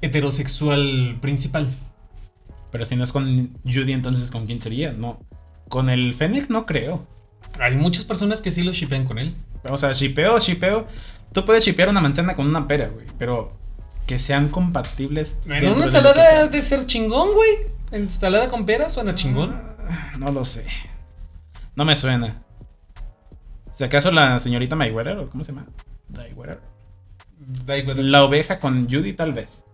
heterosexual 0.00 1.18
principal. 1.20 1.68
Pero 2.70 2.84
si 2.84 2.96
no 2.96 3.04
es 3.04 3.12
con 3.12 3.50
Judy, 3.64 3.92
entonces 3.92 4.30
¿con 4.30 4.46
quién 4.46 4.60
sería? 4.60 4.92
No. 4.92 5.20
Con 5.68 5.90
el 5.90 6.14
Fennec 6.14 6.48
no 6.48 6.66
creo. 6.66 7.06
Hay 7.60 7.76
muchas 7.76 8.04
personas 8.04 8.40
que 8.40 8.50
sí 8.50 8.62
lo 8.62 8.72
shipean 8.72 9.04
con 9.04 9.18
él. 9.18 9.34
O 9.70 9.78
sea, 9.78 9.92
shipeo, 9.92 10.38
shipeo. 10.38 10.86
Tú 11.32 11.44
puedes 11.44 11.64
shipear 11.64 11.88
una 11.88 12.00
manzana 12.00 12.34
con 12.34 12.46
una 12.46 12.66
pera, 12.66 12.88
güey. 12.88 13.06
Pero 13.18 13.52
que 14.06 14.18
sean 14.18 14.48
compatibles. 14.48 15.36
En 15.46 15.66
una 15.68 15.76
de 15.80 15.84
ensalada 15.84 16.40
ha 16.40 16.46
de 16.48 16.62
ser 16.62 16.86
chingón, 16.86 17.34
güey. 17.34 17.50
Ensalada 17.90 18.48
con 18.48 18.64
peras 18.66 18.94
suena 18.94 19.14
chingón. 19.14 19.52
Ah, 19.88 20.12
No 20.18 20.30
lo 20.32 20.44
sé. 20.44 20.64
No 21.74 21.84
me 21.84 21.94
suena. 21.94 22.42
Si 23.72 23.84
acaso 23.84 24.10
la 24.10 24.38
señorita 24.38 24.74
Mayweather, 24.76 25.16
o 25.18 25.30
cómo 25.30 25.44
se 25.44 25.52
llama? 25.52 25.66
Mayweather. 26.08 26.60
Da 27.64 27.76
igual. 27.76 28.10
La 28.10 28.24
oveja 28.24 28.58
con 28.58 28.84
Judy, 28.90 29.12
tal 29.12 29.32
vez. 29.32 29.64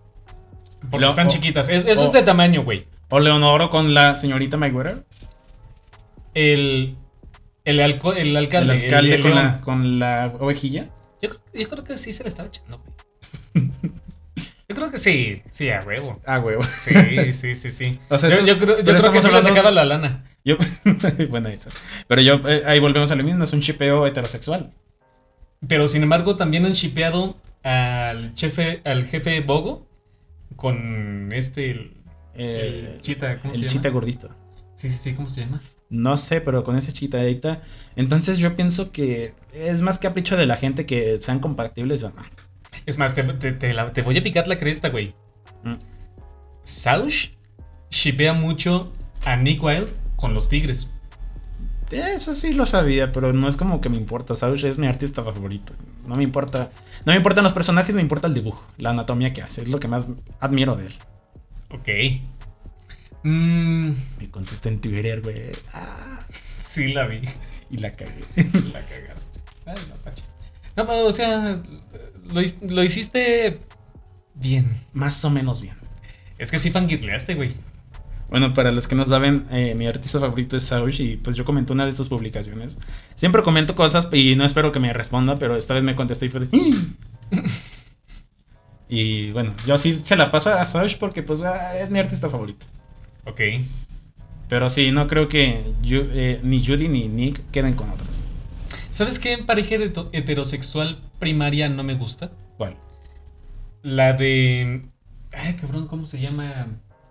Porque 0.90 1.04
lo- 1.06 1.10
están 1.10 1.28
o- 1.28 1.30
chiquitas. 1.30 1.68
Es- 1.70 1.86
eso 1.86 2.02
o- 2.02 2.04
es 2.04 2.12
de 2.12 2.22
tamaño, 2.22 2.62
güey. 2.62 2.86
O 3.08 3.18
Leonoro 3.20 3.70
con 3.70 3.94
la 3.94 4.16
señorita 4.16 4.56
Mayweather. 4.58 5.04
El. 6.34 6.96
El, 7.64 7.80
alco- 7.80 8.14
el 8.14 8.36
alcalde. 8.36 8.74
el 8.76 8.82
alcalde 8.84 9.14
el 9.14 9.22
con, 9.22 9.34
la, 9.34 9.60
con 9.62 9.98
la 9.98 10.32
ovejilla. 10.38 10.86
Yo, 11.22 11.30
yo 11.54 11.68
creo 11.68 11.84
que 11.84 11.96
sí 11.96 12.12
se 12.12 12.22
le 12.22 12.28
estaba 12.28 12.48
echando, 12.48 12.78
güey. 13.54 13.68
Yo 14.66 14.74
creo 14.74 14.90
que 14.90 14.96
sí, 14.96 15.42
sí, 15.50 15.68
a 15.70 15.80
huevo. 15.86 16.18
Ah, 16.26 16.38
huevo. 16.40 16.62
Sí, 16.64 16.94
sí, 17.34 17.54
sí, 17.54 17.70
sí. 17.70 17.98
O 18.08 18.18
sea, 18.18 18.30
yo, 18.30 18.36
eso- 18.36 18.46
yo 18.46 18.58
creo, 18.58 18.78
yo 18.80 18.94
creo 18.98 19.12
que 19.12 19.20
sí 19.20 19.30
le 19.30 19.40
sacaba 19.42 19.70
la 19.70 19.84
lana. 19.84 20.24
Yo, 20.42 20.56
buena 21.28 21.52
esa. 21.52 21.68
Pero 22.08 22.22
yo, 22.22 22.40
eh, 22.48 22.62
ahí 22.66 22.80
volvemos 22.80 23.10
a 23.10 23.14
lo 23.14 23.22
mismo, 23.24 23.44
es 23.44 23.52
un 23.52 23.60
shipeo 23.60 24.06
heterosexual. 24.06 24.72
Pero 25.68 25.86
sin 25.86 26.02
embargo, 26.02 26.36
también 26.36 26.64
han 26.64 26.72
shipeado 26.72 27.36
al 27.62 28.32
jefe, 28.36 28.80
al 28.84 29.04
jefe 29.04 29.40
Bogo 29.42 29.86
con 30.56 31.30
este. 31.32 31.70
El, 31.70 31.92
Eh, 32.34 32.94
el 32.94 33.00
chita, 33.00 33.38
¿cómo 33.40 33.54
se 33.54 33.60
el 33.60 33.68
chita 33.68 33.90
gordito. 33.90 34.30
Sí, 34.74 34.88
sí, 34.88 34.96
sí, 34.96 35.14
¿cómo 35.14 35.28
se 35.28 35.42
llama? 35.42 35.62
No 35.94 36.16
sé, 36.16 36.40
pero 36.40 36.64
con 36.64 36.76
ese 36.76 36.92
chitadita. 36.92 37.62
Entonces 37.94 38.38
yo 38.38 38.56
pienso 38.56 38.90
que 38.90 39.32
es 39.52 39.80
más 39.80 39.98
capricho 39.98 40.36
de 40.36 40.44
la 40.46 40.56
gente 40.56 40.86
que 40.86 41.18
sean 41.20 41.38
compatibles 41.38 42.02
o 42.02 42.10
no. 42.10 42.22
Es 42.84 42.98
más, 42.98 43.14
te, 43.14 43.22
te- 43.22 43.52
te 43.52 43.72
la- 43.72 43.92
te 43.92 44.02
voy 44.02 44.18
a 44.18 44.22
picar 44.22 44.48
la 44.48 44.58
cresta, 44.58 44.88
güey. 44.88 45.14
Mm. 45.62 45.74
Saush 46.64 47.28
shipea 47.90 48.32
mucho 48.32 48.92
a 49.24 49.36
Nick 49.36 49.62
Wilde 49.62 49.92
con 50.16 50.34
los 50.34 50.48
tigres. 50.48 50.92
Eso 51.90 52.34
sí 52.34 52.52
lo 52.54 52.66
sabía, 52.66 53.12
pero 53.12 53.32
no 53.32 53.46
es 53.46 53.56
como 53.56 53.80
que 53.80 53.88
me 53.88 53.96
importa. 53.96 54.34
Saush 54.34 54.64
es 54.64 54.78
mi 54.78 54.88
artista 54.88 55.22
favorito. 55.22 55.74
No 56.08 56.16
me 56.16 56.24
importa. 56.24 56.70
No 57.04 57.12
me 57.12 57.16
importan 57.16 57.44
los 57.44 57.52
personajes, 57.52 57.94
me 57.94 58.00
importa 58.02 58.26
el 58.26 58.34
dibujo, 58.34 58.64
la 58.78 58.90
anatomía 58.90 59.32
que 59.32 59.42
hace. 59.42 59.62
Es 59.62 59.68
lo 59.68 59.78
que 59.78 59.86
más 59.86 60.08
admiro 60.40 60.74
de 60.74 60.86
él. 60.86 60.94
Ok. 61.70 61.88
Mm, 63.24 63.90
Me 64.20 64.30
contesté 64.30 64.68
en 64.68 64.80
Twitter, 64.80 65.20
güey. 65.22 65.50
Ah, 65.72 66.20
sí, 66.62 66.92
la 66.92 67.06
vi. 67.06 67.22
y 67.70 67.78
la 67.78 67.92
cagué. 67.92 68.22
La 68.72 68.86
cagaste. 68.86 69.40
Ay, 69.66 69.76
no, 69.88 69.96
Pache. 70.04 70.22
No, 70.76 70.86
pero, 70.86 71.06
o 71.06 71.12
sea, 71.12 71.58
lo, 72.62 72.82
hiciste 72.84 73.60
bien. 74.34 74.70
Más 74.92 75.24
o 75.24 75.30
menos 75.30 75.60
bien. 75.62 75.76
Es 76.38 76.50
que 76.50 76.58
sí 76.58 76.70
fangirleaste, 76.70 77.34
güey. 77.34 77.52
Bueno, 78.28 78.52
para 78.52 78.72
los 78.72 78.88
que 78.88 78.94
no 78.96 79.06
saben, 79.06 79.46
eh, 79.50 79.74
mi 79.76 79.86
artista 79.86 80.18
favorito 80.18 80.56
es 80.56 80.64
Saush 80.64 81.00
y 81.00 81.16
pues 81.16 81.36
yo 81.36 81.44
comenté 81.44 81.72
una 81.72 81.86
de 81.86 81.94
sus 81.94 82.08
publicaciones. 82.08 82.78
Siempre 83.14 83.42
comento 83.42 83.76
cosas 83.76 84.08
y 84.12 84.34
no 84.34 84.44
espero 84.44 84.72
que 84.72 84.80
me 84.80 84.92
responda, 84.92 85.38
pero 85.38 85.56
esta 85.56 85.74
vez 85.74 85.84
me 85.84 85.94
contesté 85.94 86.26
y 86.26 86.28
fue 86.30 86.40
de... 86.40 86.46
"Mm". 86.56 86.96
y 88.88 89.30
bueno, 89.30 89.54
yo 89.66 89.78
sí 89.78 90.00
se 90.04 90.16
la 90.16 90.30
paso 90.30 90.52
a 90.52 90.64
Saush 90.64 90.96
porque 90.98 91.22
pues 91.22 91.42
ah, 91.42 91.78
es 91.78 91.90
mi 91.90 91.98
artista 91.98 92.28
favorito. 92.28 92.66
Ok. 93.26 93.40
Pero 94.48 94.70
sí, 94.70 94.92
no 94.92 95.08
creo 95.08 95.28
que 95.28 95.72
Ju- 95.82 96.10
eh, 96.12 96.40
ni 96.42 96.64
Judy 96.64 96.88
ni 96.88 97.08
Nick 97.08 97.42
queden 97.50 97.74
con 97.74 97.90
otros. 97.90 98.24
¿Sabes 98.90 99.18
qué 99.18 99.38
pareja 99.38 99.76
heterosexual 100.12 101.00
primaria 101.18 101.68
no 101.68 101.82
me 101.82 101.94
gusta? 101.94 102.30
¿Cuál? 102.56 102.76
La 103.82 104.12
de. 104.12 104.86
Ay, 105.32 105.54
cabrón, 105.54 105.88
¿cómo 105.88 106.04
se 106.04 106.20
llama? 106.20 106.66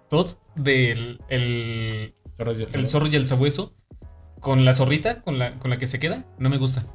Todd, 0.10 0.28
del 0.56 1.18
el, 1.30 2.14
el 2.38 2.88
zorro 2.88 3.08
y 3.08 3.16
el 3.16 3.28
sabueso. 3.28 3.74
Con 4.40 4.66
la 4.66 4.74
zorrita, 4.74 5.22
con 5.22 5.40
la, 5.40 5.58
con 5.58 5.72
la 5.72 5.78
que 5.78 5.88
se 5.88 6.00
queda, 6.00 6.26
no 6.38 6.50
me 6.50 6.58
gusta. 6.58 6.86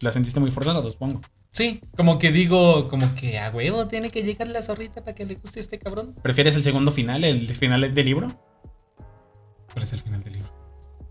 La 0.00 0.12
sentiste 0.12 0.38
muy 0.40 0.50
forzada, 0.52 0.80
supongo. 0.88 1.20
Sí, 1.52 1.80
como 1.96 2.18
que 2.18 2.30
digo, 2.30 2.88
como 2.88 3.12
que 3.16 3.38
a 3.38 3.50
huevo 3.50 3.88
tiene 3.88 4.10
que 4.10 4.22
llegar 4.22 4.46
la 4.48 4.62
zorrita 4.62 5.02
para 5.02 5.14
que 5.14 5.26
le 5.26 5.34
guste 5.34 5.58
a 5.58 5.62
este 5.62 5.78
cabrón. 5.78 6.14
¿Prefieres 6.22 6.54
el 6.56 6.62
segundo 6.62 6.92
final, 6.92 7.24
el 7.24 7.48
final 7.56 7.92
del 7.92 8.04
libro? 8.06 8.28
¿Cuál 9.72 9.82
es 9.82 9.92
el 9.92 10.00
final 10.00 10.22
del 10.22 10.34
libro? 10.34 10.50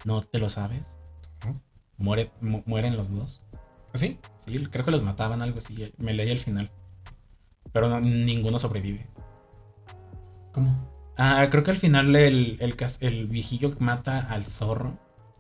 No 0.06 0.22
te 0.22 0.40
lo 0.40 0.50
sabes. 0.50 0.82
¿No? 1.46 1.62
Muere, 1.98 2.32
mu- 2.42 2.64
mueren 2.66 2.96
los 2.96 3.14
dos. 3.14 3.42
¿Así? 3.94 4.18
Sí, 4.38 4.66
creo 4.68 4.86
que 4.86 4.92
los 4.92 5.04
mataban, 5.04 5.42
algo 5.42 5.60
así. 5.60 5.94
Me 5.98 6.14
leí 6.14 6.30
el 6.32 6.40
final. 6.40 6.70
Pero 7.74 7.90
no- 7.90 8.00
ninguno 8.00 8.60
sobrevive. 8.60 9.08
¿Cómo? 10.54 10.90
Ah, 11.18 11.46
creo 11.52 11.64
que 11.64 11.72
al 11.72 11.78
final 11.78 12.16
el, 12.16 12.58
el, 12.62 12.76
el 13.02 13.28
viejillo 13.28 13.74
mata 13.80 14.20
al 14.20 14.46
zorro 14.46 14.98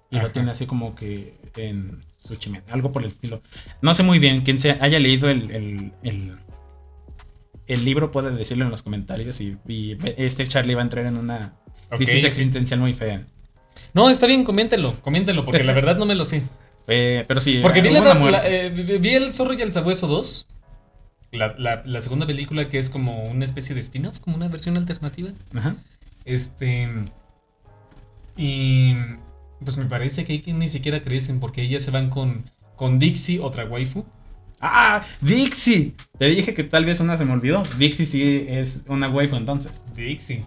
y 0.09 0.19
lo 0.19 0.31
tiene 0.31 0.51
así 0.51 0.65
como 0.65 0.93
que 0.93 1.39
en 1.55 2.03
algo 2.69 2.91
por 2.91 3.03
el 3.03 3.09
estilo. 3.09 3.41
No 3.81 3.95
sé 3.95 4.03
muy 4.03 4.19
bien, 4.19 4.41
quien 4.41 4.59
se 4.59 4.71
haya 4.71 4.99
leído 4.99 5.29
el, 5.29 5.49
el, 5.51 5.91
el, 6.03 6.35
el 7.67 7.85
libro 7.85 8.11
puede 8.11 8.31
decirlo 8.31 8.65
en 8.65 8.71
los 8.71 8.83
comentarios 8.83 9.41
y, 9.41 9.57
y 9.67 9.97
este 10.17 10.47
Charlie 10.47 10.75
va 10.75 10.81
a 10.81 10.83
entrar 10.83 11.05
en 11.05 11.17
una 11.17 11.53
Ok, 11.91 11.97
crisis 11.97 12.23
existencial 12.23 12.79
muy 12.79 12.93
fea. 12.93 13.23
No, 13.93 14.09
está 14.09 14.27
bien, 14.27 14.43
coméntenlo, 14.43 15.01
coméntenlo, 15.01 15.45
porque 15.45 15.63
la 15.63 15.73
verdad 15.73 15.97
no 15.97 16.05
me 16.05 16.15
lo 16.15 16.25
sé. 16.25 16.43
Eh, 16.91 17.23
pero 17.27 17.39
sí, 17.39 17.59
Porque 17.61 17.81
vi, 17.83 17.91
la, 17.91 18.15
la- 18.15 18.41
eh, 18.49 18.71
vi- 18.71 19.13
El 19.13 19.31
Zorro 19.31 19.53
y 19.53 19.61
el 19.61 19.71
Sabueso 19.71 20.07
2. 20.07 20.47
La, 21.31 21.53
la- 21.59 21.83
la 21.85 22.01
segunda 22.01 22.25
película 22.25 22.67
que 22.67 22.79
es 22.79 22.89
como 22.89 23.25
una 23.25 23.45
especie 23.45 23.75
de 23.75 23.81
spin-off, 23.81 24.17
como 24.17 24.35
una 24.35 24.47
versión 24.47 24.75
alternativa. 24.75 25.29
Ajá. 25.53 25.75
Este. 26.25 26.89
Y. 28.37 28.95
Pues 29.63 29.77
me 29.77 29.85
parece 29.85 30.25
que 30.25 30.41
ni 30.53 30.69
siquiera 30.69 31.01
crecen 31.01 31.39
porque 31.39 31.61
ellas 31.61 31.83
se 31.83 31.91
van 31.91 32.09
con, 32.09 32.49
con 32.75 32.97
Dixie, 32.99 33.39
otra 33.39 33.65
waifu. 33.65 34.05
¡Ah! 34.61 35.03
¡Dixie! 35.21 35.95
Te 36.17 36.25
dije 36.25 36.53
que 36.53 36.63
tal 36.63 36.85
vez 36.85 36.99
una 36.99 37.17
se 37.17 37.25
me 37.25 37.33
olvidó. 37.33 37.63
Dixie 37.77 38.05
sí 38.05 38.45
es 38.47 38.83
una 38.87 39.09
waifu 39.09 39.35
entonces. 39.35 39.71
Dixie. 39.95 40.43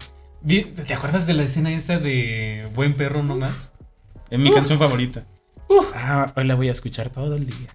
¿Te 0.87 0.93
acuerdas 0.93 1.25
de 1.25 1.33
la 1.33 1.43
escena 1.43 1.71
esa 1.71 1.99
de 1.99 2.67
Buen 2.75 2.95
Perro 2.95 3.23
nomás? 3.23 3.73
Es 4.29 4.39
mi 4.39 4.49
Uh. 4.49 4.53
canción 4.55 4.77
favorita. 4.79 5.23
Uh. 5.69 5.83
Ah, 5.95 6.33
hoy 6.35 6.43
la 6.45 6.55
voy 6.55 6.67
a 6.69 6.71
escuchar 6.71 7.09
todo 7.09 7.35
el 7.35 7.45
día. 7.45 7.69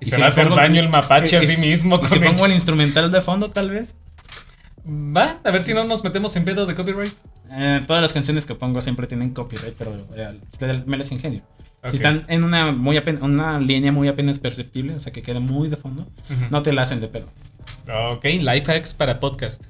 Y, 0.00 0.06
¿Y 0.06 0.10
se 0.10 0.14
si 0.16 0.20
va 0.20 0.26
a 0.26 0.30
hacer 0.30 0.48
daño 0.48 0.80
el 0.80 0.88
mapache 0.88 1.36
a 1.36 1.42
¿Y 1.42 1.46
sí 1.46 1.56
mismo 1.68 1.96
¿Y 1.96 2.00
con 2.00 2.08
si 2.08 2.14
el- 2.16 2.24
pongo 2.24 2.46
el 2.46 2.52
instrumental 2.52 3.10
de 3.12 3.20
fondo 3.20 3.50
tal 3.50 3.70
vez? 3.70 3.96
Va, 4.90 5.38
a 5.44 5.50
ver 5.50 5.62
si 5.62 5.74
no 5.74 5.84
nos 5.84 6.02
metemos 6.02 6.34
en 6.36 6.44
pedo 6.44 6.64
de 6.66 6.74
copyright. 6.74 7.12
Eh, 7.50 7.82
todas 7.86 8.00
las 8.02 8.12
canciones 8.12 8.46
que 8.46 8.54
pongo 8.54 8.80
siempre 8.80 9.06
tienen 9.06 9.30
copyright, 9.30 9.74
pero 9.76 10.06
eh, 10.16 10.82
me 10.86 10.96
las 10.96 11.12
ingenio. 11.12 11.42
Si 11.90 11.96
están 11.96 12.24
en 12.28 12.42
una, 12.44 12.72
muy 12.72 12.96
apen- 12.96 13.22
una 13.22 13.60
línea 13.60 13.92
muy 13.92 14.08
apenas 14.08 14.38
perceptible, 14.38 14.94
o 14.94 15.00
sea 15.00 15.12
que 15.12 15.22
quede 15.22 15.40
muy 15.40 15.68
de 15.68 15.76
fondo, 15.76 16.06
no 16.50 16.62
te 16.62 16.72
la 16.72 16.82
hacen 16.82 17.00
de 17.00 17.08
pedo. 17.08 17.28
Ok, 18.14 18.24
life 18.24 18.70
hacks 18.72 18.94
para 18.94 19.20
podcast. 19.20 19.66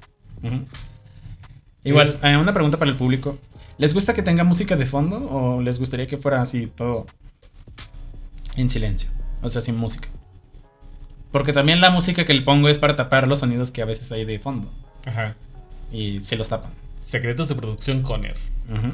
Igual, 1.83 2.07
Es- 2.07 2.17
eh, 2.23 2.37
una 2.37 2.53
pregunta 2.53 2.77
para 2.79 2.89
el 2.91 2.97
público. 2.97 3.37
¿Les 3.77 3.93
gusta 3.93 4.13
que 4.13 4.23
tenga 4.23 4.43
música 4.43 4.75
de 4.75 4.85
fondo 4.85 5.17
o 5.29 5.61
les 5.61 5.79
gustaría 5.79 6.07
que 6.07 6.17
fuera 6.17 6.41
así 6.41 6.67
todo 6.67 7.05
en 8.55 8.69
silencio? 8.69 9.09
O 9.41 9.49
sea, 9.49 9.61
sin 9.61 9.77
música. 9.77 10.09
Porque 11.31 11.53
también 11.53 11.79
la 11.79 11.89
música 11.91 12.25
que 12.25 12.33
le 12.33 12.41
pongo 12.41 12.69
es 12.69 12.77
para 12.77 12.95
tapar 12.95 13.27
los 13.27 13.39
sonidos 13.39 13.71
que 13.71 13.81
a 13.81 13.85
veces 13.85 14.11
hay 14.11 14.25
de 14.25 14.39
fondo. 14.39 14.69
Ajá. 15.05 15.35
Y 15.91 16.19
se 16.19 16.35
los 16.35 16.49
tapan. 16.49 16.71
Secretos 16.99 17.49
de 17.49 17.55
producción 17.55 18.01
Conner. 18.03 18.35
Ujú. 18.69 18.93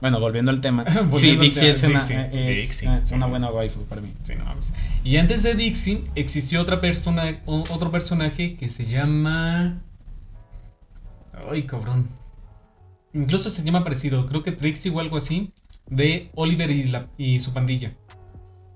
Bueno, 0.00 0.20
volviendo 0.20 0.50
al 0.50 0.60
tema. 0.60 0.84
Volviendo 1.10 1.18
sí, 1.18 1.30
al 1.30 1.40
Dixie 1.40 1.72
tema, 1.74 1.98
es, 1.98 2.10
una, 2.10 2.24
Dixie, 2.28 2.52
es, 2.52 2.58
Dixie, 2.60 2.88
eh, 2.88 3.00
sí, 3.04 3.14
una 3.14 3.26
sí. 3.26 3.30
buena 3.30 3.50
waifu 3.50 3.80
para 3.84 4.00
mí. 4.00 4.12
Sí, 4.22 4.34
no 4.36 4.44
mames. 4.44 4.72
Y 5.02 5.16
antes 5.16 5.42
de 5.42 5.54
Dixie 5.54 6.04
existió 6.14 6.60
otra 6.60 6.80
persona, 6.80 7.40
otro 7.46 7.90
personaje 7.90 8.56
que 8.56 8.68
se 8.68 8.86
llama. 8.86 9.80
Ay, 11.50 11.64
cabrón. 11.64 12.08
Incluso 13.12 13.48
se 13.50 13.62
llama 13.62 13.84
parecido, 13.84 14.26
creo 14.26 14.42
que 14.42 14.52
Trixie 14.52 14.90
o 14.90 15.00
algo 15.00 15.16
así, 15.16 15.52
de 15.88 16.30
Oliver 16.34 16.70
y, 16.70 16.84
la- 16.84 17.06
y 17.16 17.38
su 17.38 17.52
pandilla. 17.52 17.92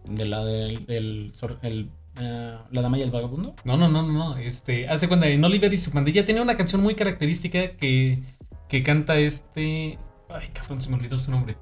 De 0.09 0.25
la 0.25 0.45
del, 0.45 0.87
del 0.87 1.33
sor- 1.35 1.59
el, 1.62 1.91
eh, 2.21 2.55
la 2.71 2.83
dama 2.83 2.99
y 2.99 3.03
el 3.03 3.11
vagabundo. 3.11 3.55
No, 3.64 3.77
no, 3.77 3.89
no, 3.89 4.03
no. 4.03 4.37
Este, 4.37 4.89
haz 4.89 5.01
de 5.01 5.09
cuenta, 5.09 5.27
en 5.29 5.45
Oliver 5.45 5.73
y 5.73 5.79
su 5.79 5.91
pandilla 5.93 6.25
tiene 6.25 6.41
una 6.41 6.57
canción 6.57 6.83
muy 6.83 6.95
característica 6.95 7.77
que, 7.77 8.23
que 8.69 8.83
canta 8.83 9.16
este. 9.19 9.99
Ay, 10.31 10.49
cabrón, 10.53 10.81
se 10.81 10.91
me 10.91 10.97
olvidó 10.97 11.19
su 11.19 11.31
nombre. 11.31 11.57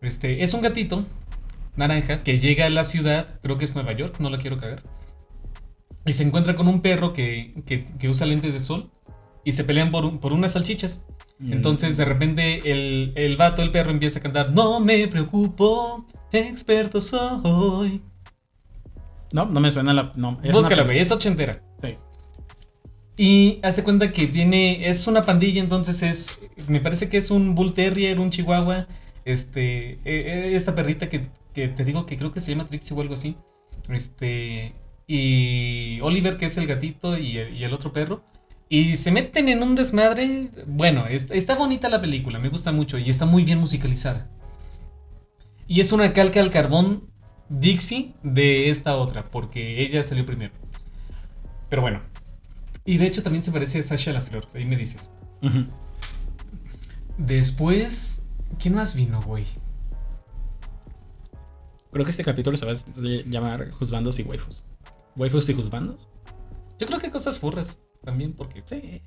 Este, 0.00 0.42
es 0.42 0.52
un 0.54 0.62
gatito 0.62 1.04
naranja 1.76 2.22
que 2.22 2.38
llega 2.38 2.66
a 2.66 2.70
la 2.70 2.84
ciudad, 2.84 3.40
creo 3.42 3.58
que 3.58 3.64
es 3.64 3.74
Nueva 3.74 3.92
York, 3.92 4.16
no 4.20 4.30
la 4.30 4.38
quiero 4.38 4.58
cagar. 4.58 4.82
Y 6.06 6.12
se 6.12 6.22
encuentra 6.22 6.54
con 6.54 6.68
un 6.68 6.82
perro 6.82 7.12
que, 7.12 7.54
que- 7.66 7.86
que 7.86 8.08
usa 8.08 8.26
lentes 8.26 8.52
de 8.54 8.60
sol 8.60 8.90
y 9.44 9.52
se 9.52 9.64
pelean 9.64 9.90
por, 9.90 10.04
un- 10.04 10.18
por 10.18 10.32
unas 10.32 10.52
salchichas. 10.52 11.06
Entonces, 11.40 11.96
de 11.96 12.04
repente, 12.04 12.70
el, 12.70 13.12
el 13.16 13.36
vato, 13.36 13.60
el 13.62 13.72
perro, 13.72 13.90
empieza 13.90 14.20
a 14.20 14.22
cantar: 14.22 14.52
No 14.52 14.78
me 14.78 15.08
preocupo, 15.08 16.06
experto 16.30 17.00
soy. 17.00 18.00
No, 19.34 19.46
no 19.46 19.58
me 19.58 19.72
suena 19.72 19.92
la. 19.92 20.12
No, 20.14 20.36
es 20.44 20.54
güey, 20.54 21.00
es 21.00 21.10
ochentera. 21.10 21.60
Sí. 21.82 21.96
Y 23.16 23.58
hazte 23.64 23.82
cuenta 23.82 24.12
que 24.12 24.28
tiene. 24.28 24.88
Es 24.88 25.08
una 25.08 25.26
pandilla, 25.26 25.60
entonces 25.60 26.04
es. 26.04 26.38
Me 26.68 26.78
parece 26.78 27.08
que 27.08 27.16
es 27.16 27.32
un 27.32 27.56
Bull 27.56 27.74
Terrier, 27.74 28.20
un 28.20 28.30
Chihuahua. 28.30 28.86
Este. 29.24 29.94
eh, 29.94 29.98
eh, 30.04 30.52
esta 30.54 30.76
perrita 30.76 31.08
que, 31.08 31.30
que 31.52 31.66
te 31.66 31.84
digo 31.84 32.06
que 32.06 32.16
creo 32.16 32.30
que 32.30 32.38
se 32.38 32.52
llama 32.52 32.68
Trixie 32.68 32.96
o 32.96 33.00
algo 33.00 33.14
así. 33.14 33.36
Este. 33.88 34.72
Y 35.08 35.98
Oliver, 36.02 36.36
que 36.36 36.46
es 36.46 36.56
el 36.56 36.68
gatito, 36.68 37.18
y 37.18 37.38
el, 37.38 37.56
y 37.56 37.64
el 37.64 37.72
otro 37.72 37.92
perro. 37.92 38.22
Y 38.68 38.94
se 38.94 39.10
meten 39.10 39.48
en 39.48 39.64
un 39.64 39.74
desmadre. 39.74 40.48
Bueno, 40.68 41.06
es- 41.08 41.28
está 41.32 41.56
bonita 41.56 41.88
la 41.88 42.00
película, 42.00 42.38
me 42.38 42.50
gusta 42.50 42.70
mucho 42.70 42.98
y 42.98 43.10
está 43.10 43.26
muy 43.26 43.42
bien 43.44 43.58
musicalizada. 43.58 44.30
Y 45.66 45.80
es 45.80 45.90
una 45.90 46.12
calca 46.12 46.38
al 46.38 46.50
carbón 46.52 47.10
Dixie 47.48 48.14
de 48.22 48.70
esta 48.70 48.96
otra, 48.96 49.30
porque 49.30 49.82
ella 49.82 50.02
salió 50.02 50.24
primero. 50.24 50.52
Pero 51.68 51.82
bueno. 51.82 52.02
Y 52.84 52.98
de 52.98 53.06
hecho 53.06 53.22
también 53.22 53.42
se 53.44 53.52
parece 53.52 53.78
a 53.78 53.82
Sasha 53.82 54.12
La 54.12 54.20
Flor, 54.20 54.46
ahí 54.54 54.64
me 54.64 54.76
dices. 54.76 55.12
Después, 57.18 58.26
¿quién 58.58 58.74
más 58.74 58.94
vino, 58.94 59.20
güey? 59.22 59.46
Creo 61.92 62.04
que 62.04 62.10
este 62.10 62.24
capítulo 62.24 62.56
se 62.56 62.66
va 62.66 62.72
a 62.72 62.76
llamar 63.26 63.70
Juzbandos 63.70 64.18
y 64.18 64.22
Waifus. 64.22 64.64
¿Waifus 65.16 65.48
y 65.48 65.54
Juzbandos? 65.54 66.08
Yo 66.78 66.86
creo 66.86 66.98
que 66.98 67.10
cosas 67.10 67.38
furras 67.38 67.82
también, 68.02 68.32
porque... 68.32 68.62
Sí. 68.66 69.00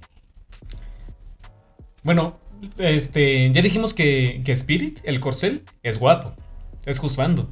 Bueno, 2.03 2.39
este, 2.77 3.51
ya 3.51 3.61
dijimos 3.61 3.93
que, 3.93 4.41
que 4.45 4.53
Spirit, 4.53 4.99
el 5.03 5.19
corcel, 5.19 5.63
es 5.83 5.99
guapo. 5.99 6.33
Es 6.85 6.99
juzgando. 6.99 7.51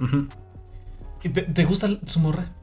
Ujú. 0.00 0.26
¿Y 1.22 1.28
¿Te, 1.30 1.42
te 1.42 1.64
gusta 1.64 1.88
su 2.04 2.20
morra? 2.20 2.54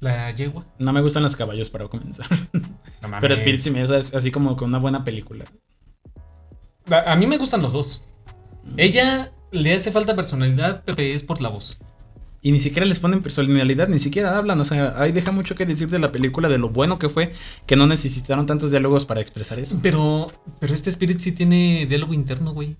La 0.00 0.30
yegua. 0.34 0.64
No 0.78 0.92
me 0.92 1.00
gustan 1.00 1.22
los 1.22 1.36
caballos 1.36 1.70
para 1.70 1.88
comenzar. 1.88 2.26
No 3.02 3.08
mames. 3.08 3.20
Pero 3.20 3.34
Spirit 3.34 3.60
sí 3.60 3.70
me 3.70 3.82
es 3.82 3.90
así 3.90 4.30
como 4.30 4.56
con 4.56 4.70
una 4.70 4.78
buena 4.78 5.04
película. 5.04 5.44
A, 6.90 7.12
a 7.12 7.16
mí 7.16 7.26
me 7.26 7.36
gustan 7.36 7.60
los 7.60 7.74
dos. 7.74 8.08
Ella 8.78 9.30
le 9.52 9.74
hace 9.74 9.92
falta 9.92 10.16
personalidad, 10.16 10.82
pero 10.84 11.02
es 11.02 11.22
por 11.22 11.42
la 11.42 11.50
voz. 11.50 11.78
Y 12.40 12.52
ni 12.52 12.60
siquiera 12.60 12.86
les 12.86 13.00
ponen 13.00 13.22
personalidad, 13.22 13.88
ni 13.88 13.98
siquiera 13.98 14.38
hablan. 14.38 14.60
O 14.60 14.64
sea, 14.64 14.94
ahí 15.00 15.12
deja 15.12 15.30
mucho 15.30 15.54
que 15.56 15.66
decir 15.66 15.88
de 15.90 15.98
la 15.98 16.10
película, 16.10 16.48
de 16.48 16.58
lo 16.58 16.70
bueno 16.70 16.98
que 16.98 17.08
fue, 17.08 17.32
que 17.66 17.76
no 17.76 17.86
necesitaron 17.86 18.46
tantos 18.46 18.70
diálogos 18.70 19.04
para 19.04 19.20
expresar 19.20 19.58
eso. 19.58 19.78
Pero, 19.82 20.30
pero 20.58 20.72
este 20.72 20.88
Spirit 20.90 21.20
sí 21.20 21.32
tiene 21.32 21.86
diálogo 21.86 22.14
interno, 22.14 22.52
güey. 22.54 22.76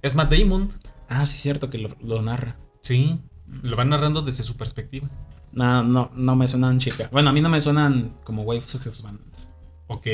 Es 0.00 0.14
Matt 0.14 0.32
Damon. 0.32 0.70
Ah, 1.08 1.26
sí, 1.26 1.34
es 1.34 1.42
cierto 1.42 1.70
que 1.70 1.78
lo, 1.78 1.90
lo 2.02 2.22
narra. 2.22 2.56
Sí, 2.82 3.18
lo 3.62 3.76
van 3.76 3.90
narrando 3.90 4.22
desde 4.22 4.42
su 4.42 4.56
perspectiva. 4.56 5.08
No, 5.52 5.82
no, 5.82 6.10
no 6.14 6.36
me 6.36 6.46
suenan 6.46 6.78
chica. 6.78 7.08
Bueno, 7.10 7.30
a 7.30 7.32
mí 7.32 7.40
no 7.40 7.48
me 7.48 7.60
suenan 7.60 8.14
como 8.24 8.42
waifus 8.42 8.76
o 8.76 8.78
juzbandos. 8.78 9.48
Ok. 9.86 10.06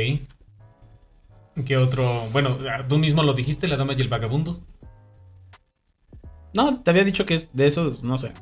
¿Qué 1.67 1.77
otro? 1.77 2.29
Bueno, 2.33 2.59
tú 2.89 2.99
mismo 2.99 3.23
lo 3.23 3.35
dijiste, 3.35 3.69
la 3.69 3.77
dama 3.77 3.93
y 3.93 4.01
el 4.01 4.09
vagabundo. 4.09 4.61
No, 6.53 6.81
te 6.81 6.91
había 6.91 7.05
dicho 7.05 7.27
que 7.27 7.35
es 7.35 7.55
de 7.55 7.67
esos, 7.67 8.03
no 8.03 8.17
sé. 8.19 8.33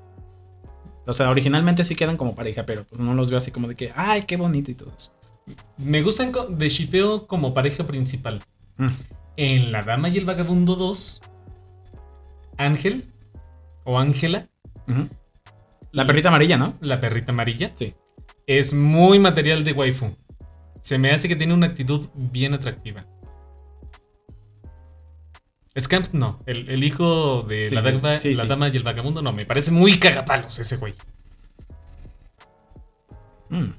O 1.07 1.13
sea, 1.13 1.31
originalmente 1.31 1.85
sí 1.85 1.97
quedan 1.97 2.17
como 2.17 2.35
pareja, 2.35 2.65
pero 2.65 2.85
pues 2.85 3.01
no 3.01 3.15
los 3.15 3.31
veo 3.31 3.39
así 3.39 3.51
como 3.51 3.69
de 3.69 3.75
que, 3.75 3.93
ay, 3.97 4.23
qué 4.23 4.37
bonito 4.37 4.71
y 4.71 4.75
todo 4.75 4.93
eso. 4.97 5.13
Me 5.77 6.03
gustan 6.03 6.33
de 6.51 6.69
shipeo 6.69 7.27
como 7.27 7.53
pareja 7.53 7.87
principal. 7.87 8.43
Mm. 8.79 8.87
En 9.37 9.73
La 9.73 9.83
Dama 9.83 10.09
y 10.11 10.19
el 10.19 10.25
Vagabundo 10.25 10.77
2, 10.77 11.23
Ángel 12.59 13.12
o 13.85 13.99
Ángela. 13.99 14.49
La 15.93 16.07
perrita 16.07 16.29
amarilla, 16.29 16.57
¿no? 16.57 16.75
la 16.81 17.01
perrita 17.01 17.33
amarilla, 17.33 17.73
Sí. 17.77 17.93
es 18.47 18.73
muy 18.75 19.19
material 19.19 19.65
de 19.65 19.73
waifu. 19.73 20.17
Se 20.81 20.99
me 20.99 21.13
hace 21.13 21.29
que 21.29 21.37
tiene 21.37 21.55
una 21.55 21.67
actitud 21.67 22.09
bien 22.15 22.55
atractiva. 22.55 23.07
Scamp 25.79 26.13
no, 26.13 26.39
el, 26.47 26.69
el 26.69 26.85
hijo 26.85 27.43
de 27.43 27.69
Sí, 27.69 27.75
la, 27.75 27.83
dama, 27.83 28.19
sí, 28.19 28.35
la 28.35 28.43
sí. 28.43 28.49
dama 28.49 28.69
y 28.69 28.77
el 28.77 28.83
vagabundo 28.83 29.23
no, 29.23 29.33
me 29.33 29.47
parece 29.47 29.71
muy 29.71 29.99
cagapalos 29.99 30.59
ese 30.59 30.77
güey. 30.77 30.95
Mm. 33.49 33.71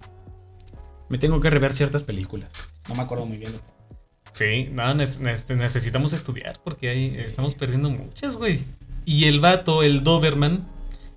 Me 1.09 1.17
tengo 1.19 1.39
que 1.41 1.49
rever 1.49 1.73
ciertas 1.73 2.03
películas. 2.03 2.51
No 2.89 2.95
me 2.95 3.03
acuerdo 3.03 3.25
muy 3.25 3.37
bien. 3.37 3.53
Sí, 4.33 4.69
no, 4.71 4.91
necesitamos 4.95 6.13
estudiar 6.13 6.59
porque 6.63 6.89
ahí 6.89 7.15
estamos 7.19 7.53
perdiendo 7.53 7.89
muchas, 7.91 8.37
güey. 8.37 8.63
Y 9.05 9.25
el 9.25 9.39
vato, 9.39 9.83
el 9.83 10.03
Doberman, 10.03 10.65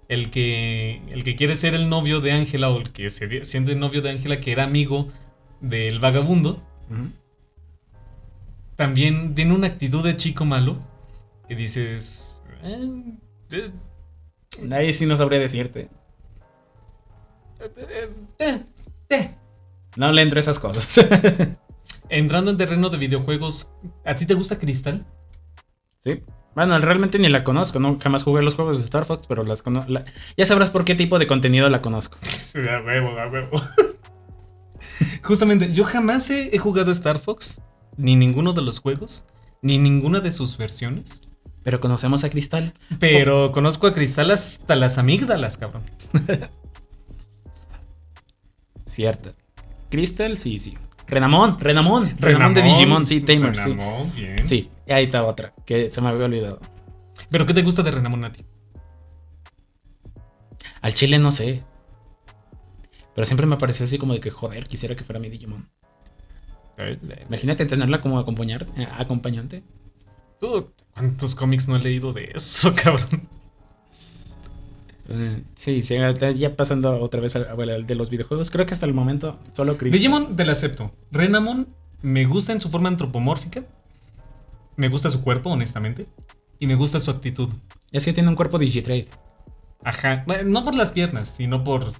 el 0.09 0.31
que, 0.31 1.03
el 1.11 1.25
que 1.25 1.37
quiere 1.37 1.57
ser 1.57 1.75
el 1.75 1.89
novio 1.89 2.21
de 2.21 2.33
Ángela 2.33 2.71
o 2.71 2.79
el 2.79 2.93
que 2.93 3.11
se 3.11 3.45
siente 3.45 3.75
novio 3.75 4.03
de 4.03 4.11
Ángela, 4.11 4.41
que 4.41 4.53
era 4.53 4.65
amigo 4.65 5.09
del 5.61 5.99
vagabundo, 6.01 6.63
también 8.77 9.35
tiene 9.35 9.55
una 9.55 9.69
actitud 9.69 10.05
de 10.05 10.17
chico 10.17 10.45
malo 10.45 10.77
que 11.49 11.55
dices... 11.55 12.43
"Eh, 12.63 13.15
eh, 13.51 13.71
Ahí 14.73 14.95
sí 14.95 15.07
no 15.07 15.17
sabría 15.17 15.39
decirte. 15.39 15.89
eh, 17.61 18.11
eh, 18.39 18.65
eh". 19.11 19.35
No 19.97 20.13
le 20.13 20.23
entro 20.23 20.39
a 20.39 20.43
esas 20.43 20.59
cosas. 20.59 21.07
Entrando 22.09 22.51
en 22.51 22.57
terreno 22.57 22.89
de 22.91 22.99
videojuegos, 22.99 23.73
¿a 24.05 24.15
ti 24.15 24.27
te 24.27 24.35
gusta 24.35 24.59
Crystal? 24.59 25.05
sí. 26.01 26.23
Bueno, 26.57 26.79
realmente 26.79 27.19
ni 27.19 27.29
la 27.29 27.45
conozco, 27.45 27.79
¿no? 27.79 27.99
Jamás 28.03 28.23
jugué 28.23 28.43
los 28.43 28.55
juegos 28.55 28.79
de 28.79 28.85
Star 28.85 29.05
Fox, 29.05 29.27
pero 29.29 29.43
las 29.43 29.61
conozco. 29.61 29.93
Ya 30.39 30.47
sabrás 30.47 30.71
por 30.71 30.87
qué 30.87 30.95
tipo 30.95 31.19
de 31.19 31.27
contenido 31.27 31.69
la 31.69 31.83
conozco. 31.83 32.17
A 32.57 32.81
huevo, 32.83 33.11
a 33.21 33.29
huevo. 33.29 33.51
Justamente, 35.23 35.75
yo 35.75 35.85
jamás 35.85 36.31
he, 36.31 36.57
he 36.57 36.59
jugado 36.59 36.91
Star 36.93 37.19
Fox, 37.19 37.61
ni 37.99 38.17
ninguno 38.17 38.55
de 38.55 38.63
los 38.63 38.79
juegos, 38.79 39.27
ni 39.61 39.77
ninguna 39.77 40.21
de 40.21 40.33
sus 40.33 40.57
versiones. 40.57 41.29
Pero 41.63 41.79
conocemos 41.79 42.25
a 42.25 42.31
Cristal. 42.31 42.73
Pero 42.99 43.53
conozco 43.53 43.87
a 43.87 43.93
Cristal 43.93 44.31
hasta 44.31 44.77
las 44.77 44.97
amígdalas, 44.97 45.59
cabrón. 45.59 45.83
Cierto. 48.87 49.35
Crystal, 49.91 50.39
sí, 50.39 50.59
sí. 50.59 50.79
Renamón, 51.07 51.59
Renamón. 51.61 52.17
Renamón 52.19 52.55
de 52.55 52.63
Digimon, 52.63 53.07
sí, 53.07 53.21
Tamer, 53.21 53.57
sí. 53.57 53.71
Renamón, 53.71 54.13
bien. 54.15 54.49
Sí, 54.49 54.71
y 54.87 54.93
ahí 54.93 55.05
está 55.05 55.25
otra, 55.25 55.53
que 55.65 55.91
se 55.91 56.01
me 56.01 56.09
había 56.09 56.25
olvidado. 56.25 56.61
¿Pero 57.31 57.47
qué 57.47 57.55
te 57.55 57.63
gusta 57.63 57.83
de 57.83 57.91
Renamón 57.91 58.25
a 58.25 58.33
ti? 58.33 58.45
Al 60.83 60.95
chile 60.95 61.19
no 61.19 61.33
sé. 61.33 61.63
Pero 63.15 63.27
siempre 63.27 63.47
me 63.47 63.57
pareció 63.57 63.87
así 63.87 63.99
como 63.99 64.13
de 64.13 64.21
que, 64.21 64.31
joder, 64.31 64.67
quisiera 64.67 64.95
que 64.95 65.05
fuera 65.05 65.19
mi 65.19 65.31
Digimon. 65.31 65.69
Imagínate 67.29 67.65
tenerla 67.67 68.01
como 68.01 68.19
acompañar, 68.19 68.67
eh, 68.77 68.87
acompañante. 68.99 69.65
Tú, 70.39 70.73
¿Cuántos 70.93 71.35
cómics 71.35 71.69
no 71.69 71.77
he 71.77 71.79
leído 71.79 72.13
de 72.13 72.33
eso, 72.35 72.75
cabrón? 72.83 73.29
Eh, 75.09 75.43
sí, 75.55 75.83
sí, 75.83 75.97
ya 76.37 76.57
pasando 76.57 77.01
otra 77.01 77.21
vez 77.21 77.37
al, 77.37 77.47
al 77.49 77.87
de 77.87 77.95
los 77.95 78.11
videojuegos. 78.11 78.51
Creo 78.51 78.67
que 78.67 78.75
hasta 78.75 78.87
el 78.87 78.95
momento 78.95 79.39
solo 79.53 79.77
Crystal. 79.77 79.99
Digimon 79.99 80.37
te 80.37 80.45
la 80.45 80.53
acepto. 80.53 80.93
Renamon 81.11 81.69
me 82.03 82.25
gusta 82.25 82.53
en 82.53 82.61
su 82.61 82.69
forma 82.69 82.89
antropomórfica. 82.89 83.65
Me 84.77 84.89
gusta 84.89 85.09
su 85.09 85.23
cuerpo, 85.23 85.51
honestamente. 85.51 86.07
Y 86.59 86.67
me 86.67 86.75
gusta 86.75 87.01
su 87.01 87.11
actitud. 87.11 87.49
Es 87.93 88.05
que 88.05 88.13
tiene 88.13 88.29
un 88.29 88.35
cuerpo 88.35 88.59
Digitrade. 88.59 89.09
Ajá. 89.85 90.25
No 90.45 90.65
por 90.65 90.75
las 90.75 90.91
piernas, 90.91 91.29
sino 91.29 91.63
por. 91.65 91.93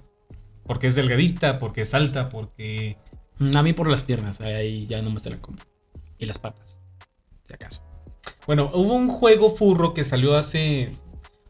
Porque 0.63 0.87
es 0.87 0.95
delgadita, 0.95 1.59
porque 1.59 1.81
es 1.81 1.93
alta, 1.93 2.29
porque. 2.29 2.97
Mm, 3.39 3.55
A 3.55 3.63
mí 3.63 3.73
por 3.73 3.89
las 3.89 4.03
piernas, 4.03 4.41
ahí 4.41 4.85
ya 4.87 5.01
no 5.01 5.09
me 5.09 5.19
se 5.19 5.29
la 5.29 5.37
como. 5.37 5.57
Y 6.17 6.25
las 6.25 6.39
patas, 6.39 6.75
si 7.45 7.53
acaso. 7.53 7.83
Bueno, 8.45 8.71
hubo 8.73 8.93
un 8.95 9.07
juego 9.09 9.55
furro 9.55 9.93
que 9.93 10.03
salió 10.03 10.35
hace 10.35 10.97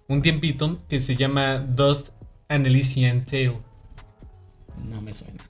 un 0.07 0.21
tiempito 0.21 0.77
que 0.89 0.99
se 0.99 1.15
llama 1.15 1.59
Dust 1.59 2.09
and 2.49 2.65
Elysian 2.67 3.25
Tale. 3.25 3.57
No 4.89 5.01
me 5.01 5.13
suena. 5.13 5.43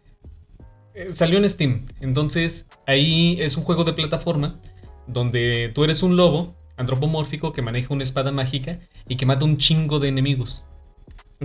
Eh, 0.96 1.10
Salió 1.14 1.38
en 1.38 1.50
Steam. 1.50 1.86
Entonces, 2.02 2.68
ahí 2.86 3.38
es 3.40 3.56
un 3.58 3.64
juego 3.64 3.84
de 3.84 3.94
plataforma 3.94 4.60
donde 5.06 5.72
tú 5.76 5.84
eres 5.84 6.04
un 6.04 6.16
lobo 6.18 6.56
antropomórfico 6.78 7.54
que 7.54 7.62
maneja 7.62 7.94
una 7.94 8.04
espada 8.04 8.32
mágica 8.32 8.80
y 9.08 9.16
que 9.16 9.26
mata 9.26 9.46
un 9.46 9.58
chingo 9.58 10.00
de 10.00 10.10
enemigos. 10.10 10.66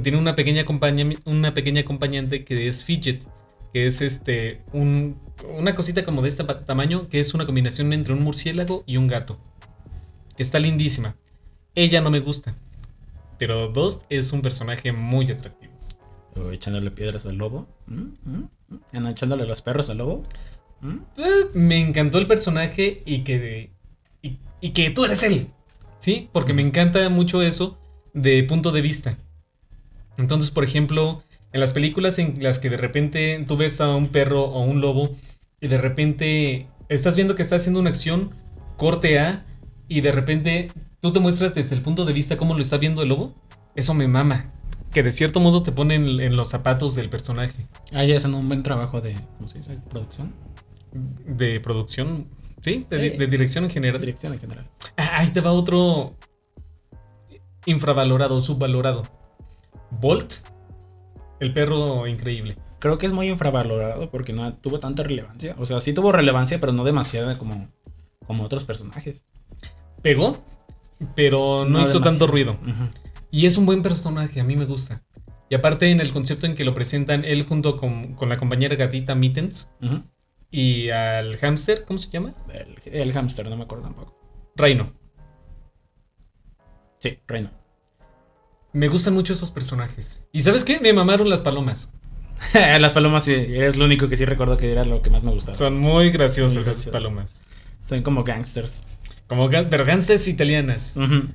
Tiene 0.03 0.19
una 0.19 0.35
pequeña, 0.35 0.65
una 1.25 1.55
pequeña 1.55 1.83
acompañante 1.83 2.45
que 2.45 2.67
es 2.67 2.83
Fidget, 2.85 3.23
que 3.73 3.87
es 3.87 4.01
este 4.01 4.63
un- 4.73 5.19
una 5.59 5.75
cosita 5.75 6.03
como 6.05 6.23
de 6.23 6.29
este 6.29 6.45
tamaño, 6.45 7.09
que 7.09 7.21
es 7.21 7.35
una 7.35 7.45
combinación 7.47 7.93
entre 7.93 8.15
un 8.15 8.23
murciélago 8.23 8.85
y 8.87 8.97
un 8.97 9.07
gato. 9.07 9.39
Que 10.37 10.43
está 10.43 10.59
lindísima. 10.59 11.17
Ella 11.75 12.01
no 12.01 12.11
me 12.11 12.21
gusta, 12.21 12.55
pero 13.39 13.69
Dust 13.69 14.05
es 14.09 14.33
un 14.33 14.43
personaje 14.43 14.93
muy 14.93 15.31
atractivo. 15.31 15.73
O 16.37 16.51
echándole 16.51 16.91
piedras 16.91 17.27
al 17.27 17.37
lobo. 17.37 17.67
¿Mm? 17.87 18.03
¿Mm? 18.25 18.49
¿Mm? 18.69 18.79
¿Anda 18.95 19.11
echándole 19.11 19.47
los 19.47 19.63
perros 19.63 19.91
al 19.91 19.99
lobo. 19.99 20.23
¿Mm? 20.81 20.99
Eh, 21.17 21.47
me 21.55 21.81
encantó 21.81 22.19
el 22.19 22.27
personaje 22.27 23.03
y 23.05 23.25
que, 23.25 23.71
y, 24.23 24.39
y 24.61 24.71
que 24.71 24.91
tú 24.91 25.05
eres 25.05 25.23
él. 25.23 25.49
¿Sí? 25.99 26.29
Porque 26.33 26.53
me 26.53 26.63
encanta 26.63 27.09
mucho 27.09 27.43
eso 27.43 27.79
de 28.15 28.43
punto 28.45 28.73
de 28.73 28.81
vista. 28.81 29.17
Entonces, 30.17 30.51
por 30.51 30.65
ejemplo, 30.65 31.23
en 31.53 31.61
las 31.61 31.73
películas 31.73 32.19
en 32.19 32.43
las 32.43 32.59
que 32.59 32.71
de 32.71 32.77
repente 32.77 33.45
tú 33.47 33.57
ves 33.57 33.81
a 33.81 33.95
un 33.95 34.09
perro 34.09 34.45
o 34.45 34.63
un 34.63 34.81
lobo 34.81 35.11
y 35.61 35.69
de 35.69 35.79
repente 35.79 36.69
estás 36.89 37.17
viendo 37.17 37.37
que 37.37 37.43
está 37.43 37.57
haciendo 37.57 37.81
una 37.81 37.91
acción, 37.91 38.31
corte 38.77 39.19
A, 39.19 39.47
y 39.89 40.01
de 40.01 40.13
repente 40.13 40.71
tú 41.03 41.13
te 41.13 41.21
muestras 41.21 41.53
desde 41.53 41.75
el 41.75 41.83
punto 41.83 42.07
de 42.07 42.13
vista 42.15 42.39
cómo 42.39 42.55
lo 42.55 42.63
está 42.63 42.79
viendo 42.79 43.03
el 43.03 43.11
lobo, 43.11 43.35
eso 43.75 43.93
me 43.93 44.09
mama. 44.09 44.53
Que 44.93 45.03
de 45.03 45.11
cierto 45.11 45.41
modo 45.41 45.63
te 45.63 45.73
pone 45.73 45.97
en, 45.97 46.37
los 46.37 46.49
zapatos 46.49 46.95
del 46.95 47.11
personaje. 47.11 47.67
Ah, 47.93 48.05
ya 48.05 48.17
hacen 48.17 48.35
un 48.35 48.47
buen 48.47 48.63
trabajo 48.63 49.01
de. 49.01 49.15
¿Cómo 49.37 49.49
se 49.49 49.59
dice? 49.59 49.79
Producción. 49.91 50.33
De 50.93 51.61
producción, 51.61 52.29
¿sí? 52.61 52.87
De, 52.89 53.11
Sí. 53.11 53.17
de 53.17 53.27
dirección 53.27 53.65
en 53.65 53.71
general. 53.71 54.01
Dirección 54.01 54.35
en 54.35 54.41
general. 54.41 54.71
Ah, 54.97 55.21
ahí 55.21 55.31
te 55.31 55.41
va 55.41 55.53
otro 55.53 56.15
infravalorado, 57.67 58.41
subvalorado. 58.41 59.03
Bolt, 59.91 60.35
el 61.41 61.53
perro 61.53 62.07
increíble. 62.07 62.57
Creo 62.79 62.99
que 62.99 63.07
es 63.07 63.13
muy 63.13 63.29
infravalorado 63.29 64.11
porque 64.11 64.33
no 64.33 64.55
tuvo 64.55 64.79
tanta 64.79 65.03
relevancia. 65.03 65.57
O 65.59 65.65
sea, 65.67 65.81
sí 65.81 65.95
tuvo 65.95 66.13
relevancia, 66.13 66.61
pero 66.61 66.73
no 66.73 66.85
demasiada 66.85 67.39
como, 67.39 67.69
como 68.27 68.45
otros 68.45 68.65
personajes. 68.65 69.25
Pegó, 70.03 70.37
pero 71.15 71.65
no, 71.65 71.81
hizo 71.83 71.99
demasiado. 71.99 72.03
tanto 72.05 72.27
ruido. 72.27 72.57
Y 73.31 73.47
es 73.47 73.57
un 73.57 73.67
buen 73.67 73.83
personaje, 73.83 74.41
a 74.41 74.45
mí 74.45 74.57
me 74.57 74.65
gusta. 74.67 75.03
Y 75.49 75.55
aparte 75.55 75.91
en 75.91 76.01
el 76.01 76.13
concepto 76.13 76.47
en 76.47 76.55
que 76.55 76.65
lo 76.65 76.75
presentan 76.75 77.25
él 77.25 77.45
junto 77.45 77.77
con, 77.77 78.15
con 78.15 78.29
la 78.29 78.37
compañera 78.37 78.77
gatita 78.77 79.15
Mittens 79.15 79.73
y 80.51 80.89
al 80.91 81.37
hámster, 81.37 81.85
¿cómo 81.85 81.99
se 81.99 82.11
llama? 82.11 82.35
El, 82.53 82.77
el 82.93 83.13
hámster, 83.13 83.49
no 83.49 83.57
me 83.57 83.65
acuerdo 83.65 83.85
tampoco. 83.85 84.19
Reino. 84.57 84.93
Sí, 87.01 87.19
Reino. 87.27 87.51
Me 88.73 88.89
gustan 88.89 89.13
mucho 89.15 89.33
esos 89.35 89.51
personajes. 89.51 90.27
¿Y 90.33 90.43
sabes 90.43 90.65
qué? 90.65 90.81
Me 90.81 90.93
mamaron 90.93 91.29
las 91.29 91.43
palomas. 91.43 91.93
Las 92.55 92.93
palomas 92.93 93.25
sí, 93.25 93.33
es 93.35 93.77
lo 93.77 93.85
único 93.85 94.09
que 94.09 94.17
sí 94.17 94.25
recuerdo 94.25 94.57
que 94.57 94.73
era 94.73 94.85
lo 94.85 95.01
que 95.01 95.11
más 95.11 95.23
me 95.23 95.31
gustaba. 95.31 95.57
Son, 95.57 95.75
Son 95.75 95.79
muy 95.79 96.11
graciosas 96.11 96.65
Muy 96.65 96.73
esas 96.73 96.87
palomas. 96.89 97.47
como 98.03 98.25
gangsters. 98.25 98.85
Como, 99.37 99.49
pero 99.49 99.85
gánsters 99.85 100.29
italianas. 100.29 100.97
Ujú. 100.97 101.29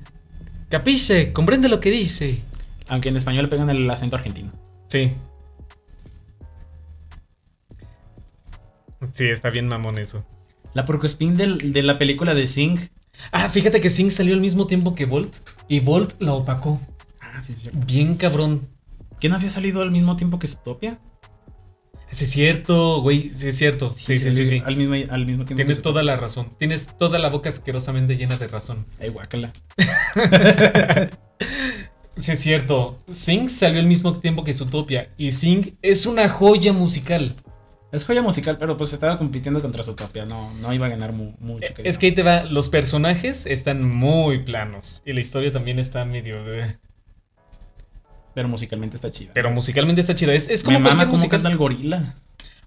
Capiche, 0.70 1.34
comprende 1.34 1.70
lo 1.70 1.80
que 1.80 1.92
dice. 1.92 2.42
Aunque 2.88 3.10
en 3.10 3.18
español 3.18 3.44
le 3.46 3.50
pegan 3.50 3.70
el 3.70 3.90
acento 3.90 4.16
argentino. 4.16 4.52
Sí. 4.88 5.14
Sí, 9.14 9.26
está 9.30 9.50
bien 9.50 9.68
mamón 9.68 9.98
eso. 9.98 10.26
La 10.74 10.86
porcospin 10.86 11.38
del- 11.38 11.74
de 11.74 11.84
la 11.84 11.98
película 11.98 12.34
de 12.34 12.48
Sing. 12.48 12.80
Ah, 13.32 13.50
fíjate 13.50 13.82
que 13.82 13.90
Sing 13.90 14.12
salió 14.12 14.34
al 14.34 14.42
mismo 14.42 14.68
tiempo 14.68 14.96
que 14.96 15.06
Volt. 15.06 15.38
Y 15.68 15.80
Volt 15.80 16.22
la 16.22 16.34
opacó. 16.34 16.80
Ah, 17.20 17.42
sí, 17.42 17.54
sí. 17.54 17.70
Bien 17.74 18.16
cabrón. 18.16 18.70
¿Quién 19.20 19.34
había 19.34 19.50
salido 19.50 19.82
al 19.82 19.92
mismo 19.92 20.16
tiempo 20.18 20.38
que 20.40 20.48
Zootopia? 20.48 21.00
Sí, 22.18 22.24
es 22.26 22.32
cierto, 22.32 23.02
güey. 23.02 23.30
Sí, 23.30 23.50
es 23.50 23.58
cierto. 23.58 23.92
Sí, 23.92 24.18
sí, 24.18 24.32
sí, 24.32 24.46
sí. 24.46 24.64
Al 24.66 24.76
mismo, 24.76 24.96
al 24.96 25.26
mismo 25.28 25.46
tiempo. 25.46 25.58
Tienes 25.58 25.84
toda 25.84 26.02
la 26.02 26.16
razón. 26.18 26.50
Tienes 26.58 26.88
toda 26.98 27.20
la 27.20 27.30
boca 27.30 27.50
asquerosamente 27.50 28.18
llena 28.18 28.38
de 28.38 28.48
razón. 28.48 28.88
Ay, 29.00 29.10
guácala. 29.10 29.54
Sí, 32.16 32.32
es 32.32 32.40
cierto. 32.40 32.98
Sing 33.08 33.48
salió 33.48 33.80
al 33.80 33.86
mismo 33.86 34.20
tiempo 34.20 34.44
que 34.44 34.52
Zootopia. 34.52 35.10
Y 35.20 35.30
Sing 35.30 35.76
es 35.84 36.08
una 36.08 36.28
joya 36.28 36.74
musical. 36.74 37.36
Es 37.92 38.06
joya 38.06 38.24
musical, 38.24 38.58
pero 38.58 38.76
pues 38.76 38.92
estaba 38.92 39.20
compitiendo 39.20 39.62
contra 39.62 39.84
Zootopia. 39.84 40.26
No, 40.26 40.52
no 40.56 40.74
iba 40.74 40.88
a 40.88 40.90
ganar 40.90 41.14
mu- 41.14 41.34
mucho. 41.40 41.68
Eh, 41.68 41.76
Es 41.84 42.00
que 42.00 42.08
ahí 42.08 42.12
te 42.14 42.24
va. 42.24 42.44
Los 42.46 42.70
personajes 42.70 43.46
están 43.46 43.88
muy 43.88 44.40
planos. 44.40 45.04
Y 45.06 45.14
la 45.14 45.20
historia 45.22 45.52
también 45.52 45.78
está 45.78 46.06
medio. 46.06 46.44
de- 46.44 46.78
Pero 48.38 48.50
musicalmente 48.50 48.96
está 48.96 49.10
chida. 49.10 49.32
Pero 49.34 49.50
musicalmente 49.50 50.00
está 50.00 50.14
chida. 50.14 50.32
Es, 50.32 50.48
es 50.48 50.64
como 50.64 50.78
Me 50.78 50.90
mama 50.90 51.06
cómo 51.06 51.14
musical. 51.14 51.40
canta 51.40 51.50
el 51.50 51.58
gorila. 51.58 52.18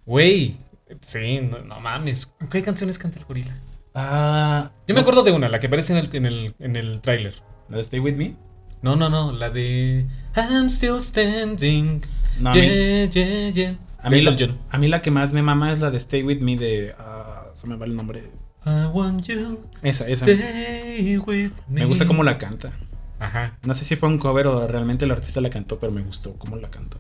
Güey. 0.05 0.57
Sí, 1.01 1.39
no, 1.43 1.61
no 1.61 1.79
mames. 1.79 2.35
¿Qué 2.51 2.61
canciones 2.61 2.99
canta 2.99 3.21
el 3.21 3.25
gorila? 3.25 3.57
Ah. 3.95 4.73
Yo 4.89 4.97
me 4.97 5.03
acuerdo 5.03 5.23
de 5.23 5.31
una, 5.31 5.47
la 5.47 5.61
que 5.61 5.69
aparece 5.69 5.93
en 5.97 6.01
el, 6.01 6.17
en 6.17 6.27
el, 6.27 6.55
en 6.59 6.75
el 6.75 7.01
tráiler. 7.01 7.35
¿La 7.69 7.77
de 7.77 7.83
Stay 7.83 8.01
With 8.01 8.17
Me? 8.17 8.35
No, 8.83 8.97
no, 8.97 9.09
no. 9.09 9.31
La 9.31 9.49
de. 9.51 10.07
I'm 10.35 10.69
still 10.71 11.01
standing. 11.05 12.03
No, 12.41 12.51
a 12.51 12.55
mí, 12.55 12.63
yeah, 12.63 13.05
yeah, 13.05 13.51
yeah. 13.51 13.79
a, 14.03 14.11
mí 14.11 14.23
la, 14.23 14.37
a 14.71 14.79
mí 14.79 14.89
la 14.89 15.03
que 15.03 15.13
más 15.13 15.33
me 15.33 15.43
mama 15.43 15.73
es 15.73 15.79
la 15.79 15.93
de 15.93 15.99
Stay 15.99 16.25
With 16.25 16.41
Me 16.41 16.57
de... 16.57 16.97
ah, 16.99 17.45
se 17.55 17.69
me 17.69 17.77
va 17.77 17.87
el 17.87 17.95
nombre. 17.95 18.25
I 18.67 18.87
want 18.93 19.25
you. 19.29 19.61
Esa, 19.83 20.03
esa. 20.13 20.25
Stay 20.25 21.17
with 21.19 21.53
me. 21.69 21.83
Me 21.83 21.85
gusta 21.85 22.09
cómo 22.09 22.25
la 22.25 22.39
canta. 22.39 22.73
Ajá. 23.21 23.57
No 23.65 23.75
sé 23.75 23.85
si 23.85 23.95
fue 23.97 24.09
un 24.09 24.19
cover 24.19 24.47
o 24.49 24.67
realmente 24.67 25.05
el 25.05 25.11
artista 25.13 25.41
la 25.41 25.51
cantó, 25.51 25.79
pero 25.79 25.93
me 25.93 26.03
gustó 26.03 26.35
cómo 26.39 26.57
la 26.57 26.71
cantó. 26.71 26.99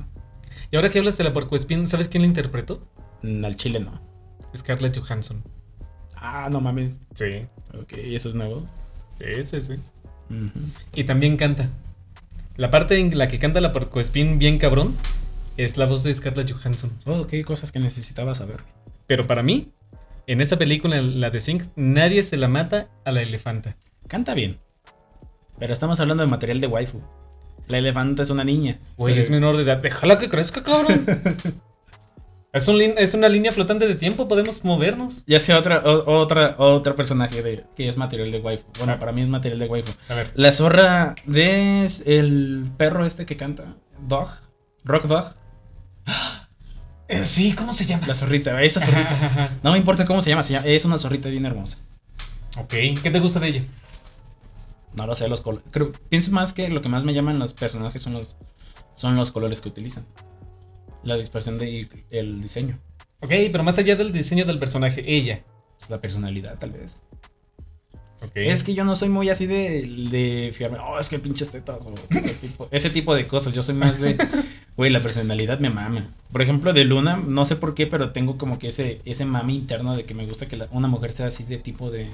Y 0.70 0.76
ahora 0.76 0.90
que 0.90 0.98
hablas 1.00 1.18
de 1.18 1.24
la 1.24 1.32
Porcoespín, 1.32 1.88
¿sabes 1.88 2.08
quién 2.08 2.22
la 2.22 2.28
interpretó? 2.28 2.86
Mm, 3.22 3.44
Al 3.44 3.56
chile 3.56 3.80
no. 3.80 4.00
Scarlett 4.56 4.96
Johansson. 4.98 5.42
Ah, 6.14 6.48
no 6.52 6.60
mames. 6.60 7.00
Sí. 7.14 7.46
Ok, 7.74 7.94
eso 7.94 8.28
es 8.28 8.34
nuevo. 8.34 8.68
Sí, 9.18 9.44
sí, 9.44 9.60
sí. 9.62 9.74
Y 10.94 11.04
también 11.04 11.36
canta. 11.36 11.68
La 12.56 12.70
parte 12.70 12.98
en 12.98 13.16
la 13.18 13.26
que 13.26 13.38
canta 13.38 13.60
la 13.60 13.72
Porcoespín 13.72 14.38
bien 14.38 14.58
cabrón 14.58 14.96
es 15.56 15.76
la 15.76 15.86
voz 15.86 16.02
de 16.04 16.14
Scarlett 16.14 16.52
Johansson. 16.52 16.90
Oh, 17.06 17.20
ok, 17.20 17.34
cosas 17.44 17.72
que 17.72 17.80
necesitaba 17.80 18.34
saber. 18.34 18.60
Pero 19.06 19.26
para 19.26 19.42
mí, 19.42 19.72
en 20.26 20.40
esa 20.40 20.58
película, 20.58 21.00
la 21.02 21.30
de 21.30 21.40
Sync, 21.40 21.64
nadie 21.74 22.22
se 22.22 22.36
la 22.36 22.48
mata 22.48 22.88
a 23.04 23.10
la 23.10 23.22
elefanta. 23.22 23.76
Canta 24.06 24.34
bien. 24.34 24.58
Pero 25.60 25.72
estamos 25.72 26.00
hablando 26.00 26.24
de 26.24 26.28
material 26.30 26.60
de 26.60 26.66
waifu. 26.66 27.00
La 27.68 27.78
elefanta 27.78 28.24
es 28.24 28.30
una 28.30 28.42
niña. 28.42 28.78
Güey, 28.96 29.16
es 29.16 29.30
menor 29.30 29.56
de 29.56 29.62
edad. 29.62 29.78
Déjala 29.80 30.18
que 30.18 30.28
crezca, 30.28 30.62
cabrón. 30.64 31.04
es, 32.52 32.66
un 32.66 32.78
lin- 32.78 32.94
es 32.96 33.14
una 33.14 33.28
línea 33.28 33.52
flotante 33.52 33.86
de 33.86 33.94
tiempo, 33.94 34.26
podemos 34.26 34.64
movernos. 34.64 35.22
Ya 35.26 35.38
sea 35.38 35.58
otra, 35.58 35.78
o- 35.84 36.18
otra, 36.18 36.56
otro 36.58 36.96
personaje 36.96 37.42
de, 37.42 37.64
que 37.76 37.88
es 37.88 37.96
material 37.96 38.32
de 38.32 38.40
waifu. 38.40 38.64
Bueno, 38.78 38.98
para 38.98 39.12
mí 39.12 39.22
es 39.22 39.28
material 39.28 39.60
de 39.60 39.66
waifu. 39.66 39.92
A 40.08 40.14
ver. 40.14 40.32
La 40.34 40.52
zorra 40.52 41.14
de 41.26 41.88
el 42.06 42.68
perro 42.76 43.06
este 43.06 43.24
que 43.26 43.36
canta. 43.36 43.76
Dog. 44.08 44.30
Rock 44.84 45.04
Dog. 45.04 45.34
Eh, 47.12 47.24
sí, 47.24 47.54
¿cómo 47.54 47.72
se 47.72 47.86
llama? 47.86 48.06
La 48.06 48.14
zorrita, 48.14 48.62
esa 48.62 48.80
zorrita. 48.80 49.10
ajá, 49.10 49.26
ajá. 49.26 49.50
No 49.64 49.72
me 49.72 49.78
importa 49.78 50.06
cómo 50.06 50.22
se 50.22 50.30
llama, 50.30 50.44
se 50.44 50.52
llama- 50.52 50.68
es 50.68 50.84
una 50.84 50.96
zorrita 50.96 51.28
bien 51.28 51.44
hermosa. 51.44 51.78
Ok, 52.56 52.68
¿qué 53.02 53.10
te 53.12 53.18
gusta 53.18 53.40
de 53.40 53.48
ella? 53.48 53.64
No 54.94 55.06
lo 55.06 55.14
sé, 55.14 55.28
los 55.28 55.40
colores. 55.40 55.66
Creo, 55.70 55.92
pienso 56.08 56.32
más 56.32 56.52
que 56.52 56.68
lo 56.68 56.82
que 56.82 56.88
más 56.88 57.04
me 57.04 57.14
llaman 57.14 57.38
los 57.38 57.52
personajes 57.54 58.02
son 58.02 58.14
los, 58.14 58.36
son 58.94 59.14
los 59.16 59.30
colores 59.32 59.60
que 59.60 59.68
utilizan. 59.68 60.06
La 61.02 61.16
dispersión 61.16 61.58
de 61.58 61.88
el 62.10 62.42
diseño. 62.42 62.78
Ok, 63.20 63.30
pero 63.52 63.62
más 63.62 63.78
allá 63.78 63.96
del 63.96 64.12
diseño 64.12 64.44
del 64.44 64.58
personaje, 64.58 65.02
ella. 65.06 65.42
La 65.88 66.00
personalidad, 66.00 66.58
tal 66.58 66.72
vez. 66.72 66.96
Ok. 68.22 68.32
Es 68.34 68.64
que 68.64 68.74
yo 68.74 68.84
no 68.84 68.96
soy 68.96 69.08
muy 69.08 69.30
así 69.30 69.46
de, 69.46 69.80
de 70.10 70.50
fijarme, 70.52 70.76
oh, 70.78 70.98
es 71.00 71.08
que 71.08 71.18
pinches 71.18 71.50
tetas 71.50 71.86
o 71.86 71.94
ese 72.10 72.34
tipo, 72.34 72.68
ese 72.70 72.90
tipo 72.90 73.14
de 73.14 73.26
cosas. 73.26 73.54
Yo 73.54 73.62
soy 73.62 73.74
más 73.74 73.98
de, 73.98 74.18
güey, 74.76 74.90
la 74.90 75.00
personalidad 75.00 75.58
me 75.58 75.70
mama. 75.70 76.04
Por 76.30 76.42
ejemplo, 76.42 76.74
de 76.74 76.84
Luna, 76.84 77.16
no 77.16 77.46
sé 77.46 77.56
por 77.56 77.74
qué, 77.74 77.86
pero 77.86 78.12
tengo 78.12 78.36
como 78.36 78.58
que 78.58 78.68
ese, 78.68 79.00
ese 79.06 79.24
mame 79.24 79.54
interno 79.54 79.96
de 79.96 80.04
que 80.04 80.12
me 80.14 80.26
gusta 80.26 80.46
que 80.48 80.58
la- 80.58 80.68
una 80.70 80.88
mujer 80.88 81.12
sea 81.12 81.28
así 81.28 81.44
de 81.44 81.56
tipo 81.58 81.90
de... 81.90 82.08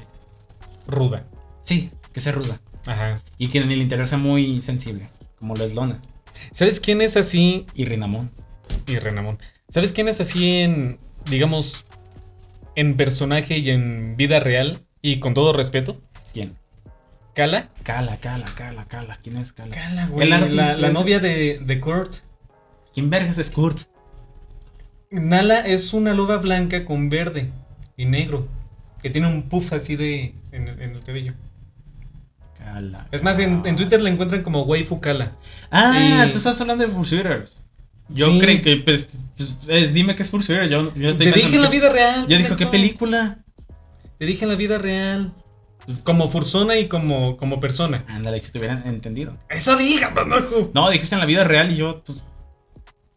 Ruda. 0.87 1.27
Sí, 1.63 1.91
que 2.17 2.23
sea 2.23 2.33
ruda. 2.33 2.63
Ajá. 2.87 3.21
Y 3.37 3.49
que 3.49 3.59
en 3.59 3.71
el 3.71 3.83
interior 3.83 4.09
sea 4.09 4.17
muy 4.17 4.63
sensible, 4.63 5.11
como 5.39 5.55
lo 5.55 5.67
es 5.67 5.75
Lona 5.75 6.01
¿Sabes 6.51 6.81
quién 6.81 7.03
es 7.03 7.15
así? 7.19 7.67
y 7.75 7.85
Rinamon. 7.85 8.31
Y 8.87 8.97
Renamón. 8.99 9.39
¿Sabes 9.69 9.93
quién 9.93 10.09
es 10.09 10.19
así 10.19 10.61
en, 10.63 10.99
digamos, 11.31 11.85
en 12.75 12.97
personaje 12.97 13.59
y 13.59 13.69
en 13.69 14.17
vida 14.17 14.41
real? 14.41 14.81
Y 15.03 15.19
con 15.21 15.35
todo 15.35 15.53
respeto. 15.53 16.01
¿Quién? 16.33 16.55
Kala. 17.35 17.69
Cala, 17.83 18.17
Cala, 18.17 18.47
Cala, 18.57 18.87
Cala. 18.87 19.19
¿Quién 19.23 19.37
es 19.37 19.53
Cala? 19.53 19.73
Kala, 19.75 20.07
güey, 20.07 20.27
la- 20.27 20.41
la- 20.49 20.75
la 20.75 20.91
novia 20.91 21.21
de, 21.21 21.59
de 21.59 21.81
Kurt. 21.83 22.15
¿Quién 22.95 23.11
vergas 23.11 23.37
es 23.37 23.51
Kurt? 23.51 23.81
Nala 25.11 25.61
es 25.61 25.93
una 25.93 26.15
loba 26.15 26.39
blanca 26.39 26.87
con 26.87 27.11
verde 27.11 27.51
y 27.99 28.07
negro. 28.07 28.49
Que 29.03 29.11
tiene 29.11 29.27
un 29.29 29.51
puff 29.51 29.75
así 29.75 29.97
de. 29.97 30.35
en, 30.53 30.69
el- 30.69 30.81
en 30.81 30.91
el 30.97 31.05
cabello. 31.05 31.35
Cala. 32.73 33.07
Es 33.13 33.23
más, 33.23 33.39
en, 33.39 33.63
en 33.65 33.77
Twitter 33.77 34.01
la 34.03 34.11
encuentran 34.11 34.43
como 34.43 34.63
waifu 34.63 35.01
Kala. 35.01 35.33
Ah, 35.71 36.25
Y- 36.27 36.33
tú 36.33 36.39
estás 36.39 36.61
hablando 36.61 36.85
de 36.87 36.93
Fursuiters. 36.93 37.63
Yo 38.09 38.27
Sí. 38.33 38.39
creo 38.41 38.63
que, 38.63 38.77
pues, 38.79 39.09
pues, 39.37 39.59
es- 39.69 39.95
dime 39.95 40.15
que 40.17 40.23
es 40.25 40.31
Fursuiter. 40.31 40.69
Yo, 40.69 40.93
yo 40.95 41.11
estoy 41.11 41.31
Te 41.31 41.39
dije 41.39 41.55
en 41.57 41.63
la 41.63 41.71
que- 41.71 41.77
vida 41.79 41.91
real. 41.91 42.27
Yo 42.27 42.37
dije, 42.39 42.57
¿qué 42.57 42.67
película? 42.67 43.39
Te 44.19 44.27
dije 44.27 44.45
en 44.45 44.51
la 44.51 44.57
vida 44.57 44.79
real. 44.79 45.33
Como 46.03 46.29
fursona 46.29 46.77
y 46.77 46.89
como, 46.89 47.37
como 47.37 47.61
persona. 47.61 48.05
Ándale, 48.09 48.41
si 48.41 48.51
te 48.51 48.59
hubieran 48.59 48.85
entendido. 48.89 49.33
Eso 49.49 49.77
diga, 49.77 50.13
pendejo. 50.15 50.71
No, 50.75 50.91
dijiste 50.91 51.15
en 51.15 51.21
la 51.21 51.27
vida 51.27 51.45
real 51.45 51.71
y 51.73 51.77
yo, 51.77 52.03
pues. 52.05 52.25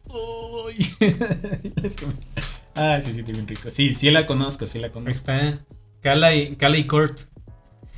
Uy. 0.08 0.74
Es 1.82 1.94
que 1.94 2.06
me- 2.06 2.12
Ah, 2.76 3.00
sí, 3.04 3.12
sí, 3.12 3.22
bien 3.22 3.46
rico. 3.48 3.70
Sí, 3.70 3.94
sí 3.94 4.10
la 4.12 4.26
conozco, 4.26 4.66
sí 4.66 4.78
la 4.78 4.86
Ahí 4.86 4.92
conozco. 4.92 5.10
está. 5.32 5.58
Kala 6.02 6.34
y, 6.34 6.54
Kala 6.56 6.78
y 6.78 6.86
Kurt. 6.86 7.22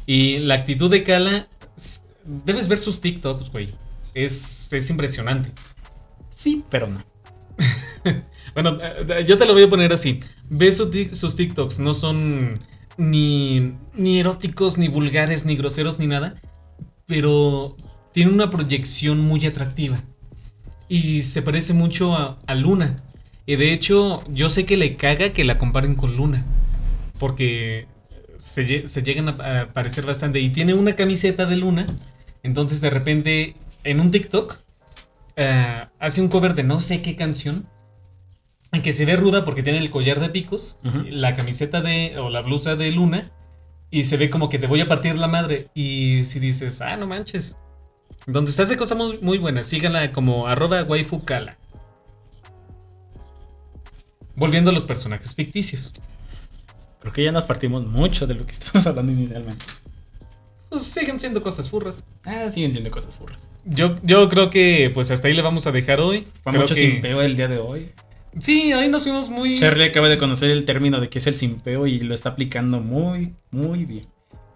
Y 0.07 0.38
la 0.40 0.55
actitud 0.55 0.90
de 0.90 1.03
Kala. 1.03 1.48
Debes 2.24 2.68
ver 2.68 2.78
sus 2.78 3.00
TikToks, 3.00 3.50
güey. 3.50 3.70
Es, 4.14 4.72
es 4.72 4.90
impresionante. 4.90 5.53
Sí, 6.30 6.64
pero 6.70 6.88
no. 6.88 7.05
Bueno, 8.55 8.76
eh, 8.82 9.24
yo 9.26 9.38
te 9.38 9.46
lo 9.46 9.55
voy 9.55 9.62
a 9.62 9.70
poner 9.70 9.92
así. 9.94 10.20
Ve 10.50 10.70
sus 10.72 11.36
TikToks. 11.36 11.78
No 11.78 11.94
son 11.94 12.59
ni, 12.98 13.74
ni 13.94 14.20
eróticos, 14.20 14.76
ni 14.76 14.88
vulgares, 14.88 15.46
ni 15.46 15.57
groseros, 15.57 15.98
ni 15.98 16.07
nada. 16.07 16.34
Pero 17.07 17.76
tiene 18.12 18.30
una 18.30 18.50
proyección 18.50 19.20
muy 19.20 19.46
atractiva. 19.46 20.03
Y 20.88 21.22
se 21.22 21.40
parece 21.40 21.72
mucho 21.72 22.14
a, 22.14 22.38
a 22.46 22.55
Luna. 22.55 23.03
Y 23.46 23.57
de 23.57 23.72
hecho, 23.72 24.22
yo 24.28 24.50
sé 24.50 24.66
que 24.66 24.76
le 24.76 24.96
caga 24.96 25.32
que 25.32 25.44
la 25.44 25.57
comparen 25.57 25.94
con 25.94 26.16
Luna. 26.16 26.44
Porque 27.18 27.86
se, 28.43 28.66
lle- 28.66 28.86
se 28.88 29.03
llegan 29.03 29.28
a, 29.28 29.61
a 29.62 29.72
parecer 29.72 30.05
bastante. 30.05 30.40
Y 30.40 30.51
tiene 30.51 30.74
una 30.74 30.97
camiseta 30.97 31.47
de 31.47 31.55
Luna. 31.57 31.86
Entonces, 32.43 32.80
de 32.80 32.90
repente, 32.90 33.55
en 33.84 34.01
un 34.01 34.11
TikTok, 34.11 34.59
eh, 35.36 35.84
hace 36.01 36.20
un 36.20 36.28
cover 36.28 36.55
de 36.55 36.64
no 36.64 36.80
sé 36.80 37.03
qué 37.03 37.14
canción. 37.14 37.68
En 38.72 38.82
que 38.82 38.90
se 38.90 39.05
ve 39.05 39.14
ruda 39.16 39.45
porque 39.45 39.62
tiene 39.62 39.78
el 39.78 39.90
collar 39.90 40.18
de 40.18 40.28
picos, 40.30 40.80
la 41.09 41.34
camiseta 41.36 41.82
de. 41.82 42.18
o 42.18 42.30
la 42.30 42.40
blusa 42.40 42.74
de 42.74 42.90
Luna. 42.90 43.30
Y 43.90 44.05
se 44.05 44.16
ve 44.16 44.28
como 44.30 44.49
que 44.49 44.59
te 44.59 44.66
voy 44.66 44.80
a 44.80 44.88
partir 44.88 45.14
la 45.16 45.28
madre. 45.28 45.68
Y 45.74 46.24
si 46.24 46.40
dices, 46.40 46.80
ah, 46.80 46.97
no 46.97 47.07
manches. 47.07 47.59
Entonces 48.26 48.59
hace 48.59 48.76
cosas 48.76 48.99
muy, 48.99 49.18
muy 49.20 49.38
buenas. 49.38 49.66
Síganla 49.68 50.11
como 50.12 50.49
arroba 50.49 50.82
waifukala. 50.82 51.59
Volviendo 54.34 54.70
a 54.70 54.74
los 54.74 54.84
personajes 54.86 55.34
ficticios. 55.34 55.93
Creo 57.03 57.12
que 57.12 57.22
ya 57.24 57.32
nos 57.32 57.44
partimos 57.44 57.84
mucho 57.86 58.26
de 58.26 58.34
lo 58.34 58.46
que 58.46 58.53
estábamos 58.53 58.86
hablando 58.86 59.12
inicialmente. 59.12 59.64
Pues 60.70 60.82
siguen 60.84 61.20
siendo 61.20 61.42
cosas 61.42 61.68
furras. 61.68 62.07
Ah, 62.24 62.48
siguen 62.50 62.72
siendo 62.72 62.90
cosas 62.90 63.14
furras. 63.14 63.50
Yo, 63.66 63.96
yo 64.03 64.28
creo 64.30 64.48
que 64.48 64.90
pues 64.94 65.11
hasta 65.11 65.28
ahí 65.28 65.34
le 65.34 65.42
vamos 65.42 65.66
a 65.66 65.72
dejar 65.72 66.00
hoy. 66.00 66.26
Fue 66.42 66.53
Creo 66.53 66.62
mucho 66.62 66.74
que- 66.74 66.80
simpeo 66.80 67.20
el 67.20 67.36
día 67.36 67.48
de 67.48 67.59
hoy. 67.59 67.90
Sí, 68.40 68.72
ahí 68.72 68.88
nos 68.88 69.03
fuimos 69.03 69.28
muy. 69.28 69.61
Charlie 69.61 69.84
acaba 69.84 70.09
de 70.09 70.16
conocer 70.16 70.50
el 70.50 70.64
término 70.64 70.98
de 71.00 71.11
qué 71.11 71.18
es 71.18 71.26
el 71.26 71.34
simpeo 71.34 71.86
y 71.86 72.00
lo 72.00 72.14
está 72.14 72.30
aplicando 72.30 72.80
muy, 72.80 73.34
muy 73.50 73.84
bien. 73.84 74.07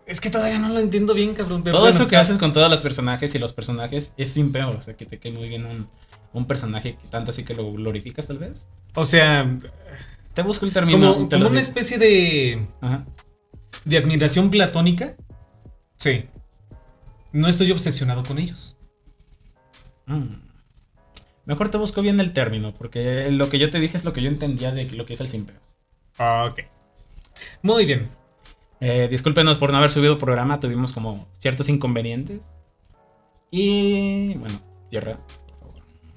Es 0.07 0.20
que 0.22 0.30
todavía 0.30 0.59
no 0.59 0.70
lo 0.70 0.78
entiendo 0.80 1.12
bien, 1.12 1.34
cabrón. 1.34 1.62
Todo 1.62 1.80
bueno. 1.80 1.94
eso 1.94 2.09
que 2.09 2.16
haces 2.16 2.38
con 2.38 2.55
todos 2.55 2.70
los 2.70 2.80
personajes 2.80 3.34
y 3.34 3.38
los 3.38 3.53
personajes 3.53 4.14
es 4.16 4.30
simpeo. 4.30 4.70
O 4.70 4.80
sea, 4.80 4.97
que 4.97 5.05
te 5.05 5.18
quede 5.18 5.32
muy 5.36 5.49
bien 5.51 5.66
un, 5.66 5.86
un 6.32 6.47
personaje 6.47 6.97
que 6.97 7.09
tanto 7.09 7.32
así 7.32 7.44
que 7.44 7.53
lo 7.53 7.70
glorificas, 7.72 8.26
tal 8.28 8.38
vez. 8.38 8.66
O 8.94 9.05
sea, 9.05 9.59
Te 10.37 10.43
busco 10.43 10.66
el 10.66 10.72
término. 10.74 11.14
como, 11.14 11.28
como 11.30 11.49
una 11.49 11.61
especie 11.61 11.97
de, 11.97 12.68
Ajá. 12.82 13.07
de 13.87 13.97
admiración 13.97 14.51
platónica. 14.51 15.16
Sí. 15.97 16.26
No 17.32 17.49
estoy 17.49 17.72
obsesionado 17.72 18.22
con 18.22 18.39
ellos. 18.39 18.76
Mm. 20.05 20.34
Mejor 21.47 21.70
te 21.70 21.78
busco 21.78 22.03
bien 22.03 22.20
el 22.20 22.34
término, 22.34 22.74
porque 22.74 23.30
lo 23.30 23.49
que 23.49 23.59
yo 23.59 23.70
te 23.70 23.80
dije 23.80 23.97
es 23.97 24.05
lo 24.05 24.12
que 24.12 24.20
yo 24.20 24.28
entendía 24.28 24.72
de 24.72 24.84
lo 24.91 25.07
que 25.07 25.14
es 25.14 25.20
el 25.20 25.30
simpeo. 25.30 25.57
Ok. 26.18 26.61
Muy 27.62 27.87
bien. 27.87 28.11
Eh, 28.80 29.09
discúlpenos 29.11 29.59
por 29.59 29.70
no 29.70 29.78
haber 29.78 29.91
subido 29.91 30.18
programa, 30.18 30.61
tuvimos 30.61 30.93
como 30.93 31.28
ciertos 31.39 31.70
inconvenientes. 31.70 32.53
Y 33.51 34.34
bueno, 34.34 34.61
tierra. 34.91 35.16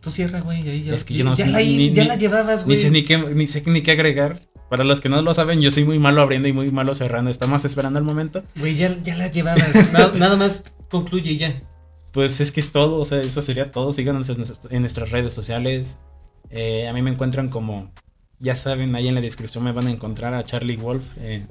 Tú 0.02 0.12
cierra, 0.12 0.42
güey. 0.42 0.68
Ahí 0.70 0.84
ya, 0.84 0.96
Es 0.96 1.04
que 1.04 1.14
yo 1.14 1.24
no 1.26 1.36
ya 1.36 1.46
sé 1.46 1.52
la, 1.52 1.60
ni- 1.60 1.94
ya 1.94 2.04
ni- 2.04 2.10
la 2.10 2.16
llevabas, 2.16 2.62
Ni 2.66 2.74
güey. 2.76 2.78
sé 2.84 2.92
ni 2.92 3.04
qué, 3.04 3.18
ni 3.18 3.48
sé 3.48 3.64
ni 3.66 3.82
qué 3.82 3.92
agregar. 3.92 4.42
Para 4.70 4.84
los 4.84 5.02
que 5.02 5.10
no 5.10 5.22
lo 5.22 5.34
saben, 5.34 5.62
yo 5.62 5.72
soy 5.72 5.84
muy 5.84 5.98
malo 6.00 6.22
abriendo 6.22 6.48
y 6.48 6.54
muy 6.54 6.72
malo 6.72 6.94
cerrando. 6.96 7.32
Estamos 7.32 7.66
esperando 7.66 7.98
el 8.00 8.06
momento. 8.06 8.44
Güey, 8.56 8.76
ya, 8.76 8.96
ya 9.04 9.16
la 9.16 9.28
llevabas. 9.28 9.74
Na- 9.94 10.12
nada 10.16 10.38
más 10.38 10.72
concluye 10.90 11.32
y 11.32 11.38
ya. 11.38 11.60
Pues 12.12 12.40
es 12.40 12.52
que 12.52 12.60
es 12.60 12.72
todo, 12.72 13.00
o 13.00 13.06
sea, 13.06 13.22
eso 13.22 13.42
sería 13.42 13.72
todo. 13.72 13.94
Síganos 13.94 14.30
en, 14.30 14.38
nuestras- 14.38 14.72
en 14.72 14.82
nuestras 14.82 15.12
redes 15.12 15.34
sociales. 15.34 16.00
Eh, 16.52 16.88
a 16.88 16.94
mí 16.94 17.02
me 17.02 17.10
encuentran 17.12 17.50
como, 17.50 17.92
ya 18.40 18.56
saben, 18.56 18.96
ahí 18.96 19.08
en 19.08 19.16
la 19.16 19.22
descripción 19.22 19.64
me 19.64 19.72
van 19.72 19.88
a 19.88 19.92
encontrar 19.92 20.34
a 20.34 20.44
Charlie 20.46 20.78
Wolf. 20.78 21.04
eh, 21.18 21.46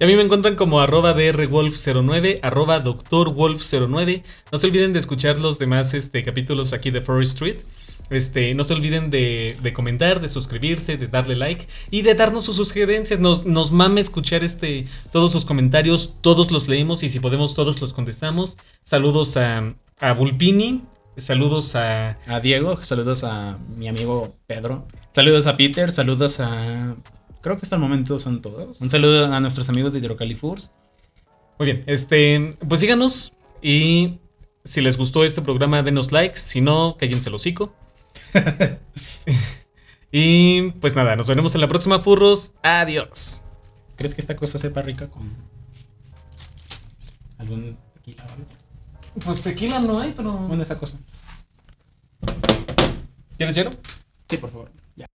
Y 0.00 0.04
a 0.04 0.06
mí 0.06 0.16
me 0.16 0.22
encuentran 0.22 0.56
como 0.56 0.80
arroba 0.80 1.14
drwolf09, 1.14 2.40
arroba 2.42 2.82
doctorwolf09. 2.82 4.22
No 4.50 4.58
se 4.58 4.66
olviden 4.66 4.92
de 4.92 4.98
escuchar 4.98 5.38
los 5.38 5.58
demás 5.58 5.94
este, 5.94 6.22
capítulos 6.22 6.72
aquí 6.72 6.90
de 6.90 7.00
Forest 7.00 7.32
Street. 7.34 7.56
Este, 8.12 8.54
no 8.54 8.62
se 8.64 8.74
olviden 8.74 9.10
de, 9.10 9.56
de 9.62 9.72
comentar, 9.72 10.20
de 10.20 10.28
suscribirse, 10.28 10.96
de 10.96 11.06
darle 11.06 11.34
like 11.34 11.66
y 11.90 12.02
de 12.02 12.14
darnos 12.14 12.44
sus 12.44 12.56
sugerencias. 12.56 13.20
Nos, 13.20 13.46
nos 13.46 13.72
mame 13.72 14.00
escuchar 14.00 14.44
este, 14.44 14.86
todos 15.10 15.32
sus 15.32 15.44
comentarios, 15.44 16.16
todos 16.20 16.50
los 16.50 16.68
leemos 16.68 17.02
y 17.02 17.08
si 17.08 17.20
podemos 17.20 17.54
todos 17.54 17.80
los 17.80 17.94
contestamos. 17.94 18.58
Saludos 18.82 19.36
a, 19.36 19.74
a 20.00 20.12
Vulpini, 20.12 20.82
saludos 21.16 21.74
a... 21.74 22.18
a 22.26 22.40
Diego, 22.40 22.82
saludos 22.82 23.24
a 23.24 23.58
mi 23.76 23.88
amigo 23.88 24.36
Pedro. 24.46 24.86
Saludos 25.12 25.46
a 25.46 25.56
Peter, 25.56 25.90
saludos 25.90 26.40
a 26.40 26.94
creo 27.42 27.56
que 27.58 27.62
hasta 27.62 27.76
el 27.76 27.82
momento 27.82 28.18
son 28.18 28.40
todos. 28.40 28.80
Un 28.80 28.88
saludo 28.88 29.26
a 29.26 29.40
nuestros 29.40 29.68
amigos 29.68 29.92
de 29.92 29.98
Hidrocalifurs. 29.98 30.72
Muy 31.58 31.66
bien, 31.66 31.84
este, 31.86 32.56
pues 32.68 32.80
síganos 32.80 33.32
y 33.60 34.18
si 34.64 34.80
les 34.80 34.96
gustó 34.96 35.24
este 35.24 35.42
programa, 35.42 35.82
denos 35.82 36.12
like. 36.12 36.38
Si 36.38 36.60
no, 36.60 36.96
cállense 36.98 37.28
el 37.28 37.34
hocico. 37.34 37.74
y 40.12 40.70
pues 40.72 40.96
nada, 40.96 41.16
nos 41.16 41.28
veremos 41.28 41.54
en 41.54 41.60
la 41.60 41.68
próxima, 41.68 42.00
furros. 42.00 42.54
Adiós. 42.62 43.44
¿Crees 43.96 44.14
que 44.14 44.20
esta 44.20 44.36
cosa 44.36 44.58
sepa 44.58 44.82
rica 44.82 45.08
con 45.08 45.30
algún 47.38 47.76
tequila 47.94 48.24
o 48.24 48.32
algo? 48.32 48.46
Pues 49.24 49.42
tequila 49.42 49.80
no 49.80 50.00
hay, 50.00 50.12
pero. 50.16 50.32
Bueno, 50.32 50.62
esa 50.62 50.78
cosa. 50.78 50.98
¿Quieres 53.36 53.54
hielo? 53.54 53.72
Sí, 54.28 54.36
por 54.38 54.50
favor. 54.50 54.81